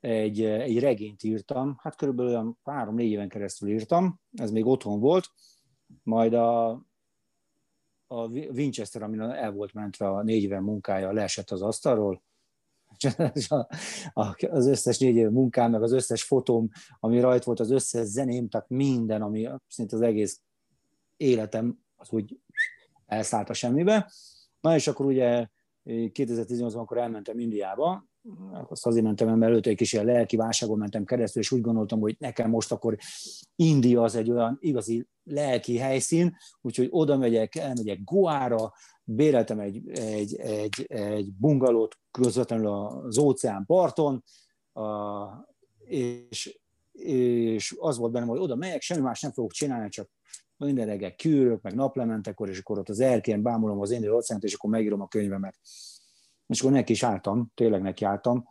egy, 0.00 0.42
egy 0.42 0.78
regényt 0.78 1.22
írtam, 1.22 1.76
hát 1.78 1.96
körülbelül 1.96 2.30
olyan 2.32 2.58
három-négy 2.64 3.10
éven 3.10 3.28
keresztül 3.28 3.68
írtam, 3.68 4.20
ez 4.32 4.50
még 4.50 4.66
otthon 4.66 5.00
volt, 5.00 5.28
majd 6.02 6.34
a, 6.34 6.82
a 8.12 8.26
Winchester, 8.28 9.02
amin 9.02 9.20
el 9.20 9.52
volt 9.52 9.72
mentve 9.72 10.08
a 10.08 10.22
négy 10.22 10.42
éven 10.42 10.62
munkája, 10.62 11.12
leesett 11.12 11.50
az 11.50 11.62
asztalról, 11.62 12.22
az 14.50 14.66
összes 14.66 14.98
négy 14.98 15.16
év 15.16 15.28
munkám, 15.28 15.70
meg 15.70 15.82
az 15.82 15.92
összes 15.92 16.22
fotóm, 16.22 16.68
ami 17.00 17.20
rajt 17.20 17.44
volt, 17.44 17.60
az 17.60 17.70
összes 17.70 18.06
zeném, 18.06 18.48
tehát 18.48 18.68
minden, 18.68 19.22
ami 19.22 19.48
szinte 19.68 19.96
az 19.96 20.02
egész 20.02 20.40
életem, 21.16 21.78
az 21.96 22.10
úgy 22.10 22.38
elszállt 23.06 23.50
a 23.50 23.54
semmibe. 23.54 24.10
Na 24.60 24.74
és 24.74 24.86
akkor 24.86 25.06
ugye 25.06 25.48
2018-ban 25.84 26.76
akkor 26.76 26.98
elmentem 26.98 27.38
Indiába, 27.38 28.08
azt 28.68 28.86
azért 28.86 29.04
mentem, 29.04 29.42
előtte 29.42 29.70
egy 29.70 29.76
kis 29.76 29.92
ilyen 29.92 30.04
lelki 30.04 30.36
válságon 30.36 30.78
mentem 30.78 31.04
keresztül, 31.04 31.42
és 31.42 31.50
úgy 31.50 31.60
gondoltam, 31.60 32.00
hogy 32.00 32.16
nekem 32.18 32.50
most 32.50 32.72
akkor 32.72 32.96
India 33.56 34.02
az 34.02 34.14
egy 34.14 34.30
olyan 34.30 34.58
igazi 34.60 35.06
lelki 35.24 35.76
helyszín, 35.76 36.36
úgyhogy 36.60 36.88
oda 36.90 37.16
megyek, 37.16 37.54
elmegyek 37.54 38.04
Goára, 38.04 38.72
béreltem 39.04 39.58
egy, 39.58 39.88
egy, 39.98 40.36
egy, 40.36 40.84
egy 40.88 41.32
bungalót 41.32 41.98
közvetlenül 42.10 42.66
az 42.68 43.18
óceán 43.18 43.66
parton, 43.66 44.24
a, 44.72 44.82
és, 45.78 46.60
és 46.92 47.76
az 47.78 47.98
volt 47.98 48.12
bennem, 48.12 48.28
hogy 48.28 48.40
oda 48.40 48.54
megyek, 48.54 48.80
semmi 48.80 49.00
más 49.00 49.20
nem 49.20 49.32
fogok 49.32 49.52
csinálni, 49.52 49.88
csak 49.88 50.10
minden 50.56 50.86
reggel 50.86 51.14
kűrök, 51.14 51.62
meg 51.62 51.74
naplementekor, 51.74 52.48
és 52.48 52.58
akkor 52.58 52.78
ott 52.78 52.88
az 52.88 53.00
erkén 53.00 53.42
bámulom 53.42 53.80
az 53.80 53.90
én 53.90 54.10
óceánt, 54.10 54.44
és 54.44 54.54
akkor 54.54 54.70
megírom 54.70 55.00
a 55.00 55.08
könyvemet 55.08 55.58
és 56.50 56.60
akkor 56.60 56.72
neki 56.72 56.92
is 56.92 57.02
álltam, 57.02 57.50
tényleg 57.54 57.82
neki 57.82 58.04
álltam. 58.04 58.48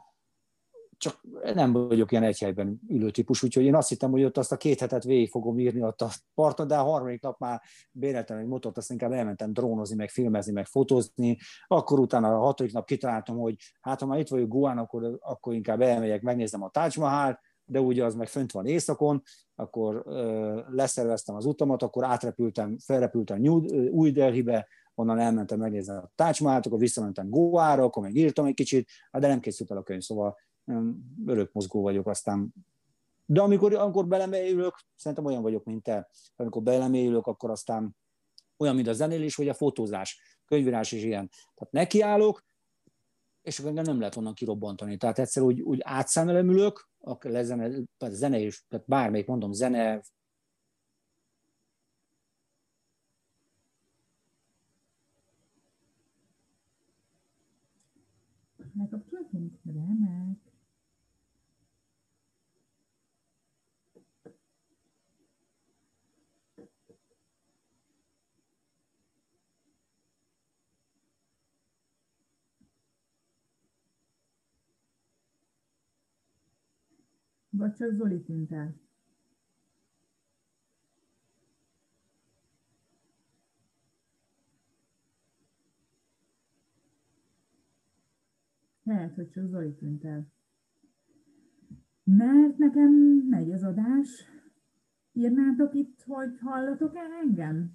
csak 0.97 1.22
nem 1.54 1.72
vagyok 1.72 2.12
ilyen 2.12 2.24
egy 2.24 2.39
helyben 2.39 2.80
ülő 2.88 3.12
típus, 3.12 3.43
úgyhogy 3.43 3.64
én 3.64 3.76
azt 3.76 3.89
hittem, 3.89 4.12
hogy 4.12 4.24
ott 4.24 4.38
azt 4.38 4.52
a 4.52 4.58
két 4.58 4.80
hetet 4.80 5.04
végig 5.04 5.30
fogom 5.30 5.60
írni 5.60 5.84
ott 5.84 6.02
a 6.02 6.10
parton, 6.34 6.68
de 6.68 6.78
a 6.78 6.84
harmadik 6.84 7.22
nap 7.22 7.39
már 7.39 7.62
béreltem 7.91 8.38
egy 8.38 8.47
motort, 8.47 8.78
azt 8.78 8.91
inkább 8.91 9.12
elmentem 9.12 9.54
drónozni, 9.54 9.95
meg 9.95 10.10
filmezni, 10.10 10.52
meg 10.52 10.66
fotózni. 10.66 11.38
Akkor 11.68 12.00
utána 12.00 12.36
a 12.36 12.39
hatodik 12.39 12.74
nap 12.74 12.86
kitaláltam, 12.86 13.38
hogy 13.38 13.56
hát 13.82 14.00
ha 14.00 14.06
már 14.06 14.20
itt 14.20 14.28
vagyok 14.28 14.50
Guán, 14.50 14.78
akkor, 14.78 15.18
akkor 15.20 15.54
inkább 15.54 15.82
elmegyek, 15.82 16.22
megnézem 16.22 16.64
a 16.64 16.70
Taj 16.70 16.89
Mahal, 16.97 17.39
de 17.66 17.80
ugye 17.80 18.06
az 18.06 18.16
meg 18.16 18.28
fönt 18.28 18.52
van 18.52 18.66
északon, 18.66 19.22
akkor 19.56 20.04
ö, 20.06 20.62
leszerveztem 20.70 21.36
az 21.36 21.45
utamat, 21.45 21.84
akkor 21.84 22.04
átrepültem, 22.04 22.78
felrepültem 22.78 23.41
New, 23.41 23.89
új 23.89 24.12
Delhibe, 24.12 24.68
onnan 25.00 25.20
elmentem 25.20 25.60
megnézni 25.60 25.93
a 25.93 26.12
Mahal, 26.39 26.62
akkor 26.64 26.80
visszamentem 26.80 27.30
Goára, 27.30 27.84
akkor 27.84 28.04
meg 28.04 28.16
írtam 28.16 28.45
egy 28.45 28.54
kicsit, 28.54 28.89
de 29.12 29.28
nem 29.28 29.39
készült 29.39 29.72
el 29.72 29.78
a 29.78 29.84
könyv, 29.84 30.02
szóval 30.02 30.38
örök 31.26 31.52
mozgó 31.54 31.82
vagyok, 31.82 32.08
aztán 32.08 32.54
de 33.26 33.41
amikor, 33.41 33.74
amikor 33.74 34.08
belemélyülök, 34.08 34.76
szerintem 34.95 35.26
olyan 35.26 35.41
vagyok, 35.41 35.64
mint 35.64 35.84
te. 35.84 36.10
Amikor 36.36 36.62
belemélyülök, 36.62 37.28
akkor 37.28 37.50
aztán 37.50 37.95
olyan, 38.58 38.76
mint 38.76 38.88
a 38.88 38.93
zenélés, 38.93 39.36
vagy 39.36 39.47
a 39.47 39.54
fotózás, 39.54 40.39
könyvírás 40.45 40.91
is 40.91 41.04
ilyen. 41.04 41.30
Tehát 41.56 41.74
nekiállok, 41.74 42.45
és 43.41 43.60
akkor 43.60 43.72
nem 43.72 44.00
lehet 44.00 44.16
onnan 44.16 44.34
kirobbantani. 44.34 44.97
Tehát 44.97 45.20
egyszer 45.20 45.43
úgy, 45.43 45.62
úgy 45.62 45.80
átszámelemülök, 45.84 46.89
a 47.00 47.18
lezene, 47.22 47.70
tehát 47.97 48.16
zene 48.16 48.39
is, 48.39 48.66
tehát 48.68 48.86
bármelyik 48.88 49.28
mondom, 49.28 49.52
zene, 49.52 50.02
Megkapcsoltunk? 58.80 59.60
Remek. 59.64 60.38
Vagy 77.50 77.74
csak 77.74 77.94
Zoli 77.94 78.22
tűnt 78.22 78.52
el? 78.52 78.89
Lehet, 88.90 89.16
hogy 89.16 89.30
csak 89.30 89.48
Zoli 89.48 89.74
tűnt 89.74 90.06
el. 90.06 90.28
Mert 92.04 92.58
nekem 92.58 92.92
megy 93.30 93.52
az 93.52 93.64
adás. 93.64 94.26
Írnátok 95.12 95.74
itt, 95.74 96.04
hogy 96.04 96.38
hallatok 96.40 96.96
el 96.96 97.12
engem? 97.24 97.72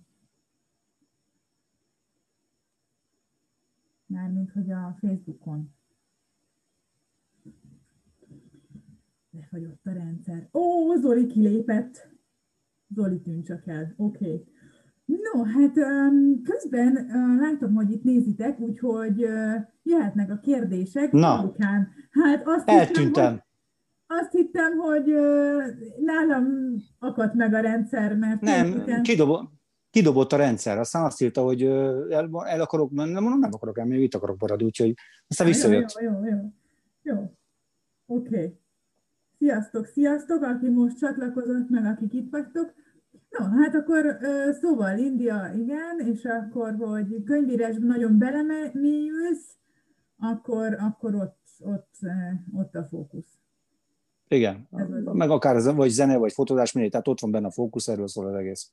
Mármint, 4.06 4.50
hogy 4.50 4.70
a 4.70 4.96
Facebookon. 5.00 5.74
Lefagyott 9.30 9.86
a 9.86 9.92
rendszer. 9.92 10.48
Ó, 10.52 10.94
Zoli 10.94 11.26
kilépett. 11.26 12.08
Zoli 12.88 13.20
tűnt 13.20 13.44
csak 13.44 13.66
el. 13.66 13.94
Oké. 13.96 14.32
Okay. 14.32 14.44
No, 15.04 15.42
hát 15.42 15.72
közben 16.42 17.06
látom, 17.38 17.74
hogy 17.74 17.90
itt 17.90 18.02
nézitek, 18.02 18.58
úgyhogy 18.58 19.26
jöhetnek 19.84 20.30
a 20.30 20.38
kérdések. 20.42 21.12
Na, 21.12 21.42
Mikán. 21.42 21.88
hát 22.10 22.42
azt 22.46 22.68
eltűntem. 22.68 23.32
Hittem, 23.32 23.32
hogy, 24.06 24.18
azt 24.18 24.32
hittem, 24.32 24.76
hogy 24.76 25.04
nálam 26.04 26.74
akadt 26.98 27.34
meg 27.34 27.54
a 27.54 27.60
rendszer, 27.60 28.16
mert... 28.16 28.40
Nem, 28.40 29.02
kidobott, 29.02 29.50
kidobott 29.90 30.32
a 30.32 30.36
rendszer, 30.36 30.78
aztán 30.78 31.04
azt 31.04 31.22
írta, 31.22 31.42
hogy 31.42 31.62
el, 31.62 32.28
el 32.44 32.60
akarok 32.60 32.90
menni, 32.90 33.12
nem 33.12 33.22
mondom, 33.22 33.40
nem 33.40 33.50
akarok 33.52 33.78
elmenni, 33.78 34.02
itt 34.02 34.14
akarok 34.14 34.40
maradni, 34.40 34.64
úgyhogy 34.64 34.94
aztán 35.26 35.46
visszajött. 35.46 35.92
Jó, 36.00 36.10
jó, 36.10 36.24
jó, 36.24 36.30
jó. 36.30 36.40
jó. 37.02 37.32
Oké. 38.06 38.34
Okay. 38.34 38.58
Sziasztok, 39.38 39.86
sziasztok, 39.86 40.42
aki 40.42 40.68
most 40.68 40.98
csatlakozott 40.98 41.68
meg, 41.68 41.84
akik 41.84 42.12
itt 42.12 42.30
vagytok. 42.30 42.74
No, 43.38 43.44
hát 43.44 43.74
akkor 43.74 44.18
szóval 44.60 44.98
India, 44.98 45.52
igen, 45.56 46.00
és 46.12 46.24
akkor, 46.24 46.74
hogy 46.78 47.22
könyvírásban 47.24 47.86
nagyon 47.86 48.18
belemélyülsz, 48.18 49.56
akkor, 50.18 50.76
akkor 50.80 51.14
ott, 51.14 51.38
ott, 51.60 51.94
ott 52.52 52.74
a 52.74 52.84
fókusz. 52.84 53.38
Igen, 54.28 54.68
meg 55.02 55.30
akár 55.30 55.56
az, 55.56 55.74
vagy 55.74 55.90
zene, 55.90 56.16
vagy 56.16 56.32
fotózás, 56.32 56.72
mindegy, 56.72 56.90
tehát 56.92 57.08
ott 57.08 57.20
van 57.20 57.30
benne 57.30 57.46
a 57.46 57.50
fókusz, 57.50 57.88
erről 57.88 58.08
szól 58.08 58.26
az 58.26 58.34
egész. 58.34 58.72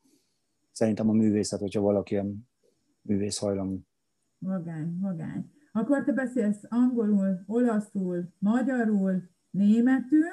Szerintem 0.72 1.10
a 1.10 1.14
művészet, 1.14 1.60
hogyha 1.60 1.82
valaki 1.82 2.14
ilyen 2.14 2.48
művész 3.02 3.38
hajlamú. 3.38 3.80
Vagány, 4.38 5.00
vagány. 5.02 5.52
Akkor 5.72 6.04
te 6.04 6.12
beszélsz 6.12 6.64
angolul, 6.70 7.44
olaszul, 7.48 8.30
magyarul, 8.40 9.30
németül, 9.50 10.26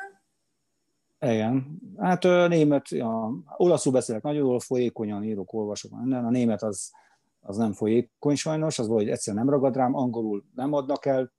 igen, 1.21 1.81
hát 1.97 2.23
német, 2.49 2.89
ja, 2.89 3.33
olaszul 3.57 3.93
beszélek 3.93 4.23
nagyon 4.23 4.47
jól, 4.47 4.61
folyékonyan 4.61 5.25
írok, 5.25 5.53
olvasok, 5.53 6.01
minden. 6.01 6.25
A 6.25 6.31
német 6.31 6.63
az, 6.63 6.93
az 7.41 7.57
nem 7.57 7.73
folyékony 7.73 8.35
sajnos, 8.35 8.79
az 8.79 8.87
valahogy 8.87 9.09
egyszerűen 9.09 9.45
nem 9.45 9.55
ragad 9.55 9.77
rám, 9.77 9.95
angolul 9.95 10.45
nem 10.55 10.73
adnak 10.73 11.07
el, 11.07 11.33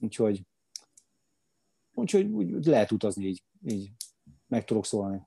úgyhogy, 0.00 0.46
úgyhogy 1.94 2.26
úgy 2.26 2.64
lehet 2.64 2.92
utazni 2.92 3.24
így, 3.24 3.42
így 3.62 3.92
meg 4.46 4.64
tudok 4.64 4.84
szólni. 4.84 5.26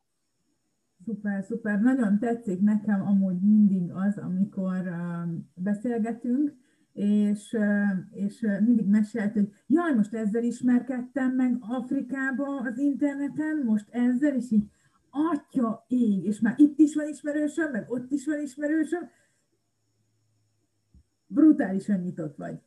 Szuper, 1.06 1.44
szuper. 1.44 1.80
Nagyon 1.82 2.20
tetszik 2.20 2.60
nekem 2.60 3.02
amúgy 3.02 3.42
mindig 3.42 3.92
az, 3.92 4.18
amikor 4.18 4.92
beszélgetünk, 5.54 6.54
és, 6.94 7.58
és 8.12 8.46
mindig 8.66 8.88
mesélt, 8.88 9.34
hogy 9.34 9.50
jaj, 9.68 9.94
most 9.94 10.14
ezzel 10.14 10.44
ismerkedtem 10.44 11.36
meg 11.36 11.58
Afrikába 11.60 12.62
az 12.62 12.78
interneten, 12.78 13.64
most 13.66 13.90
ezzel, 13.90 14.36
és 14.36 14.52
így 14.52 14.70
atya 15.10 15.86
ég, 15.88 16.24
és 16.24 16.40
már 16.40 16.54
itt 16.58 16.80
is 16.80 16.96
van 16.96 17.08
ismerősöm, 17.08 17.72
meg 17.72 17.90
ott 17.90 18.12
is 18.12 18.26
van 18.26 18.42
ismerősöm. 18.42 19.10
Brutálisan 21.28 22.00
nyitott 22.00 22.36
vagy. 22.36 22.60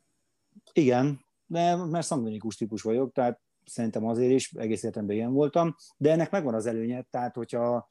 Igen, 0.72 1.20
de 1.46 1.76
mert 1.76 2.06
szangvinikus 2.06 2.56
típus 2.56 2.82
vagyok, 2.82 3.12
tehát 3.12 3.40
szerintem 3.64 4.06
azért 4.06 4.32
is 4.32 4.52
egész 4.52 4.82
életemben 4.82 5.16
ilyen 5.16 5.32
voltam, 5.32 5.74
de 5.96 6.10
ennek 6.10 6.30
megvan 6.30 6.54
az 6.54 6.66
előnye, 6.66 7.06
tehát 7.10 7.34
hogyha 7.34 7.90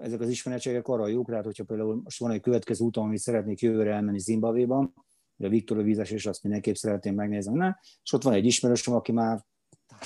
ezek 0.00 0.20
az 0.20 0.28
ismeretségek 0.28 0.88
arra 0.88 1.06
jók, 1.06 1.28
tehát 1.28 1.44
hogyha 1.44 1.64
például 1.64 2.00
most 2.04 2.18
van 2.18 2.30
egy 2.30 2.40
következő 2.40 2.84
úton, 2.84 3.04
amit 3.04 3.18
szeretnék 3.18 3.60
jövőre 3.60 3.94
elmenni 3.94 4.18
Zimbabvéban, 4.18 4.94
a 5.38 5.48
Viktor 5.48 5.82
vízes, 5.82 6.10
és 6.10 6.26
azt 6.26 6.42
mindenképp 6.42 6.74
szeretném 6.74 7.14
megnézni. 7.14 7.54
Na, 7.54 7.78
és 8.02 8.12
ott 8.12 8.22
van 8.22 8.32
egy 8.32 8.46
ismerősöm, 8.46 8.94
aki 8.94 9.12
már 9.12 9.44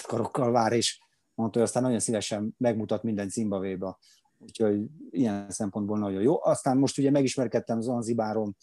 karokkal 0.07 0.53
vár, 0.53 0.73
és 0.73 1.01
mondta, 1.35 1.59
hogy 1.59 1.69
aztán 1.69 1.83
nagyon 1.83 1.99
szívesen 1.99 2.55
megmutat 2.59 3.03
minden 3.03 3.29
Zimbabvéba. 3.29 3.99
Úgyhogy 4.39 4.87
ilyen 5.11 5.51
szempontból 5.51 5.99
nagyon 5.99 6.23
jó. 6.23 6.45
Aztán 6.45 6.79
most 6.79 6.99
ugye 6.99 7.11
megismerkedtem 7.11 7.81
Zanzibáron, 7.81 8.57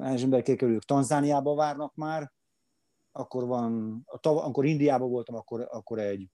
emberkék 0.00 0.62
ők 0.62 0.84
Tanzániába 0.84 1.54
várnak 1.54 1.94
már, 1.94 2.32
akkor 3.12 3.46
van, 3.46 4.02
amikor 4.22 4.64
Indiában 4.64 5.10
voltam, 5.10 5.34
akkor, 5.34 5.68
akkor 5.70 5.98
egy, 5.98 6.28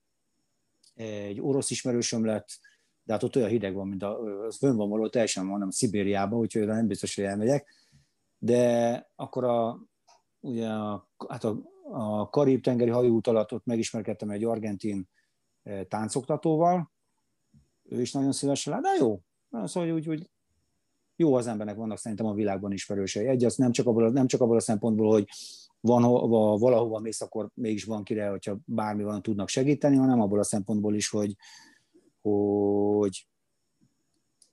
egy 0.93 1.41
orosz 1.41 1.69
ismerősöm 1.69 2.25
lett, 2.25 2.47
de 3.03 3.13
hát 3.13 3.23
ott 3.23 3.35
olyan 3.35 3.49
hideg 3.49 3.73
van, 3.73 3.87
mint 3.87 4.03
a, 4.03 4.19
az 4.19 4.57
fönn 4.57 4.75
van 4.75 4.89
való, 4.89 5.09
teljesen 5.09 5.47
van, 5.47 5.59
nem 5.59 5.69
Szibériában, 5.69 6.39
úgyhogy 6.39 6.65
nem 6.65 6.87
biztos, 6.87 7.15
hogy 7.15 7.23
elmegyek. 7.23 7.75
De 8.37 9.11
akkor 9.15 9.43
a, 9.43 9.79
ugye 10.39 10.69
a, 10.69 11.09
hát 11.27 11.43
a, 11.43 11.61
a 11.91 12.29
Karib-tengeri 12.29 12.89
hajóút 12.89 13.27
alatt 13.27 13.53
ott 13.53 13.65
megismerkedtem 13.65 14.29
egy 14.29 14.43
argentin 14.43 15.09
eh, 15.63 15.83
táncoktatóval, 15.83 16.91
ő 17.83 18.01
is 18.01 18.11
nagyon 18.11 18.31
szívesen 18.31 18.73
lát, 18.73 18.81
de 18.81 18.89
jó. 18.99 19.21
Szóval 19.63 19.91
úgy, 19.91 20.09
úgy 20.09 20.29
jó 21.21 21.33
az 21.33 21.47
embernek 21.47 21.75
vannak 21.75 21.97
szerintem 21.97 22.25
a 22.25 22.33
világban 22.33 22.71
ismerősei. 22.71 23.27
Egy, 23.27 23.45
az 23.45 23.55
nem 23.55 23.71
csak 23.71 23.87
abból, 23.87 24.09
nem 24.09 24.27
csak 24.27 24.41
abból 24.41 24.55
a 24.55 24.59
szempontból, 24.59 25.11
hogy 25.11 25.27
van, 25.79 26.03
ha 26.03 26.27
valahova 26.57 26.99
mész, 26.99 27.21
akkor 27.21 27.49
mégis 27.53 27.83
van 27.83 28.03
kire, 28.03 28.29
hogyha 28.29 28.57
bármi 28.65 29.03
van, 29.03 29.21
tudnak 29.21 29.47
segíteni, 29.47 29.95
hanem 29.95 30.21
abból 30.21 30.39
a 30.39 30.43
szempontból 30.43 30.95
is, 30.95 31.09
hogy, 31.09 31.35
hogy 32.21 33.27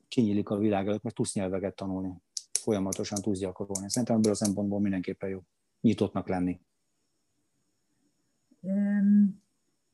kinyílik 0.09 0.49
a 0.49 0.59
világ 0.59 0.87
előtt, 0.87 1.03
mert 1.03 1.15
tudsz 1.15 1.35
nyelveket 1.35 1.75
tanulni 1.75 2.23
folyamatosan 2.69 3.23
tudsz 3.23 3.39
gyakorolni. 3.39 3.91
Szerintem 3.91 4.17
ebből 4.17 4.33
a 4.33 4.35
szempontból 4.35 4.81
mindenképpen 4.81 5.29
jó 5.29 5.41
nyitottnak 5.81 6.29
lenni. 6.29 6.61
Um, 8.61 9.43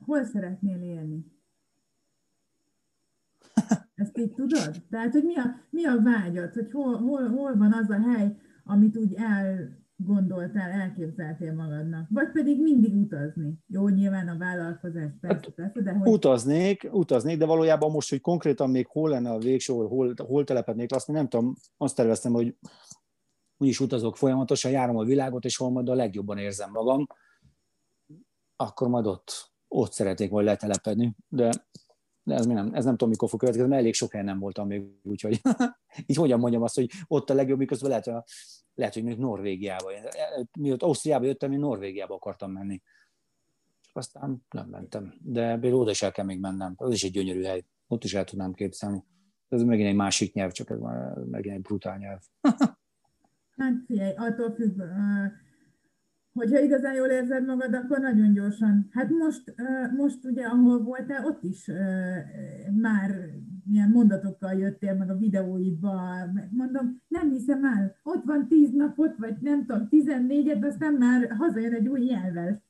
hol 0.05 0.25
szeretnél 0.25 0.83
élni? 0.83 1.34
Így 4.15 4.33
tudod? 4.33 4.83
Tehát, 4.91 5.13
hogy 5.13 5.25
mi 5.25 5.37
a, 5.37 5.61
mi 5.71 5.85
a 5.85 6.03
vágyat, 6.03 6.55
hogy 6.55 6.71
hol, 6.73 6.97
hol, 6.97 7.29
hol 7.29 7.57
van 7.57 7.73
az 7.73 7.91
a 7.91 8.01
hely, 8.01 8.37
amit 8.65 8.97
úgy 8.97 9.15
el, 9.15 9.83
gondoltál, 9.97 10.71
elképzeltél 10.71 11.53
magadnak? 11.53 12.07
Vagy 12.11 12.33
pedig 12.33 12.63
mindig 12.63 12.95
utazni? 12.95 13.55
Jó, 13.67 13.89
nyilván 13.89 14.29
a 14.29 14.39
vállalkozás 14.39 15.11
persze, 15.21 15.37
hát, 15.37 15.49
persze 15.55 15.81
de 15.81 15.93
hogy... 15.93 16.13
Utaznék, 16.13 16.89
utaznék, 16.93 17.39
de 17.39 17.47
valójában 17.47 17.91
most, 17.91 18.11
hogy 18.11 18.21
konkrétan 18.21 18.71
még 18.71 18.87
hol 18.87 19.11
lenne 19.11 19.31
a 19.31 19.39
végső, 19.39 19.73
hol, 19.73 20.15
hol 20.17 20.45
telepednék, 20.45 20.95
azt 20.95 21.09
nem 21.09 21.29
tudom, 21.29 21.55
azt 21.77 21.97
terveztem, 21.97 22.33
hogy 22.33 22.57
úgyis 23.57 23.81
utazok 23.81 24.17
folyamatosan, 24.17 24.71
járom 24.71 24.97
a 24.97 25.05
világot, 25.05 25.45
és 25.45 25.57
hol 25.57 25.71
majd 25.71 25.89
a 25.89 25.95
legjobban 25.95 26.39
érzem 26.39 26.71
magam, 26.71 27.07
akkor 28.57 28.89
majd 28.89 29.07
ott, 29.07 29.53
ott 29.69 29.93
szeretnék 29.93 30.31
majd 30.31 30.47
letelepedni, 30.47 31.17
de, 31.29 31.51
de 32.25 32.35
ez, 32.35 32.47
nem, 32.47 32.75
ez 32.75 32.85
nem 32.85 32.93
tudom, 32.93 33.09
mikor 33.09 33.29
fog 33.29 33.39
következni, 33.39 33.71
mert 33.71 33.83
elég 33.83 33.95
sok 33.95 34.11
helyen 34.11 34.27
nem 34.27 34.39
voltam 34.39 34.67
még, 34.67 34.83
úgyhogy 35.03 35.41
így 36.07 36.17
hogyan 36.17 36.39
mondjam 36.39 36.63
azt, 36.63 36.75
hogy 36.75 36.91
ott 37.07 37.31
a 37.31 37.35
legjobb, 37.35 37.59
miközben 37.59 37.89
lehet, 37.89 38.05
hogy, 38.05 38.15
lehet, 38.75 38.95
hogy 38.95 39.05
még 39.05 39.19
Norvégiába. 39.19 39.91
Mióta 40.59 40.87
Ausztriába 40.87 41.25
jöttem, 41.25 41.53
én 41.53 41.59
Norvégiába 41.59 42.15
akartam 42.15 42.53
menni. 42.53 42.83
Aztán 43.93 44.47
nem 44.51 44.69
mentem. 44.69 45.15
De 45.23 45.59
például 45.59 45.81
oda 45.81 45.91
is 45.91 46.03
el 46.03 46.13
kell 46.13 46.25
még 46.25 46.41
mennem. 46.41 46.75
Az 46.77 46.93
is 46.93 47.05
egy 47.05 47.11
gyönyörű 47.11 47.43
hely. 47.43 47.65
Ott 47.87 48.05
is 48.05 48.15
el 48.15 48.25
tudnám 48.25 48.53
képzelni. 48.53 49.05
Ez 49.49 49.63
megint 49.63 49.89
egy 49.89 49.95
másik 49.95 50.33
nyelv, 50.33 50.51
csak 50.51 50.71
ez 50.71 50.79
megint 51.31 51.55
egy 51.55 51.63
brutál 51.63 51.99
nyelv. 51.99 52.21
Hát 53.57 53.73
figyelj, 53.87 54.15
attól 54.17 54.55
függ, 54.55 54.81
hogyha 56.35 56.59
igazán 56.61 56.95
jól 56.95 57.09
érzed 57.09 57.45
magad, 57.47 57.75
akkor 57.75 57.99
nagyon 57.99 58.33
gyorsan. 58.33 58.89
Hát 58.91 59.11
most, 59.11 59.55
most 59.97 60.25
ugye, 60.25 60.45
ahol 60.45 60.83
voltál, 60.83 61.27
ott 61.27 61.43
is 61.43 61.71
már 62.83 63.11
milyen 63.65 63.91
mondatokkal 63.91 64.53
jöttél 64.53 64.95
meg 64.95 65.11
a 65.11 65.17
videóidba, 65.17 66.01
mondom, 66.51 67.03
nem 67.09 67.31
hiszem 67.31 67.65
el, 67.65 67.97
ott 68.03 68.25
van 68.25 68.49
tíz 68.49 68.73
napot, 68.73 69.17
vagy 69.17 69.35
nem 69.41 69.67
tudom, 69.67 69.89
tizennégyet, 69.89 70.65
aztán 70.65 70.93
már 70.93 71.31
hazajön 71.39 71.75
egy 71.75 71.89
új 71.89 72.01
nyelvvel. 72.01 72.63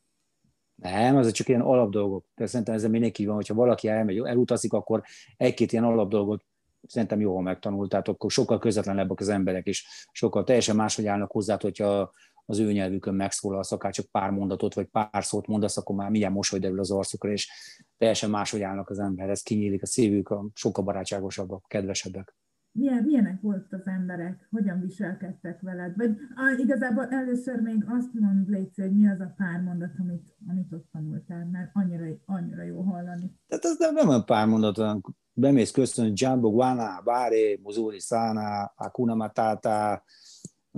Nem, 0.74 1.16
az 1.16 1.30
csak 1.30 1.48
ilyen 1.48 1.60
alapdolgok. 1.60 2.24
Tehát 2.34 2.50
szerintem 2.50 2.74
ezzel 2.74 2.90
mindenki 2.90 3.26
van, 3.26 3.34
hogyha 3.34 3.54
valaki 3.54 3.88
elmegy, 3.88 4.16
elutazik, 4.16 4.72
akkor 4.72 5.02
egy-két 5.36 5.72
ilyen 5.72 5.84
alapdolgot 5.84 6.44
szerintem 6.86 7.20
jól 7.20 7.42
megtanult, 7.42 7.90
tehát 7.90 8.08
akkor 8.08 8.30
sokkal 8.30 8.58
közvetlenebbek 8.58 9.20
az 9.20 9.28
emberek 9.28 9.66
is, 9.68 10.08
sokkal 10.12 10.44
teljesen 10.44 10.76
máshogy 10.76 11.06
állnak 11.06 11.30
hozzá, 11.30 11.56
hogyha 11.60 12.12
az 12.47 12.59
ő 12.59 12.72
nyelvükön 12.72 13.14
megszólalsz, 13.14 13.72
akár 13.72 13.92
csak 13.92 14.07
pár 14.07 14.30
mondatot, 14.30 14.74
vagy 14.74 14.86
pár 14.86 15.24
szót 15.24 15.47
mondasz, 15.47 15.76
akkor 15.76 15.97
már 15.97 16.11
milyen 16.11 16.32
mosoly 16.32 16.59
derül 16.59 16.78
az 16.78 16.90
arcukra, 16.90 17.30
és 17.30 17.51
teljesen 17.99 18.30
máshogy 18.30 18.62
állnak 18.62 18.90
az 18.90 18.99
emberhez, 18.99 19.42
kinyílik 19.42 19.82
a 19.82 19.86
szívük, 19.86 20.28
a 20.28 20.47
sokkal 20.55 20.84
barátságosabbak, 20.84 21.64
kedvesebbek. 21.68 22.36
Milyen, 22.78 23.03
milyenek 23.03 23.40
volt 23.40 23.72
az 23.72 23.86
emberek? 23.86 24.49
Hogyan 24.51 24.80
viselkedtek 24.80 25.61
veled? 25.61 25.97
Vagy 25.97 26.16
ah, 26.34 26.59
igazából 26.59 27.09
először 27.09 27.61
még 27.61 27.84
azt 27.88 28.12
mond, 28.12 28.49
Léci, 28.49 28.80
hogy 28.80 28.95
mi 28.95 29.09
az 29.09 29.20
a 29.20 29.34
pár 29.36 29.61
mondat, 29.61 29.90
amit, 29.99 30.36
amit 30.49 30.72
ott 30.72 30.88
tanultál, 30.92 31.49
mert 31.53 31.70
annyira, 31.72 32.05
annyira 32.24 32.62
jó 32.62 32.80
hallani. 32.80 33.32
Tehát 33.47 33.64
ez 33.64 33.76
nem, 33.78 33.95
nem 33.95 34.09
a 34.09 34.22
pár 34.22 34.47
mondat, 34.47 34.76
hanem 34.76 35.01
bemész 35.32 35.70
köszönni, 35.70 36.12
Jambo, 36.14 36.51
Guana, 36.51 37.01
Bare, 37.05 37.59
Muzuri, 37.62 37.99
Sana, 37.99 38.72
Akuna 38.76 39.14
Matata, 39.14 40.05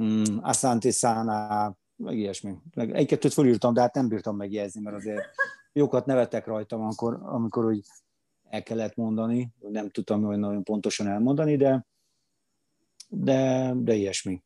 mm, 0.01 0.39
Asante 0.41 0.91
Sana, 0.91 1.77
meg 1.97 2.19
ilyesmi. 2.19 2.55
Egy-kettőt 2.75 3.33
fölírtam, 3.33 3.75
de 3.75 3.81
hát 3.81 3.95
nem 3.95 4.09
bírtam 4.09 4.37
megjegyezni, 4.37 4.81
mert 4.81 4.97
azért 4.97 5.25
jókat 5.73 6.07
nevettek 6.07 6.47
rajtam, 6.47 6.81
amikor, 6.81 7.19
amikor 7.23 7.65
úgy 7.65 7.85
el 8.49 8.63
kellett 8.63 8.95
mondani, 8.95 9.53
nem 9.59 9.91
tudtam 9.91 10.25
olyan 10.25 10.41
nagyon 10.41 10.63
pontosan 10.63 11.07
elmondani, 11.07 11.57
de, 11.57 11.87
de, 13.09 13.73
de 13.77 13.95
ilyesmi. 13.95 14.43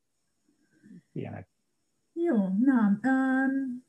Ilyenek. 1.13 1.49
Jó, 2.13 2.37
na, 2.37 2.99
um, 3.03 3.85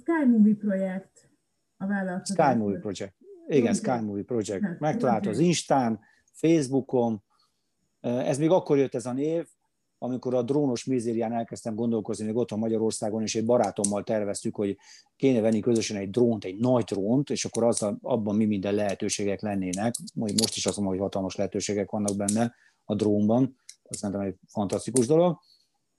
Sky 0.00 0.24
Movie 0.26 0.54
projekt 0.54 1.30
a 1.76 1.86
vállalkozás. 1.86 2.46
Sky 2.46 2.58
Movie 2.58 2.78
projekt. 2.78 3.14
Igen, 3.46 3.74
Sky 3.74 4.00
Movie 4.00 4.24
projekt. 4.24 4.78
Megtalált 4.78 5.26
az 5.26 5.38
Instán, 5.38 6.00
Facebookon. 6.32 7.22
Ez 8.00 8.38
még 8.38 8.50
akkor 8.50 8.78
jött 8.78 8.94
ez 8.94 9.06
a 9.06 9.12
név, 9.12 9.48
amikor 9.98 10.34
a 10.34 10.42
drónos 10.42 10.84
mizérián 10.84 11.32
elkezdtem 11.32 11.74
gondolkozni, 11.74 12.24
még 12.24 12.36
otthon 12.36 12.58
Magyarországon, 12.58 13.22
és 13.22 13.34
egy 13.34 13.44
barátommal 13.44 14.04
terveztük, 14.04 14.56
hogy 14.56 14.78
kéne 15.16 15.40
venni 15.40 15.60
közösen 15.60 15.96
egy 15.96 16.10
drónt, 16.10 16.44
egy 16.44 16.58
nagy 16.58 16.84
drónt, 16.84 17.30
és 17.30 17.44
akkor 17.44 17.64
az, 17.64 17.82
abban 18.02 18.36
mi 18.36 18.44
minden 18.44 18.74
lehetőségek 18.74 19.40
lennének. 19.40 19.94
Most 20.14 20.56
is 20.56 20.66
azt 20.66 20.76
mondom, 20.76 20.94
hogy 20.94 21.02
hatalmas 21.02 21.36
lehetőségek 21.36 21.90
vannak 21.90 22.16
benne 22.16 22.54
a 22.84 22.94
drónban, 22.94 23.56
azt 23.82 24.00
szerintem 24.00 24.26
egy 24.26 24.36
fantasztikus 24.46 25.06
dolog. 25.06 25.38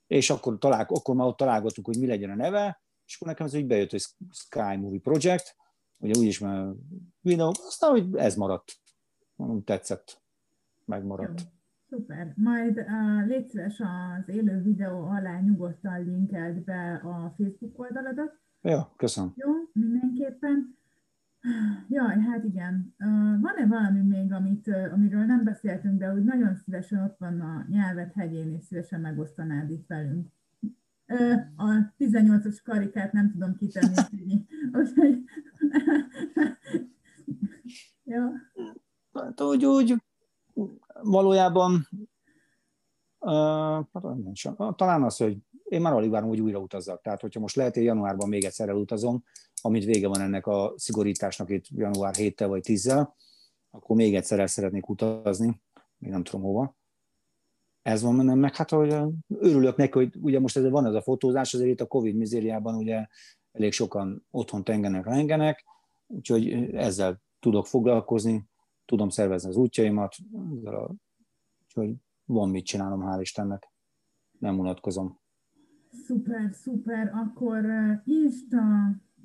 És 0.08 0.30
akkor, 0.30 0.58
talál, 0.58 0.86
akkor 0.90 1.16
már 1.16 1.28
ott 1.28 1.38
találgattuk, 1.38 1.86
hogy 1.86 2.00
mi 2.00 2.08
legyen 2.08 2.30
a 2.30 2.36
neve, 2.36 2.82
és 3.06 3.16
akkor 3.16 3.28
nekem 3.28 3.46
ez 3.46 3.54
így 3.54 3.66
bejött, 3.66 3.92
hogy 3.92 4.04
Sky 4.32 4.76
Movie 4.78 5.00
Project, 5.00 5.56
ugye 5.98 6.20
úgyis 6.20 6.40
már 6.40 6.68
videó, 7.22 7.54
aztán, 7.66 7.90
hogy 7.90 8.16
ez 8.16 8.36
maradt. 8.36 8.80
Tetszett, 9.66 10.22
megmaradt. 10.86 11.40
Jó. 11.40 11.59
Szuper. 11.90 12.34
Majd 12.36 12.78
uh, 12.78 13.28
légy 13.28 13.50
szíves 13.50 13.80
az 13.80 14.36
élő 14.36 14.62
videó 14.62 15.06
alá 15.06 15.40
nyugodtan 15.40 16.04
linkeld 16.04 16.64
be 16.64 16.94
a 16.94 17.34
Facebook 17.38 17.80
oldaladat. 17.80 18.40
Jó, 18.62 18.80
köszönöm. 18.96 19.34
Jó, 19.36 19.52
mindenképpen. 19.74 20.78
Jaj, 21.90 22.20
hát 22.20 22.44
igen. 22.44 22.96
Uh, 23.00 23.42
van-e 23.42 23.66
valami 23.68 24.02
még, 24.02 24.34
amit, 24.34 24.68
uh, 24.68 24.94
amiről 24.94 25.26
nem 25.26 25.44
beszéltünk, 25.44 26.00
de 26.00 26.14
úgy 26.14 26.24
nagyon 26.24 26.56
szívesen 26.56 27.04
ott 27.04 27.18
van 27.18 27.42
a 27.42 27.66
nyelvet 27.70 28.14
hegyén, 28.14 28.54
és 28.54 28.64
szívesen 28.64 29.02
megosztanád 29.02 29.72
itt 29.72 29.88
velünk? 29.88 30.28
Uh, 31.08 31.40
a 31.56 31.94
18-os 32.00 32.58
karikát 32.64 33.12
nem 33.12 33.32
tudom 33.32 33.56
kitenni. 33.56 34.46
Úgyhogy... 34.80 35.24
ja. 38.14 38.32
Hát 39.14 39.42
úgy, 39.42 39.66
úgy 39.66 39.96
valójában 41.02 41.88
uh, 43.20 43.86
talán 44.76 45.04
az, 45.04 45.18
hogy 45.18 45.38
én 45.64 45.82
már 45.82 45.94
alig 45.94 46.10
várom, 46.10 46.30
hogy 46.30 46.42
újra 46.42 46.60
utazzak. 46.60 47.02
Tehát, 47.02 47.22
hogyha 47.22 47.40
most 47.40 47.56
lehet, 47.56 47.74
hogy 47.74 47.84
januárban 47.84 48.30
még 48.30 48.44
egyszer 48.44 48.70
elutazom, 48.70 49.24
amit 49.62 49.86
vége 49.86 50.08
van 50.08 50.22
ennek 50.22 50.48
a 50.48 50.74
szigorításnak 50.76 51.50
itt 51.50 51.66
január 51.68 52.16
7 52.16 52.40
vagy 52.40 52.62
10 52.62 53.08
akkor 53.72 53.96
még 53.96 54.16
egyszer 54.16 54.40
el 54.40 54.48
szeretnék 54.48 54.90
utazni, 54.90 55.62
még 55.98 56.12
nem 56.12 56.24
tudom 56.24 56.42
hova. 56.42 56.78
Ez 57.82 58.02
van 58.02 58.16
mennem 58.16 58.40
meg, 58.40 58.56
hát 58.56 58.70
hogy 58.70 58.96
örülök 59.28 59.76
neki, 59.76 59.98
hogy 59.98 60.16
ugye 60.22 60.40
most 60.40 60.58
ez 60.58 60.70
van 60.70 60.86
ez 60.86 60.94
a 60.94 61.02
fotózás, 61.02 61.54
azért 61.54 61.70
itt 61.70 61.82
a 61.82 61.88
Covid 61.88 62.16
mizériában 62.16 62.76
ugye 62.76 63.08
elég 63.52 63.72
sokan 63.72 64.26
otthon 64.32 64.64
tengenek, 64.64 65.06
rengenek, 65.06 65.66
úgyhogy 66.08 66.74
ezzel 66.76 67.22
tudok 67.40 67.68
foglalkozni, 67.68 68.50
tudom 68.90 69.10
szervezni 69.10 69.50
az 69.50 69.56
útjaimat, 69.56 70.16
úgyhogy 71.64 71.96
van 72.26 72.50
mit 72.50 72.66
csinálnom, 72.66 73.02
hál' 73.02 73.22
Istennek. 73.22 73.72
Nem 74.40 74.60
unatkozom. 74.60 75.20
Szuper, 75.92 76.50
szuper. 76.54 77.12
Akkor 77.14 77.66
Insta, 78.06 78.62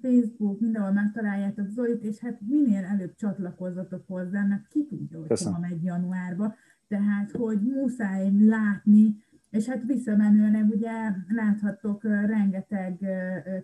Facebook, 0.02 0.60
mindenhol 0.60 0.92
megtaláljátok 0.92 1.68
Zolit, 1.68 2.02
és 2.02 2.18
hát 2.18 2.40
minél 2.40 2.84
előbb 2.84 3.14
csatlakozzatok 3.14 4.06
hozzá, 4.06 4.44
mert 4.44 4.68
ki 4.68 4.86
tudja, 4.86 5.18
hogy 5.18 5.28
Köszönöm. 5.28 5.60
megy 5.60 5.82
januárba. 5.82 6.54
Tehát, 6.88 7.30
hogy 7.30 7.60
muszáj 7.60 8.30
látni, 8.38 9.16
és 9.50 9.66
hát 9.66 9.84
visszamenőleg 9.84 10.70
ugye 10.70 10.92
láthattok 11.28 12.02
rengeteg 12.02 13.06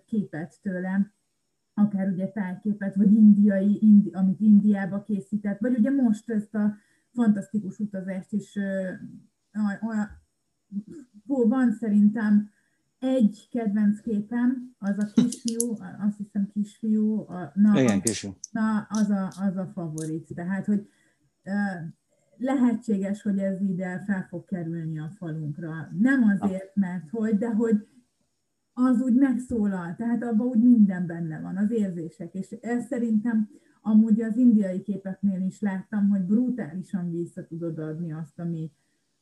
képet 0.06 0.60
tőlem, 0.62 1.12
akár 1.80 2.08
ugye 2.08 2.26
tájképet, 2.26 2.94
vagy 2.94 3.12
indiai, 3.12 3.78
indi, 3.80 4.10
amit 4.10 4.40
Indiába 4.40 5.02
készített, 5.02 5.58
vagy 5.58 5.78
ugye 5.78 5.90
most 5.90 6.30
ezt 6.30 6.54
a 6.54 6.74
fantasztikus 7.12 7.78
utazást 7.78 8.32
is 8.32 8.56
olyan, 9.82 10.08
van 11.26 11.72
szerintem 11.72 12.50
egy 12.98 13.48
kedvenc 13.50 14.00
képem, 14.00 14.74
az 14.78 14.98
a 14.98 15.10
kisfiú, 15.14 15.76
azt 16.06 16.16
hiszem 16.16 16.50
kisfiú, 16.52 17.18
a, 17.18 17.52
na, 17.54 17.80
Igen, 17.80 18.00
kisfiú. 18.00 18.36
na 18.50 18.86
az, 18.88 19.10
a, 19.10 19.26
az 19.26 19.56
a 19.56 19.70
favorit. 19.74 20.34
Tehát, 20.34 20.66
hogy 20.66 20.88
lehetséges, 22.36 23.22
hogy 23.22 23.38
ez 23.38 23.60
ide 23.60 24.02
fel 24.06 24.26
fog 24.28 24.44
kerülni 24.44 24.98
a 24.98 25.10
falunkra. 25.16 25.88
Nem 25.98 26.22
azért, 26.22 26.76
mert 26.76 27.10
hogy, 27.10 27.38
de 27.38 27.48
hogy 27.48 27.86
az 28.72 29.00
úgy 29.00 29.14
megszólal, 29.14 29.94
tehát 29.96 30.22
abban 30.22 30.46
úgy 30.46 30.62
minden 30.62 31.06
benne 31.06 31.40
van, 31.40 31.56
az 31.56 31.70
érzések, 31.70 32.34
és 32.34 32.50
ez 32.50 32.86
szerintem 32.86 33.48
amúgy 33.82 34.22
az 34.22 34.36
indiai 34.36 34.82
képeknél 34.82 35.40
is 35.40 35.60
láttam, 35.60 36.08
hogy 36.08 36.20
brutálisan 36.20 37.10
vissza 37.10 37.46
tudod 37.46 37.78
adni 37.78 38.12
azt, 38.12 38.38
ami, 38.38 38.70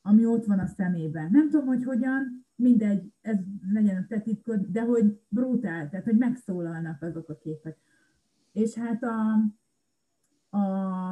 ami 0.03 0.27
ott 0.27 0.45
van 0.45 0.59
a 0.59 0.67
szemében. 0.67 1.31
Nem 1.31 1.51
tudom, 1.51 1.67
hogy 1.67 1.85
hogyan, 1.85 2.47
mindegy, 2.55 3.13
ez 3.21 3.37
legyen 3.73 4.03
a 4.03 4.07
te 4.09 4.21
titkod, 4.21 4.67
de 4.67 4.81
hogy 4.81 5.21
brutál, 5.29 5.89
tehát 5.89 6.05
hogy 6.05 6.17
megszólalnak 6.17 7.03
azok 7.03 7.29
a 7.29 7.39
képek. 7.39 7.77
És 8.53 8.75
hát 8.75 9.03
a, 9.03 9.33
a, 10.57 11.11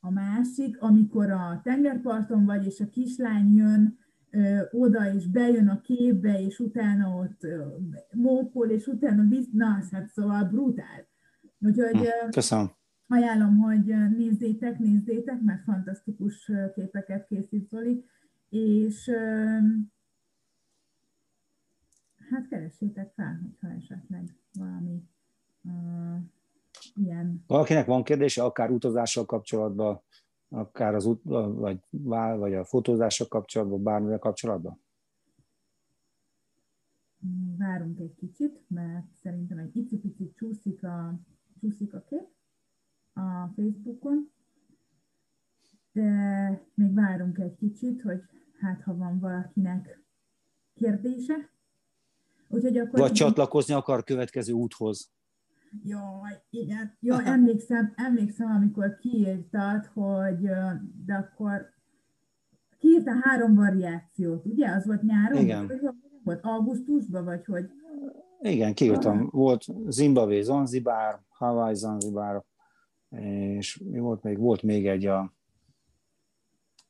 a 0.00 0.10
másik, 0.10 0.80
amikor 0.80 1.30
a 1.30 1.60
tengerparton 1.64 2.44
vagy, 2.44 2.66
és 2.66 2.80
a 2.80 2.88
kislány 2.88 3.54
jön, 3.54 3.98
oda, 4.70 5.14
és 5.14 5.26
bejön 5.26 5.68
a 5.68 5.80
képbe, 5.80 6.40
és 6.40 6.58
utána 6.58 7.16
ott 7.16 7.46
mópol, 8.12 8.70
és 8.70 8.86
utána 8.86 9.28
visz, 9.28 9.48
na, 9.52 9.78
hát 9.90 10.08
szóval 10.08 10.44
brutál. 10.44 11.08
Úgyhogy 11.58 11.96
hm, 11.96 12.30
Köszönöm. 12.30 12.70
ajánlom, 13.08 13.58
hogy 13.58 13.84
nézzétek, 14.16 14.78
nézzétek, 14.78 15.40
mert 15.40 15.62
fantasztikus 15.62 16.50
képeket 16.74 17.26
készít 17.26 17.68
Zoli, 17.68 18.04
és 18.48 19.10
hát 22.30 22.48
keressétek 22.48 23.12
fel, 23.16 23.40
hogyha 23.42 23.76
esetleg 23.76 24.34
valami 24.52 25.02
uh, 25.62 26.20
ilyen. 26.94 27.44
Valakinek 27.46 27.86
van 27.86 28.02
kérdése, 28.02 28.42
akár 28.42 28.70
utazással 28.70 29.24
kapcsolatban, 29.24 30.02
akár 30.50 30.94
az 30.94 31.04
út, 31.04 31.22
vagy, 31.54 31.80
vagy 31.90 32.54
a 32.54 32.64
fotózással 32.64 33.26
kapcsolatban, 33.26 33.82
bármivel 33.82 34.18
kapcsolatban? 34.18 34.80
Várunk 37.56 37.98
egy 37.98 38.14
kicsit, 38.14 38.64
mert 38.68 39.06
szerintem 39.22 39.58
egy 39.58 39.76
icipicit 39.76 40.36
csúszik 40.36 40.84
a, 40.84 41.20
csúszik 41.60 41.94
a 41.94 42.04
kép 42.08 42.26
a 43.12 43.52
Facebookon, 43.56 44.30
de 45.92 46.10
még 46.74 46.94
várunk 46.94 47.38
egy 47.38 47.56
kicsit, 47.56 48.02
hogy 48.02 48.20
hát 48.60 48.82
ha 48.82 48.96
van 48.96 49.18
valakinek 49.18 50.02
kérdése. 50.74 51.50
Úgyhogy 52.48 52.78
akkor 52.78 52.98
Vagy 52.98 53.12
csatlakozni 53.12 53.74
akar 53.74 54.04
következő 54.04 54.52
úthoz. 54.52 55.12
Jaj, 55.84 56.42
igen. 56.50 56.96
Jó, 57.00 57.16
emlékszem, 57.16 57.92
emlékszem, 57.96 58.50
amikor 58.50 58.98
kiírtad, 58.98 59.86
hogy 59.86 60.40
de 61.04 61.14
akkor 61.14 61.68
kiírta 62.78 63.12
három 63.22 63.54
variációt, 63.54 64.46
ugye? 64.46 64.70
Az 64.70 64.86
volt 64.86 65.02
nyáron? 65.02 65.40
Igen. 65.40 65.66
Vagy 65.66 65.80
volt 66.24 66.44
augusztusban, 66.44 67.24
vagy 67.24 67.44
hogy? 67.44 67.70
Igen, 68.40 68.74
kiírtam. 68.74 69.28
Volt 69.32 69.66
Zimbabwe, 69.86 70.42
Zanzibár, 70.42 71.20
Hawaii, 71.28 71.74
Zanzibár, 71.74 72.44
és 73.08 73.78
mi 73.84 73.98
volt 73.98 74.22
még? 74.22 74.38
Volt 74.38 74.62
még 74.62 74.86
egy 74.86 75.06
a 75.06 75.34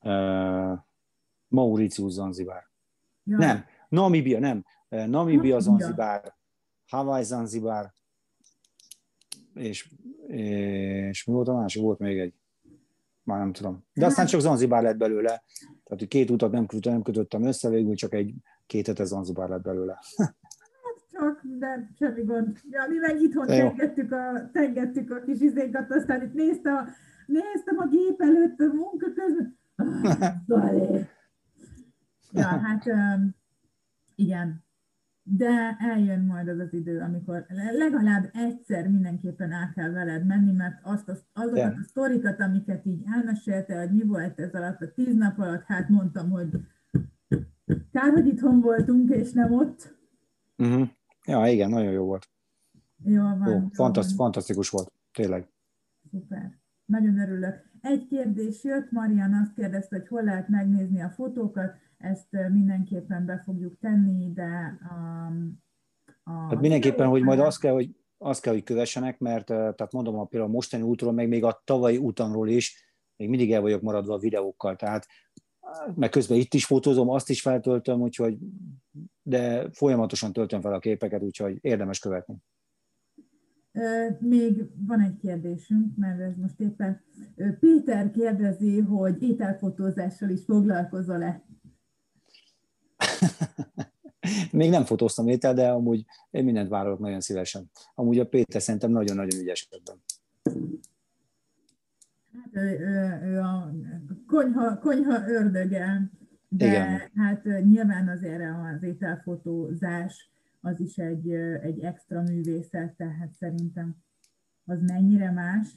uh, 0.03 0.79
Mauritius, 1.49 2.13
Zanzibár. 2.13 2.71
Ja. 3.25 3.37
Nem, 3.37 3.65
Namibia, 3.89 4.39
nem. 4.39 4.65
Namibia, 4.89 5.59
Zanzibár, 5.59 6.35
Hawaii, 6.87 7.25
Zanzibár, 7.25 7.95
és, 9.55 9.89
és 10.29 11.25
mi 11.25 11.33
volt 11.33 11.49
a 11.49 11.55
másik? 11.55 11.83
Volt 11.83 11.99
még 11.99 12.19
egy. 12.19 12.35
Már 13.23 13.39
nem 13.39 13.53
tudom. 13.53 13.85
De 13.95 14.07
aztán 14.07 14.27
csak 14.27 14.41
Zanzibár 14.41 14.83
lett 14.83 14.97
belőle. 14.97 15.43
Tehát, 15.85 15.99
hogy 15.99 16.09
két 16.09 16.31
utat 16.31 16.53
nem, 16.53 16.67
kötöttem, 16.67 16.93
nem 16.93 17.03
kötöttem 17.03 17.43
össze, 17.43 17.69
végül 17.69 17.95
csak 17.95 18.15
egy 18.15 18.35
két 18.67 18.87
hete 18.87 19.05
Zanzibár 19.05 19.49
lett 19.49 19.63
belőle. 19.63 19.99
Csak, 21.13 21.41
de 21.43 21.91
semmi 21.99 22.23
gond. 22.23 22.59
Ja, 22.71 22.87
mi 22.89 22.97
meg 22.97 23.21
itthon 23.23 23.47
tengettük 23.47 24.13
a, 24.13 24.51
tengettük 24.53 25.11
a 25.11 25.21
kis 25.21 25.41
izékat, 25.41 25.91
aztán 25.91 26.23
itt 26.23 26.33
néztem 26.33 26.75
a, 26.75 26.89
néztem 27.27 27.79
a 27.79 27.87
gép 27.87 28.21
előtt 28.21 28.61
a 28.61 28.65
munka 28.65 29.07
közben. 29.15 29.59
Ah, 29.77 31.01
ja, 32.33 32.47
hát 32.47 32.85
igen, 34.15 34.65
de 35.37 35.77
eljön 35.79 36.21
majd 36.21 36.49
az 36.49 36.59
az 36.59 36.73
idő, 36.73 36.99
amikor 36.99 37.47
legalább 37.73 38.31
egyszer 38.33 38.89
mindenképpen 38.89 39.53
el 39.53 39.73
kell 39.75 39.91
veled 39.91 40.27
menni, 40.27 40.53
mert 40.53 40.81
azt, 40.83 41.09
az, 41.09 41.25
azokat 41.33 41.57
yeah. 41.57 41.79
a 41.79 41.83
sztorikat, 41.83 42.41
amiket 42.41 42.87
így 42.87 43.03
elmesélte, 43.15 43.81
hogy 43.81 43.93
mi 43.93 44.03
volt 44.03 44.41
ez 44.41 44.55
alatt 44.55 44.81
a 44.81 44.93
tíz 44.93 45.15
nap 45.15 45.39
alatt, 45.39 45.63
hát 45.63 45.89
mondtam, 45.89 46.31
hogy 46.31 46.49
kár, 47.93 48.13
hogy 48.13 48.27
itthon 48.27 48.61
voltunk, 48.61 49.11
és 49.11 49.33
nem 49.33 49.53
ott. 49.53 49.99
Uh-huh. 50.59 50.89
Ja, 51.27 51.47
igen, 51.47 51.71
nagyon 51.71 51.93
jó 51.93 52.05
volt. 52.05 52.29
Jó 53.05 53.23
van. 53.23 53.49
Jó, 53.49 53.69
fantaszt. 53.73 54.15
Fantasztikus 54.15 54.71
volt, 54.71 54.93
tényleg. 55.13 55.49
Szuper. 56.11 56.59
Nagyon 56.85 57.19
örülök. 57.19 57.71
Egy 57.81 58.07
kérdés 58.07 58.65
jött, 58.65 58.91
Marian 58.91 59.35
azt 59.35 59.55
kérdezte, 59.55 59.97
hogy 59.97 60.09
hol 60.09 60.23
lehet 60.23 60.49
megnézni 60.49 61.01
a 61.01 61.09
fotókat 61.09 61.75
ezt 62.01 62.29
mindenképpen 62.53 63.27
be 63.27 63.43
fogjuk 63.45 63.79
tenni, 63.79 64.33
de 64.33 64.79
a, 64.89 65.27
a 66.23 66.33
hát 66.33 66.61
mindenképpen, 66.61 67.09
hogy 67.09 67.23
majd 67.23 67.39
azt 67.39 67.61
kell, 67.61 67.73
hogy 67.73 67.97
azt 68.19 68.43
kell, 68.43 68.53
hogy 68.53 68.63
kövessenek, 68.63 69.19
mert 69.19 69.47
tehát 69.47 69.93
mondom, 69.93 70.19
a 70.19 70.25
például 70.25 70.51
a 70.51 70.55
mostani 70.55 70.83
útról, 70.83 71.13
meg 71.13 71.29
még 71.29 71.45
a 71.45 71.63
tavalyi 71.65 71.97
utamról 71.97 72.49
is, 72.49 72.95
még 73.17 73.29
mindig 73.29 73.53
el 73.53 73.61
vagyok 73.61 73.83
maradva 73.83 74.15
a 74.15 74.19
videókkal, 74.19 74.77
tehát 74.77 75.07
meg 75.95 76.09
közben 76.09 76.39
itt 76.39 76.55
is 76.55 76.65
fotózom, 76.67 77.09
azt 77.09 77.31
is 77.31 77.41
feltöltöm, 77.41 78.01
úgyhogy, 78.01 78.39
de 79.23 79.71
folyamatosan 79.73 80.33
töltöm 80.33 80.61
fel 80.61 80.73
a 80.73 80.79
képeket, 80.79 81.23
úgyhogy 81.23 81.59
érdemes 81.61 81.99
követni. 81.99 82.37
Még 84.19 84.71
van 84.87 85.01
egy 85.01 85.17
kérdésünk, 85.17 85.97
mert 85.97 86.21
ez 86.21 86.37
most 86.37 86.61
éppen 86.61 87.03
Péter 87.61 88.11
kérdezi, 88.11 88.81
hogy 88.81 89.23
ételfotózással 89.23 90.29
is 90.29 90.45
foglalkozol-e? 90.45 91.45
Még 94.53 94.71
nem 94.71 94.85
fotóztam 94.85 95.29
étel, 95.29 95.55
de 95.55 95.69
amúgy 95.69 96.05
én 96.31 96.45
mindent 96.45 96.69
vállalok 96.69 96.99
nagyon 96.99 97.21
szívesen. 97.21 97.71
Amúgy 97.95 98.19
a 98.19 98.27
Péter 98.27 98.63
szerintem 98.63 98.91
nagyon-nagyon 98.91 99.41
ügyes 99.41 99.69
ebben. 99.71 100.03
Hát 102.33 102.49
ő, 102.53 102.79
ő, 102.79 103.21
ő 103.23 103.39
a 103.39 103.73
konyha, 104.27 104.79
konyha 104.79 105.29
ördöge, 105.29 106.11
de 106.49 106.67
Igen. 106.67 107.11
hát 107.15 107.45
nyilván 107.45 108.09
azért 108.09 108.43
az 108.75 108.83
ételfotózás 108.83 110.31
az 110.61 110.81
is 110.81 110.97
egy, 110.97 111.31
egy 111.63 111.81
extra 111.81 112.23
művészet, 112.23 112.97
tehát 112.97 113.33
szerintem 113.33 113.97
az 114.65 114.81
mennyire 114.81 115.31
más? 115.31 115.69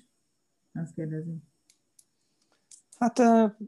Azt 0.74 0.94
kérdezi. 0.94 1.44
Hát 3.04 3.20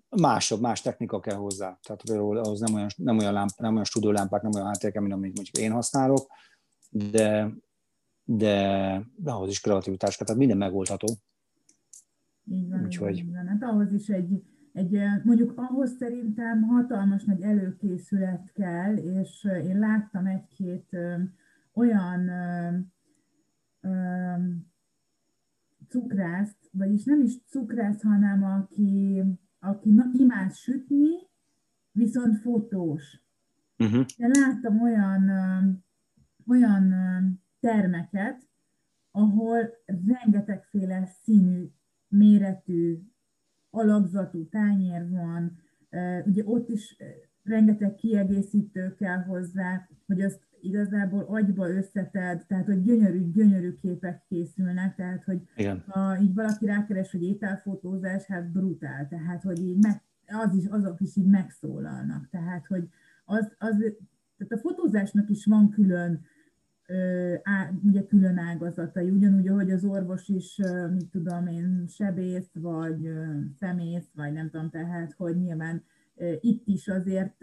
másabb, 0.10 0.62
más 0.62 0.82
technika 0.82 1.20
kell 1.20 1.36
hozzá. 1.36 1.80
Tehát 1.84 2.02
például 2.04 2.38
ahhoz 2.38 2.60
nem 2.60 2.74
olyan, 2.74 2.90
nem 2.96 3.18
olyan, 3.18 3.34
lámp, 3.34 3.50
nem 3.58 3.72
olyan 3.74 3.84
stúdiólámpák, 3.84 4.42
nem 4.42 4.52
olyan 4.54 4.68
háttérke, 4.68 5.00
mint 5.00 5.14
amit 5.14 5.36
mondjuk 5.36 5.58
én 5.58 5.72
használok, 5.72 6.28
de, 6.90 7.52
de, 8.24 8.58
de 9.16 9.32
ahhoz 9.32 9.50
is 9.50 9.60
kreativitás 9.60 10.18
kell, 10.18 10.26
tehát 10.26 10.42
minden 10.42 10.58
megoldható. 10.58 11.08
Így 12.52 12.70
van, 12.70 12.84
Úgyhogy... 12.84 13.32
van. 13.32 13.48
Hát 13.48 13.64
ahhoz 13.64 13.94
is 13.94 14.08
egy, 14.08 14.44
egy, 14.74 15.00
mondjuk 15.24 15.54
ahhoz 15.56 15.96
szerintem 15.98 16.62
hatalmas 16.62 17.24
nagy 17.24 17.42
előkészület 17.42 18.52
kell, 18.54 18.96
és 18.96 19.48
én 19.64 19.80
láttam 19.80 20.26
egy-két 20.26 20.98
olyan 21.74 22.28
ö, 22.28 22.78
ö, 23.82 23.90
cukrászt, 25.96 26.70
vagyis 26.72 27.04
nem 27.04 27.22
is 27.22 27.44
cukrász, 27.46 28.02
hanem 28.02 28.44
aki, 28.44 29.24
aki 29.60 29.90
imád 30.14 30.54
sütni, 30.54 31.10
viszont 31.92 32.38
fotós. 32.38 33.24
Uh-huh. 33.78 34.06
De 34.18 34.28
láttam 34.40 34.82
olyan, 34.82 35.30
olyan 36.48 36.94
termeket, 37.60 38.48
ahol 39.12 39.70
rengetegféle 40.06 41.06
színű, 41.06 41.68
méretű, 42.08 43.00
alakzatú 43.70 44.50
tányér 44.50 45.10
van, 45.10 45.58
ugye 46.26 46.44
ott 46.46 46.70
is 46.70 46.98
rengeteg 47.46 47.96
kiegészítő 47.96 48.96
kell 48.96 49.24
hozzá, 49.24 49.88
hogy 50.08 50.22
azt 50.22 50.40
igazából 50.62 51.26
agyba 51.30 51.70
összeted, 51.70 52.46
tehát 52.48 52.66
hogy 52.66 52.84
gyönyörű, 52.84 53.32
gyönyörű 53.32 53.76
képek 53.82 54.24
készülnek, 54.28 54.96
tehát 54.96 55.24
hogy 55.24 55.42
Igen. 55.56 55.84
ha 55.88 56.18
így 56.22 56.34
valaki 56.34 56.66
rákeres, 56.66 57.12
hogy 57.12 57.24
ételfotózás, 57.24 58.26
hát 58.26 58.52
brutál, 58.52 59.08
tehát 59.08 59.44
hogy 59.44 59.60
így 59.60 59.78
meg, 59.82 60.02
az 60.28 60.56
is, 60.56 60.66
azok 60.66 61.02
is 61.02 61.16
így 61.16 61.28
megszólalnak, 61.28 62.30
tehát 62.30 62.66
hogy 62.66 62.90
az, 63.26 63.52
az 63.58 63.78
tehát 64.38 64.54
a 64.54 64.58
fotózásnak 64.58 65.30
is 65.30 65.46
van 65.46 65.70
külön 65.70 66.22
á, 67.44 67.72
ugye 67.84 68.06
külön 68.06 68.38
ágazatai, 68.38 69.10
ugyanúgy, 69.10 69.48
ahogy 69.48 69.72
az 69.72 69.84
orvos 69.84 70.28
is, 70.28 70.62
mit 70.92 71.10
tudom 71.10 71.48
én, 71.48 71.86
sebész, 71.88 72.50
vagy 72.54 73.10
szemész, 73.60 74.06
vagy 74.14 74.34
nem 74.34 74.50
tudom, 74.50 74.70
tehát, 74.70 75.14
hogy 75.14 75.38
nyilván 75.38 75.84
itt 76.40 76.68
is 76.68 76.88
azért 76.88 77.38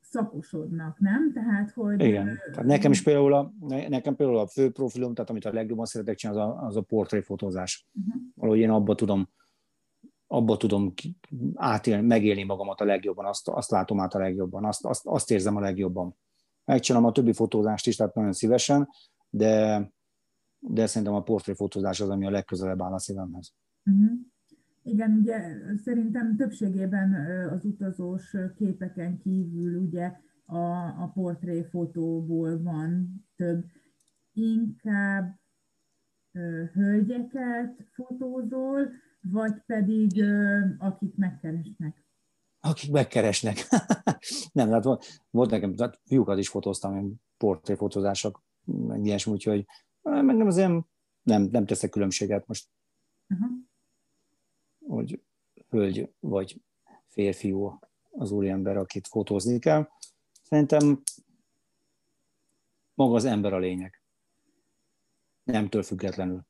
szakosodnak, 0.00 0.98
nem? 0.98 1.32
Tehát, 1.32 1.70
hogy... 1.70 2.00
Igen. 2.00 2.38
Tehát 2.50 2.64
nekem 2.64 2.90
is 2.90 3.02
például 3.02 3.32
a, 3.32 3.52
nekem 3.88 4.16
például 4.16 4.38
a 4.38 4.46
fő 4.46 4.70
profilom, 4.70 5.14
tehát 5.14 5.30
amit 5.30 5.44
a 5.44 5.52
legjobban 5.52 5.84
szeretek 5.84 6.16
csinálni, 6.16 6.40
az 6.42 6.48
a, 6.48 6.66
az 6.66 6.76
a 6.76 6.80
portréfotózás. 6.80 7.88
Uh-huh. 7.92 8.22
Valahogy 8.34 8.60
én 8.60 8.70
abba 8.70 8.94
tudom, 8.94 9.28
abba 10.26 10.56
tudom 10.56 10.92
átélni, 11.54 12.06
megélni 12.06 12.42
magamat 12.42 12.80
a 12.80 12.84
legjobban, 12.84 13.26
azt, 13.26 13.48
azt 13.48 13.70
látom 13.70 14.00
át 14.00 14.14
a 14.14 14.18
legjobban, 14.18 14.64
azt, 14.64 14.84
azt, 14.84 15.06
azt 15.06 15.30
érzem 15.30 15.56
a 15.56 15.60
legjobban. 15.60 16.16
Megcsinálom 16.64 17.08
a 17.08 17.12
többi 17.12 17.32
fotózást 17.32 17.86
is, 17.86 17.96
tehát 17.96 18.14
nagyon 18.14 18.32
szívesen, 18.32 18.88
de, 19.30 19.90
de 20.58 20.86
szerintem 20.86 21.16
a 21.16 21.22
portréfotózás 21.22 22.00
az, 22.00 22.08
ami 22.08 22.26
a 22.26 22.30
legközelebb 22.30 22.82
áll 22.82 22.92
a 22.92 22.98
szívemhez. 22.98 23.54
Uh-huh. 23.84 24.10
Igen, 24.86 25.12
ugye 25.12 25.56
szerintem 25.76 26.36
többségében 26.36 27.14
az 27.50 27.64
utazós 27.64 28.36
képeken 28.56 29.18
kívül 29.18 29.80
ugye 29.80 30.12
a, 30.46 30.58
a 31.02 31.10
portréfotóból 31.14 32.62
van 32.62 33.24
több. 33.36 33.64
Inkább 34.32 35.40
ö, 36.32 36.64
hölgyeket 36.72 37.88
fotózol, 37.92 38.90
vagy 39.20 39.54
pedig 39.66 40.20
ö, 40.20 40.60
akik 40.78 41.16
megkeresnek? 41.16 42.04
Akik 42.60 42.90
megkeresnek. 42.90 43.56
nem, 44.52 44.70
hát 44.70 44.84
volt, 44.84 45.04
volt 45.30 45.50
nekem, 45.50 45.74
tehát 45.74 46.00
fiúkat 46.04 46.38
is 46.38 46.48
fotóztam, 46.48 46.96
én 46.96 47.14
portréfotózások, 47.36 48.42
meg 48.64 49.04
ilyesmi, 49.04 49.32
úgyhogy 49.32 49.66
meg 50.02 50.36
nem 50.36 50.46
azért 50.46 50.72
nem, 51.22 51.42
nem 51.42 51.66
teszek 51.66 51.90
különbséget 51.90 52.46
most. 52.46 52.68
Uh-huh 53.28 53.64
hogy 54.86 55.22
hölgy 55.68 56.12
vagy 56.20 56.62
férfiú 57.06 57.78
az 58.10 58.30
úriember, 58.30 58.76
akit 58.76 59.06
fotózni 59.06 59.58
kell. 59.58 59.88
Szerintem 60.42 61.02
maga 62.94 63.14
az 63.14 63.24
ember 63.24 63.52
a 63.52 63.58
lényeg. 63.58 64.02
Nemtől 65.44 65.82
függetlenül. 65.82 66.46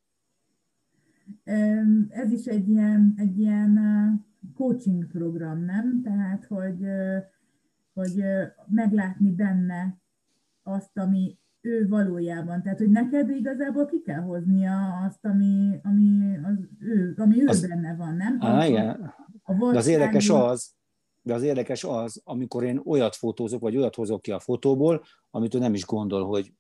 Ez 2.09 2.33
is 2.33 2.45
egy 2.45 2.69
ilyen, 2.69 3.15
egy 3.17 3.39
ilyen 3.39 3.79
coaching 4.55 5.07
program, 5.07 5.65
nem? 5.65 6.03
Tehát, 6.03 6.45
hogy, 6.45 6.87
hogy 7.93 8.25
meglátni 8.67 9.31
benne 9.31 10.03
azt, 10.63 10.99
ami 10.99 11.39
ő 11.65 11.89
valójában. 11.89 12.63
Tehát, 12.63 12.79
hogy 12.79 12.91
neked 12.91 13.31
igazából 13.31 13.87
ki 13.87 14.03
kell 14.03 14.21
hoznia 14.21 15.01
azt, 15.07 15.25
ami, 15.25 15.81
ami, 15.83 16.39
az 16.43 16.59
ő, 16.81 17.15
ami 17.17 17.43
ő 17.43 17.47
az, 17.47 17.69
benne 17.69 17.97
van, 17.97 18.17
nem? 18.17 18.37
Á, 18.41 18.67
igen. 18.67 19.15
A 19.43 19.53
de 19.53 19.79
az 19.79 19.87
érdekes 19.87 20.29
az, 20.29 20.73
de 21.23 21.35
az 21.35 21.43
érdekes 21.43 21.85
az, 21.85 22.21
amikor 22.25 22.65
én 22.65 22.81
olyat 22.85 23.17
fotózok, 23.17 23.61
vagy 23.61 23.77
olyat 23.77 23.95
hozok 23.95 24.23
ki 24.23 24.31
a 24.31 24.39
fotóból, 24.39 25.05
amit 25.31 25.55
ő 25.55 25.59
nem 25.59 25.75
is 25.75 25.85
gondol, 25.85 26.27
hogy 26.27 26.53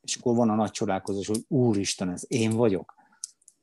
és 0.00 0.16
akkor 0.16 0.36
van 0.36 0.50
a 0.50 0.54
nagy 0.54 0.70
csodálkozás, 0.70 1.26
hogy 1.26 1.44
úristen, 1.48 2.10
ez 2.10 2.24
én 2.26 2.50
vagyok. 2.50 2.94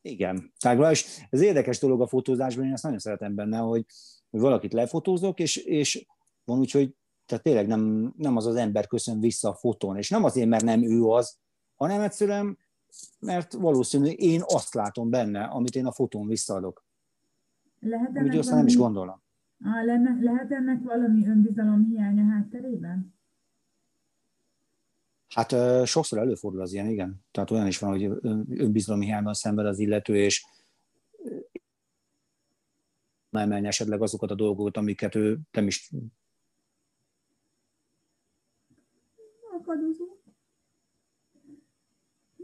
Igen. 0.01 0.53
Tehát 0.59 0.91
és 0.91 1.25
ez 1.29 1.41
érdekes 1.41 1.79
dolog 1.79 2.01
a 2.01 2.07
fotózásban, 2.07 2.65
én 2.65 2.73
ezt 2.73 2.83
nagyon 2.83 2.99
szeretem 2.99 3.35
benne, 3.35 3.57
hogy, 3.57 3.85
hogy 4.29 4.39
valakit 4.39 4.73
lefotózok, 4.73 5.39
és, 5.39 5.55
és 5.55 6.05
van 6.43 6.59
úgy, 6.59 6.71
hogy 6.71 6.95
tehát 7.25 7.43
tényleg 7.43 7.67
nem, 7.67 8.13
nem 8.17 8.37
az 8.37 8.45
az 8.45 8.55
ember 8.55 8.87
köszön 8.87 9.19
vissza 9.19 9.49
a 9.49 9.53
fotón, 9.53 9.97
és 9.97 10.09
nem 10.09 10.23
azért, 10.23 10.49
mert 10.49 10.63
nem 10.63 10.83
ő 10.83 11.05
az, 11.05 11.37
hanem 11.75 12.01
egyszerűen, 12.01 12.57
mert 13.19 13.53
valószínű 13.53 14.05
én 14.05 14.41
azt 14.45 14.73
látom 14.73 15.09
benne, 15.09 15.43
amit 15.43 15.75
én 15.75 15.85
a 15.85 15.91
fotón 15.91 16.27
visszaadok. 16.27 16.85
Lehet 17.79 18.17
amit 18.17 18.35
aztán 18.35 18.57
nem 18.57 18.67
is 18.67 18.77
gondolom. 18.77 19.21
Ah, 19.63 19.85
lenne, 19.85 20.17
lehet 20.21 20.51
ennek 20.51 20.83
valami 20.83 21.27
önbizalom 21.27 21.85
hiánya 21.89 22.23
hátterében? 22.23 23.13
Hát 25.27 25.51
uh, 25.51 25.85
sokszor 25.85 26.19
előfordul 26.19 26.61
az 26.61 26.73
ilyen, 26.73 26.87
igen. 26.87 27.23
Tehát 27.31 27.51
olyan 27.51 27.67
is 27.67 27.79
van, 27.79 27.89
hogy 27.89 28.03
önbizalom 28.49 29.01
hiányban 29.01 29.33
szenved 29.33 29.65
az 29.65 29.79
illető, 29.79 30.15
és 30.15 30.45
emelni 33.31 33.67
esetleg 33.67 34.01
azokat 34.01 34.31
a 34.31 34.35
dolgokat, 34.35 34.77
amiket 34.77 35.15
ő 35.15 35.39
nem 35.51 35.67
is 35.67 35.91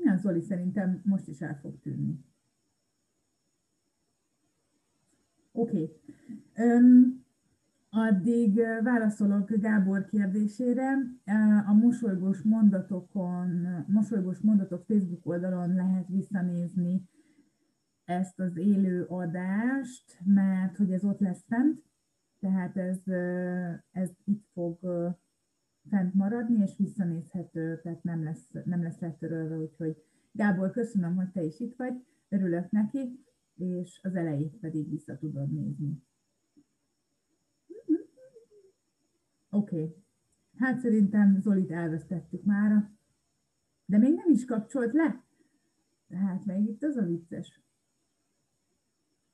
Igen, 0.10 0.22
Zoli 0.22 0.41
szerintem 0.41 1.01
most 1.03 1.28
is 1.28 1.41
el 1.41 1.60
fog 1.62 1.80
tűnni. 1.80 2.26
Oké. 5.51 5.82
Okay. 5.82 6.88
addig 7.89 8.55
válaszolok 8.84 9.49
Gábor 9.49 10.05
kérdésére. 10.05 10.97
A 11.68 11.74
mosolygós 11.74 12.41
mondatokon, 12.41 13.68
mosolygós 13.88 14.39
mondatok 14.39 14.86
Facebook 14.86 15.26
oldalon 15.26 15.74
lehet 15.74 16.07
visszanézni 16.07 17.10
ezt 18.05 18.39
az 18.39 18.57
élő 18.57 19.03
adást, 19.03 20.20
mert 20.26 20.78
hogy 20.78 20.91
ez 20.91 21.03
ott 21.03 21.20
lesz 21.20 21.43
fent, 21.47 21.84
tehát 22.39 22.78
ez, 22.78 22.99
ez 23.91 24.10
itt 24.24 24.45
fog 24.53 24.80
fent 25.90 26.14
maradni, 26.14 26.62
és 26.62 26.78
visszanézhető, 26.78 27.80
tehát 27.84 28.04
nem 28.04 28.24
lesz, 28.24 28.52
nem 28.66 28.84
lesz 28.84 29.00
letörölve, 29.00 29.58
úgyhogy 29.58 30.04
Gábor, 30.32 30.72
köszönöm, 30.72 31.16
hogy 31.16 31.30
te 31.32 31.44
is 31.44 31.60
itt 31.60 31.76
vagy, 31.76 32.06
örülök 32.30 32.72
neki, 32.72 33.26
és 33.56 34.00
az 34.04 34.16
elejét 34.16 34.56
pedig 34.60 34.90
vissza 34.90 35.18
tudod 35.18 35.52
nézni. 35.52 36.04
Oké. 39.50 39.76
Okay. 39.76 39.96
Hát 40.58 40.80
szerintem 40.80 41.40
Zolit 41.42 41.72
elvesztettük 41.72 42.44
mára, 42.44 42.92
de 43.86 43.98
még 43.98 44.14
nem 44.14 44.30
is 44.32 44.46
kapcsolt 44.46 44.94
le. 44.94 45.24
Tehát 46.08 46.46
meg 46.46 46.68
itt 46.68 46.84
az 46.84 46.96
a 46.96 47.06
vicces. 47.06 47.62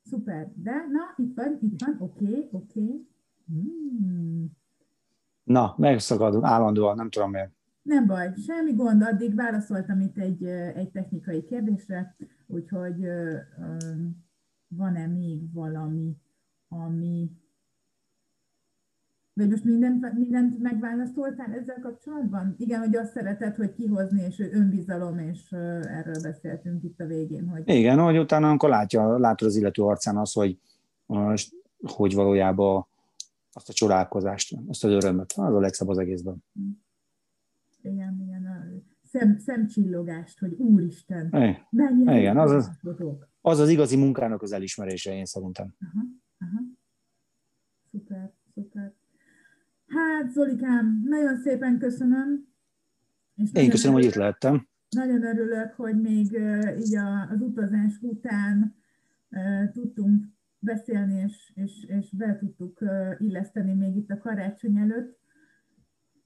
Szuper, 0.03 0.51
de 0.55 0.71
na, 0.71 1.23
itt 1.23 1.35
van, 1.35 1.57
itt 1.61 1.81
van, 1.81 1.95
oké, 1.99 2.25
okay, 2.25 2.49
oké. 2.51 2.83
Okay. 2.83 3.07
Hmm. 3.45 4.57
Na, 5.45 5.75
megszakadunk 5.77 6.45
állandóan, 6.45 6.95
nem 6.95 7.09
tudom 7.09 7.31
miért. 7.31 7.51
Nem 7.81 8.05
baj, 8.05 8.33
semmi 8.45 8.73
gond, 8.73 9.01
addig 9.01 9.35
válaszoltam 9.35 10.01
itt 10.01 10.17
egy, 10.17 10.45
egy 10.75 10.91
technikai 10.91 11.43
kérdésre, 11.43 12.15
úgyhogy 12.47 13.07
van-e 14.67 15.07
még 15.07 15.53
valami, 15.53 16.15
ami... 16.67 17.31
Vagy 19.33 19.49
most 19.49 19.63
mindent, 19.63 20.13
mindent 20.13 20.59
megválaszoltál 20.59 21.53
ezzel 21.53 21.79
kapcsolatban? 21.81 22.55
Igen, 22.57 22.79
hogy 22.79 22.95
azt 22.95 23.11
szereted, 23.11 23.55
hogy 23.55 23.73
kihozni, 23.73 24.21
és 24.21 24.39
önbizalom, 24.39 25.19
és 25.19 25.51
erről 25.81 26.21
beszéltünk 26.21 26.83
itt 26.83 26.99
a 26.99 27.05
végén. 27.05 27.47
Hogy... 27.47 27.61
Igen, 27.65 27.99
hogy 27.99 28.17
utána, 28.17 28.49
amikor 28.49 28.69
látja, 28.69 29.17
látod 29.17 29.47
az 29.47 29.55
illető 29.55 29.83
arcán 29.83 30.17
az, 30.17 30.33
hogy, 30.33 30.59
hogy 31.81 32.15
valójában 32.15 32.87
azt 33.55 33.69
a 33.69 33.73
csodálkozást, 33.73 34.57
azt 34.67 34.83
az 34.83 34.91
örömöt. 34.91 35.33
Az 35.35 35.53
a 35.53 35.59
legszebb 35.59 35.87
az 35.87 35.97
egészben. 35.97 36.43
Igen, 37.81 38.21
igen. 38.21 38.45
A 38.45 38.63
szem, 39.03 39.37
szemcsillogást, 39.37 40.39
hogy 40.39 40.53
úristen, 40.53 41.27
mennyire 41.69 42.19
igen, 42.19 42.37
az 42.37 42.51
az, 42.51 42.69
az 43.41 43.59
az 43.59 43.69
igazi 43.69 43.97
munkának 43.97 44.41
az 44.41 44.51
elismerése, 44.51 45.13
én 45.13 45.25
szerintem. 45.25 45.75
Aha, 45.79 46.05
aha. 46.39 46.61
Szuper, 47.91 48.33
szuper. 48.53 48.93
Hát, 49.87 50.31
Zolikám, 50.31 51.01
nagyon 51.05 51.37
szépen 51.37 51.77
köszönöm. 51.79 52.47
És 53.35 53.49
én 53.53 53.69
köszönöm, 53.69 53.95
hogy 53.95 54.05
itt 54.05 54.13
lehettem. 54.13 54.67
Nagyon 54.89 55.23
örülök, 55.23 55.73
hogy 55.73 56.01
még 56.01 56.25
így 56.77 56.95
az 57.29 57.41
utazás 57.41 57.93
után 58.01 58.75
tudtunk 59.71 60.34
beszélni, 60.65 61.13
és, 61.13 61.51
és, 61.55 61.83
és 61.87 62.11
be 62.11 62.37
tudtuk 62.37 62.79
illeszteni 63.17 63.73
még 63.73 63.95
itt 63.95 64.09
a 64.09 64.17
karácsony 64.17 64.77
előtt. 64.77 65.23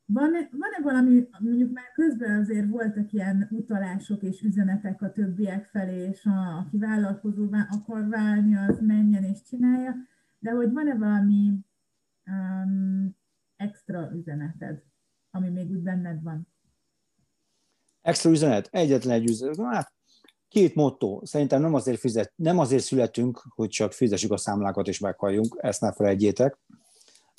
Van-e, 0.06 0.50
van-e 0.52 0.80
valami, 0.82 1.28
mondjuk 1.40 1.74
már 1.74 1.92
közben 1.94 2.40
azért 2.40 2.70
voltak 2.70 3.12
ilyen 3.12 3.48
utalások 3.52 4.24
és 4.24 4.42
üzenetek 4.42 5.02
a 5.02 5.12
többiek 5.12 5.66
felé, 5.66 6.08
és 6.08 6.26
a, 6.26 6.58
aki 6.58 6.78
vállalkozó 6.78 7.48
akar 7.70 8.08
válni, 8.08 8.56
az 8.56 8.80
menjen 8.82 9.24
és 9.24 9.44
csinálja, 9.44 9.96
de 10.40 10.52
hogy 10.52 10.72
van-e 10.72 10.96
valami 10.96 11.54
um, 12.26 13.18
extra 13.56 14.12
üzeneted, 14.16 14.84
ami 15.32 15.50
még 15.50 15.72
úgy 15.72 15.82
benned 15.82 16.24
van? 16.24 16.48
Extra 18.02 18.32
üzenet? 18.32 18.68
Egyetlen 18.72 19.16
egy 19.16 19.30
üzenet. 19.30 19.58
Hát 19.60 19.99
Két 20.50 20.76
motto. 20.76 21.20
Szerintem 21.24 21.62
nem 21.62 21.74
azért, 21.74 22.00
fizet, 22.00 22.34
nem 22.36 22.60
azért 22.60 22.84
születünk, 22.84 23.46
hogy 23.56 23.70
csak 23.70 23.94
fizessük 23.94 24.32
a 24.32 24.38
számlákat 24.38 24.88
és 24.88 25.00
meghalljunk, 25.00 25.58
ezt 25.62 25.82
ne 25.82 25.94
felejtjétek. 25.94 26.58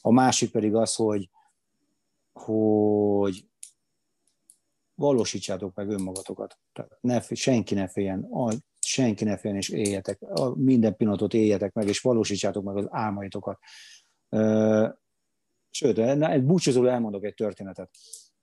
A 0.00 0.12
másik 0.12 0.50
pedig 0.50 0.74
az, 0.74 0.94
hogy, 0.94 1.30
hogy 2.32 3.48
valósítsátok 4.94 5.74
meg 5.74 5.88
önmagatokat. 5.88 6.58
Tehát 6.72 6.98
ne, 7.00 7.20
senki 7.20 7.74
ne 7.74 7.88
féljen, 7.88 8.28
senki 8.80 9.24
ne 9.24 9.36
féljen, 9.36 9.58
és 9.58 9.68
éljetek. 9.68 10.20
Minden 10.54 10.96
pillanatot 10.96 11.34
éljetek 11.34 11.72
meg, 11.72 11.88
és 11.88 12.00
valósítsátok 12.00 12.64
meg 12.64 12.76
az 12.76 12.86
álmaitokat. 12.90 13.58
Sőt, 15.70 15.98
egy 15.98 16.44
búcsúzóra 16.44 16.90
elmondok 16.90 17.24
egy 17.24 17.34
történetet. 17.34 17.90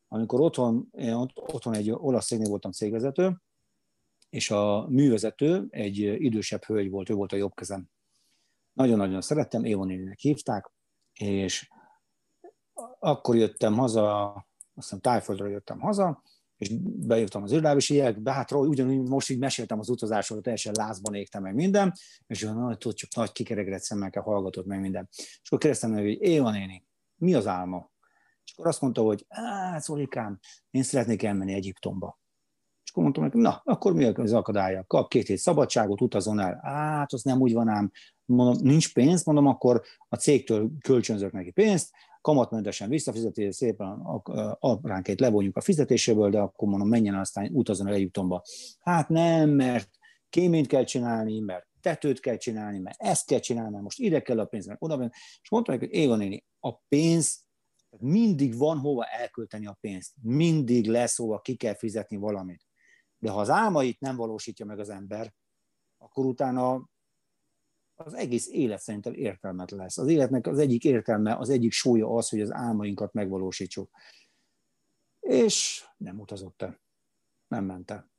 Amikor 0.07 0.41
otthon, 0.41 0.87
én 0.91 1.13
otthon 1.33 1.75
egy 1.75 1.91
olasz 1.91 2.25
cégnél 2.25 2.49
voltam 2.49 2.71
cégvezető, 2.71 3.41
és 4.29 4.51
a 4.51 4.87
művezető 4.89 5.67
egy 5.69 5.97
idősebb 5.97 6.63
hölgy 6.63 6.89
volt, 6.89 7.09
ő 7.09 7.13
volt 7.13 7.31
a 7.31 7.35
jobb 7.35 7.53
kezem. 7.53 7.89
Nagyon-nagyon 8.73 9.21
szerettem, 9.21 9.63
Évoninének 9.63 10.19
hívták, 10.19 10.71
és 11.13 11.69
akkor 12.99 13.35
jöttem 13.35 13.73
haza, 13.73 14.33
azt 14.33 14.45
hiszem 14.73 14.99
Tájföldről 14.99 15.49
jöttem 15.49 15.79
haza, 15.79 16.23
és 16.57 16.73
bejöttem 16.81 17.43
az 17.43 17.51
irodába, 17.51 17.77
és 17.77 17.89
így 17.89 18.21
bátról, 18.21 18.67
ugyanúgy 18.67 19.09
most 19.09 19.29
így 19.29 19.39
meséltem 19.39 19.79
az 19.79 19.89
utazásról, 19.89 20.41
teljesen 20.41 20.73
lázban 20.77 21.13
égtem 21.13 21.41
meg 21.41 21.55
minden, 21.55 21.93
és 22.27 22.43
olyan 22.43 22.57
nagy, 22.57 22.77
tudod, 22.77 22.97
csak 22.97 23.15
nagy 23.15 23.31
kikeregedett 23.31 23.81
szemekkel 23.81 24.21
hallgatott 24.21 24.65
meg 24.65 24.79
minden. 24.79 25.07
És 25.11 25.41
akkor 25.45 25.57
kérdeztem 25.57 25.91
meg, 25.91 26.03
hogy 26.03 26.21
Éva 26.21 26.51
néni, 26.51 26.85
mi 27.15 27.33
az 27.33 27.47
álma? 27.47 27.91
És 28.43 28.53
akkor 28.53 28.67
azt 28.67 28.81
mondta, 28.81 29.01
hogy 29.01 29.25
hát 29.29 29.83
Zolikám, 29.83 30.39
én 30.69 30.83
szeretnék 30.83 31.23
elmenni 31.23 31.53
Egyiptomba. 31.53 32.19
Akkor 32.97 33.09
mondtam 33.09 33.23
neki, 33.23 33.37
na, 33.37 33.73
akkor 33.73 33.93
mi 33.93 34.05
az 34.05 34.33
akadálya? 34.33 34.83
Kap 34.87 35.09
két 35.09 35.27
hét 35.27 35.37
szabadságot, 35.37 36.01
utazon 36.01 36.39
el. 36.39 36.59
Hát, 36.63 37.13
az 37.13 37.23
nem 37.23 37.41
úgy 37.41 37.53
van 37.53 37.67
ám. 37.67 37.91
Mondom, 38.25 38.63
nincs 38.63 38.93
pénz, 38.93 39.25
mondom, 39.25 39.45
akkor 39.45 39.81
a 40.09 40.15
cégtől 40.15 40.71
kölcsönzök 40.81 41.31
neki 41.31 41.51
pénzt, 41.51 41.91
kamatmentesen 42.21 42.89
visszafizeti, 42.89 43.51
szépen 43.51 44.01
apránként 44.59 45.19
levonjuk 45.19 45.57
a 45.57 45.61
fizetéséből, 45.61 46.29
de 46.29 46.39
akkor 46.39 46.67
mondom, 46.67 46.87
menjen 46.87 47.15
aztán 47.15 47.49
utazon 47.53 47.87
el 47.87 47.93
Egyiptomba. 47.93 48.43
Hát 48.79 49.09
nem, 49.09 49.49
mert 49.49 49.89
kéményt 50.29 50.67
kell 50.67 50.83
csinálni, 50.83 51.39
mert 51.39 51.67
tetőt 51.81 52.19
kell 52.19 52.37
csinálni, 52.37 52.79
mert 52.79 53.01
ezt 53.01 53.25
kell 53.25 53.39
csinálni, 53.39 53.71
mert 53.71 53.83
most 53.83 53.99
ide 53.99 54.21
kell 54.21 54.39
a 54.39 54.45
pénz, 54.45 54.65
mert 54.65 54.81
oda, 54.81 55.11
és 55.41 55.49
mondtam 55.49 55.75
neki, 55.75 55.87
hogy 55.87 55.95
Éva 55.95 56.15
néni, 56.15 56.45
a 56.59 56.73
pénz, 56.87 57.45
mindig 57.99 58.57
van 58.57 58.77
hova 58.77 59.03
elkölteni 59.03 59.67
a 59.67 59.77
pénzt, 59.81 60.11
mindig 60.21 60.87
lesz 60.87 61.17
hova 61.17 61.39
ki 61.39 61.55
kell 61.55 61.75
fizetni 61.75 62.17
valamit. 62.17 62.66
De 63.17 63.29
ha 63.29 63.39
az 63.39 63.49
álmait 63.49 63.99
nem 63.99 64.15
valósítja 64.15 64.65
meg 64.65 64.79
az 64.79 64.89
ember, 64.89 65.33
akkor 65.97 66.25
utána 66.25 66.89
az 67.95 68.13
egész 68.13 68.47
élet 68.47 68.79
szerintem 68.79 69.13
értelmet 69.13 69.71
lesz. 69.71 69.97
Az 69.97 70.07
életnek 70.07 70.47
az 70.47 70.59
egyik 70.59 70.83
értelme, 70.83 71.35
az 71.35 71.49
egyik 71.49 71.71
súlya 71.71 72.13
az, 72.13 72.29
hogy 72.29 72.41
az 72.41 72.53
álmainkat 72.53 73.13
megvalósítsuk. 73.13 73.89
És 75.19 75.85
nem 75.97 76.19
utazott 76.19 76.61
el. 76.61 76.79
Nem 77.47 77.65
ment 77.65 77.91
el. 77.91 78.11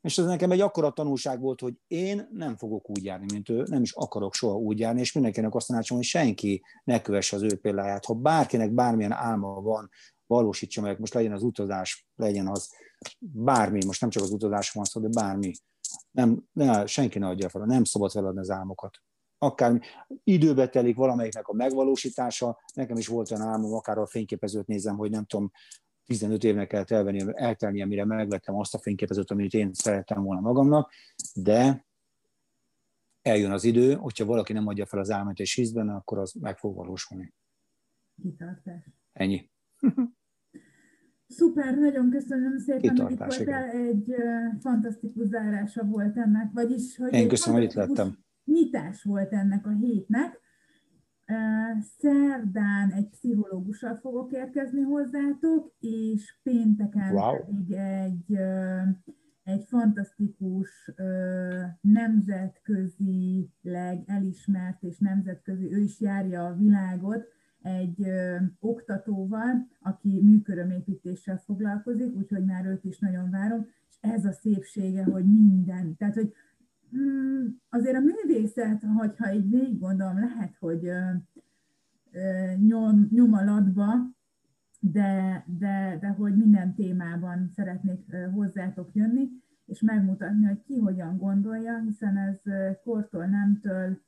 És 0.00 0.18
ez 0.18 0.24
nekem 0.24 0.50
egy 0.50 0.60
akkora 0.60 0.90
tanulság 0.90 1.40
volt, 1.40 1.60
hogy 1.60 1.74
én 1.86 2.28
nem 2.32 2.56
fogok 2.56 2.90
úgy 2.90 3.04
járni, 3.04 3.26
mint 3.32 3.48
ő, 3.48 3.64
nem 3.68 3.82
is 3.82 3.92
akarok 3.92 4.34
soha 4.34 4.56
úgy 4.56 4.78
járni, 4.78 5.00
és 5.00 5.12
mindenkinek 5.12 5.54
azt 5.54 5.66
tanácsom, 5.66 5.96
hogy 5.96 6.06
senki 6.06 6.62
ne 6.84 7.02
kövesse 7.02 7.36
az 7.36 7.42
ő 7.42 7.60
példáját. 7.60 8.04
Ha 8.04 8.14
bárkinek 8.14 8.70
bármilyen 8.70 9.12
álma 9.12 9.60
van, 9.60 9.90
valósítsa 10.26 10.80
meg, 10.80 10.98
most 10.98 11.14
legyen 11.14 11.32
az 11.32 11.42
utazás, 11.42 12.08
legyen 12.16 12.48
az 12.48 12.70
bármi, 13.18 13.84
most 13.84 14.00
nem 14.00 14.10
csak 14.10 14.22
az 14.22 14.30
utazás 14.30 14.70
van 14.70 14.84
szó, 14.84 15.00
de 15.00 15.08
bármi. 15.08 15.52
Nem, 16.10 16.44
ne, 16.52 16.86
senki 16.86 17.18
ne 17.18 17.26
adja 17.26 17.48
fel, 17.48 17.64
nem 17.64 17.84
szabad 17.84 18.10
feladni 18.10 18.40
az 18.40 18.50
álmokat 18.50 18.98
akár 19.38 19.80
időbe 20.24 20.68
telik 20.68 20.96
valamelyiknek 20.96 21.48
a 21.48 21.52
megvalósítása. 21.52 22.58
Nekem 22.74 22.96
is 22.96 23.06
volt 23.06 23.30
olyan 23.30 23.42
álmom, 23.42 23.74
akár 23.74 23.98
a 23.98 24.06
fényképezőt 24.06 24.66
nézem, 24.66 24.96
hogy 24.96 25.10
nem 25.10 25.24
tudom, 25.24 25.50
15 26.04 26.44
évnek 26.44 26.68
kell 26.68 26.84
elvenni, 26.86 27.24
eltelnie, 27.34 27.86
mire 27.86 28.04
megvettem 28.04 28.56
azt 28.56 28.74
a 28.74 28.78
fényképezőt, 28.78 29.30
amit 29.30 29.54
én 29.54 29.72
szerettem 29.72 30.22
volna 30.22 30.40
magamnak, 30.40 30.92
de 31.34 31.86
eljön 33.22 33.50
az 33.50 33.64
idő, 33.64 33.94
hogyha 33.94 34.24
valaki 34.24 34.52
nem 34.52 34.66
adja 34.66 34.86
fel 34.86 35.00
az 35.00 35.10
álmát 35.10 35.38
és 35.38 35.54
hisz 35.54 35.70
benne, 35.70 35.94
akkor 35.94 36.18
az 36.18 36.32
meg 36.32 36.58
fog 36.58 36.76
valósulni. 36.76 37.34
Ennyi. 39.12 39.50
Szuper, 41.28 41.78
nagyon 41.78 42.10
köszönöm 42.10 42.58
szépen, 42.58 42.96
hogy 42.96 43.10
itt 43.10 43.18
voltál. 43.18 43.70
Egy 43.70 44.14
fantasztikus 44.60 45.26
zárása 45.26 45.84
volt 45.84 46.16
ennek, 46.16 46.50
vagyis... 46.52 46.96
Hogy 46.96 47.12
Én 47.12 47.28
köszönöm, 47.28 47.58
hogy 47.58 47.68
itt 47.68 47.74
lettem 47.74 48.26
nyitás 48.48 49.02
volt 49.02 49.32
ennek 49.32 49.66
a 49.66 49.70
hétnek. 49.70 50.40
Szerdán 51.98 52.90
egy 52.90 53.08
pszichológussal 53.08 53.96
fogok 53.96 54.32
érkezni 54.32 54.80
hozzátok, 54.80 55.74
és 55.80 56.38
pénteken 56.42 57.12
wow. 57.12 57.36
pedig 57.36 57.72
egy, 57.72 58.36
egy 59.42 59.64
fantasztikus 59.66 60.90
nemzetközileg 61.80 64.02
elismert 64.06 64.82
és 64.82 64.98
nemzetközi, 64.98 65.72
ő 65.72 65.78
is 65.78 66.00
járja 66.00 66.46
a 66.46 66.54
világot, 66.54 67.26
egy 67.62 68.02
ö, 68.02 68.36
oktatóval, 68.60 69.68
aki 69.80 70.20
műkörömépítéssel 70.22 71.38
foglalkozik, 71.38 72.16
úgyhogy 72.16 72.44
már 72.44 72.66
őt 72.66 72.84
is 72.84 72.98
nagyon 72.98 73.30
várom, 73.30 73.66
és 73.88 73.94
ez 74.00 74.24
a 74.24 74.32
szépsége, 74.32 75.04
hogy 75.04 75.24
minden, 75.24 75.96
tehát 75.96 76.14
hogy 76.14 76.34
Hmm, 76.90 77.60
azért 77.68 77.96
a 77.96 78.00
művészet, 78.00 78.82
hogyha 78.96 79.32
így 79.32 79.50
végig 79.50 79.78
gondolom, 79.78 80.20
lehet, 80.20 80.56
hogy 80.58 80.90
nyom, 82.56 83.08
nyom 83.10 83.32
alatba, 83.32 83.86
de, 84.80 85.44
de, 85.46 85.98
de 86.00 86.08
hogy 86.08 86.36
minden 86.36 86.74
témában 86.74 87.50
szeretnék 87.54 88.14
hozzátok 88.32 88.90
jönni, 88.94 89.28
és 89.66 89.80
megmutatni, 89.80 90.44
hogy 90.44 90.62
ki 90.62 90.78
hogyan 90.78 91.16
gondolja, 91.16 91.78
hiszen 91.78 92.16
ez 92.16 92.40
kortól, 92.82 93.24
nemtől, 93.26 94.00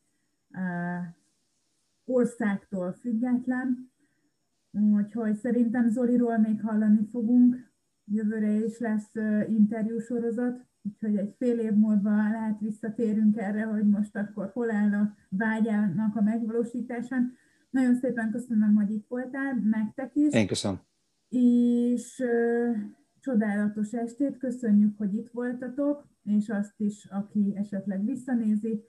országtól 2.10 2.92
független. 2.92 3.90
Úgyhogy 4.70 5.34
szerintem 5.36 5.88
Zoliról 5.88 6.38
még 6.38 6.60
hallani 6.60 7.06
fogunk, 7.10 7.72
jövőre 8.04 8.52
is 8.52 8.78
lesz 8.78 9.14
interjúsorozat, 9.48 10.66
úgyhogy 10.82 11.16
egy 11.16 11.34
fél 11.38 11.58
év 11.58 11.72
múlva 11.72 12.10
lehet 12.10 12.60
visszatérünk 12.60 13.36
erre, 13.36 13.62
hogy 13.62 13.88
most 13.88 14.16
akkor 14.16 14.50
hol 14.52 14.70
áll 14.70 14.92
a 14.92 15.14
vágyának 15.28 16.16
a 16.16 16.22
megvalósításán. 16.22 17.32
Nagyon 17.70 17.94
szépen 17.94 18.30
köszönöm, 18.30 18.74
hogy 18.74 18.90
itt 18.90 19.06
voltál, 19.08 19.54
nektek 19.70 20.14
is. 20.14 20.32
Én 20.32 20.46
köszönöm. 20.46 20.80
És 21.28 22.18
uh, 22.18 22.76
csodálatos 23.20 23.92
estét, 23.92 24.36
köszönjük, 24.36 24.96
hogy 24.98 25.14
itt 25.14 25.28
voltatok, 25.28 26.08
és 26.22 26.48
azt 26.48 26.80
is, 26.80 27.06
aki 27.10 27.52
esetleg 27.56 28.04
visszanézi, 28.04 28.84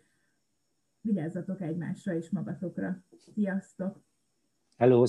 vigyázzatok 1.02 1.62
egymásra 1.62 2.14
és 2.14 2.30
magatokra. 2.30 3.04
Sziasztok! 3.34 4.04
Hello! 4.78 5.00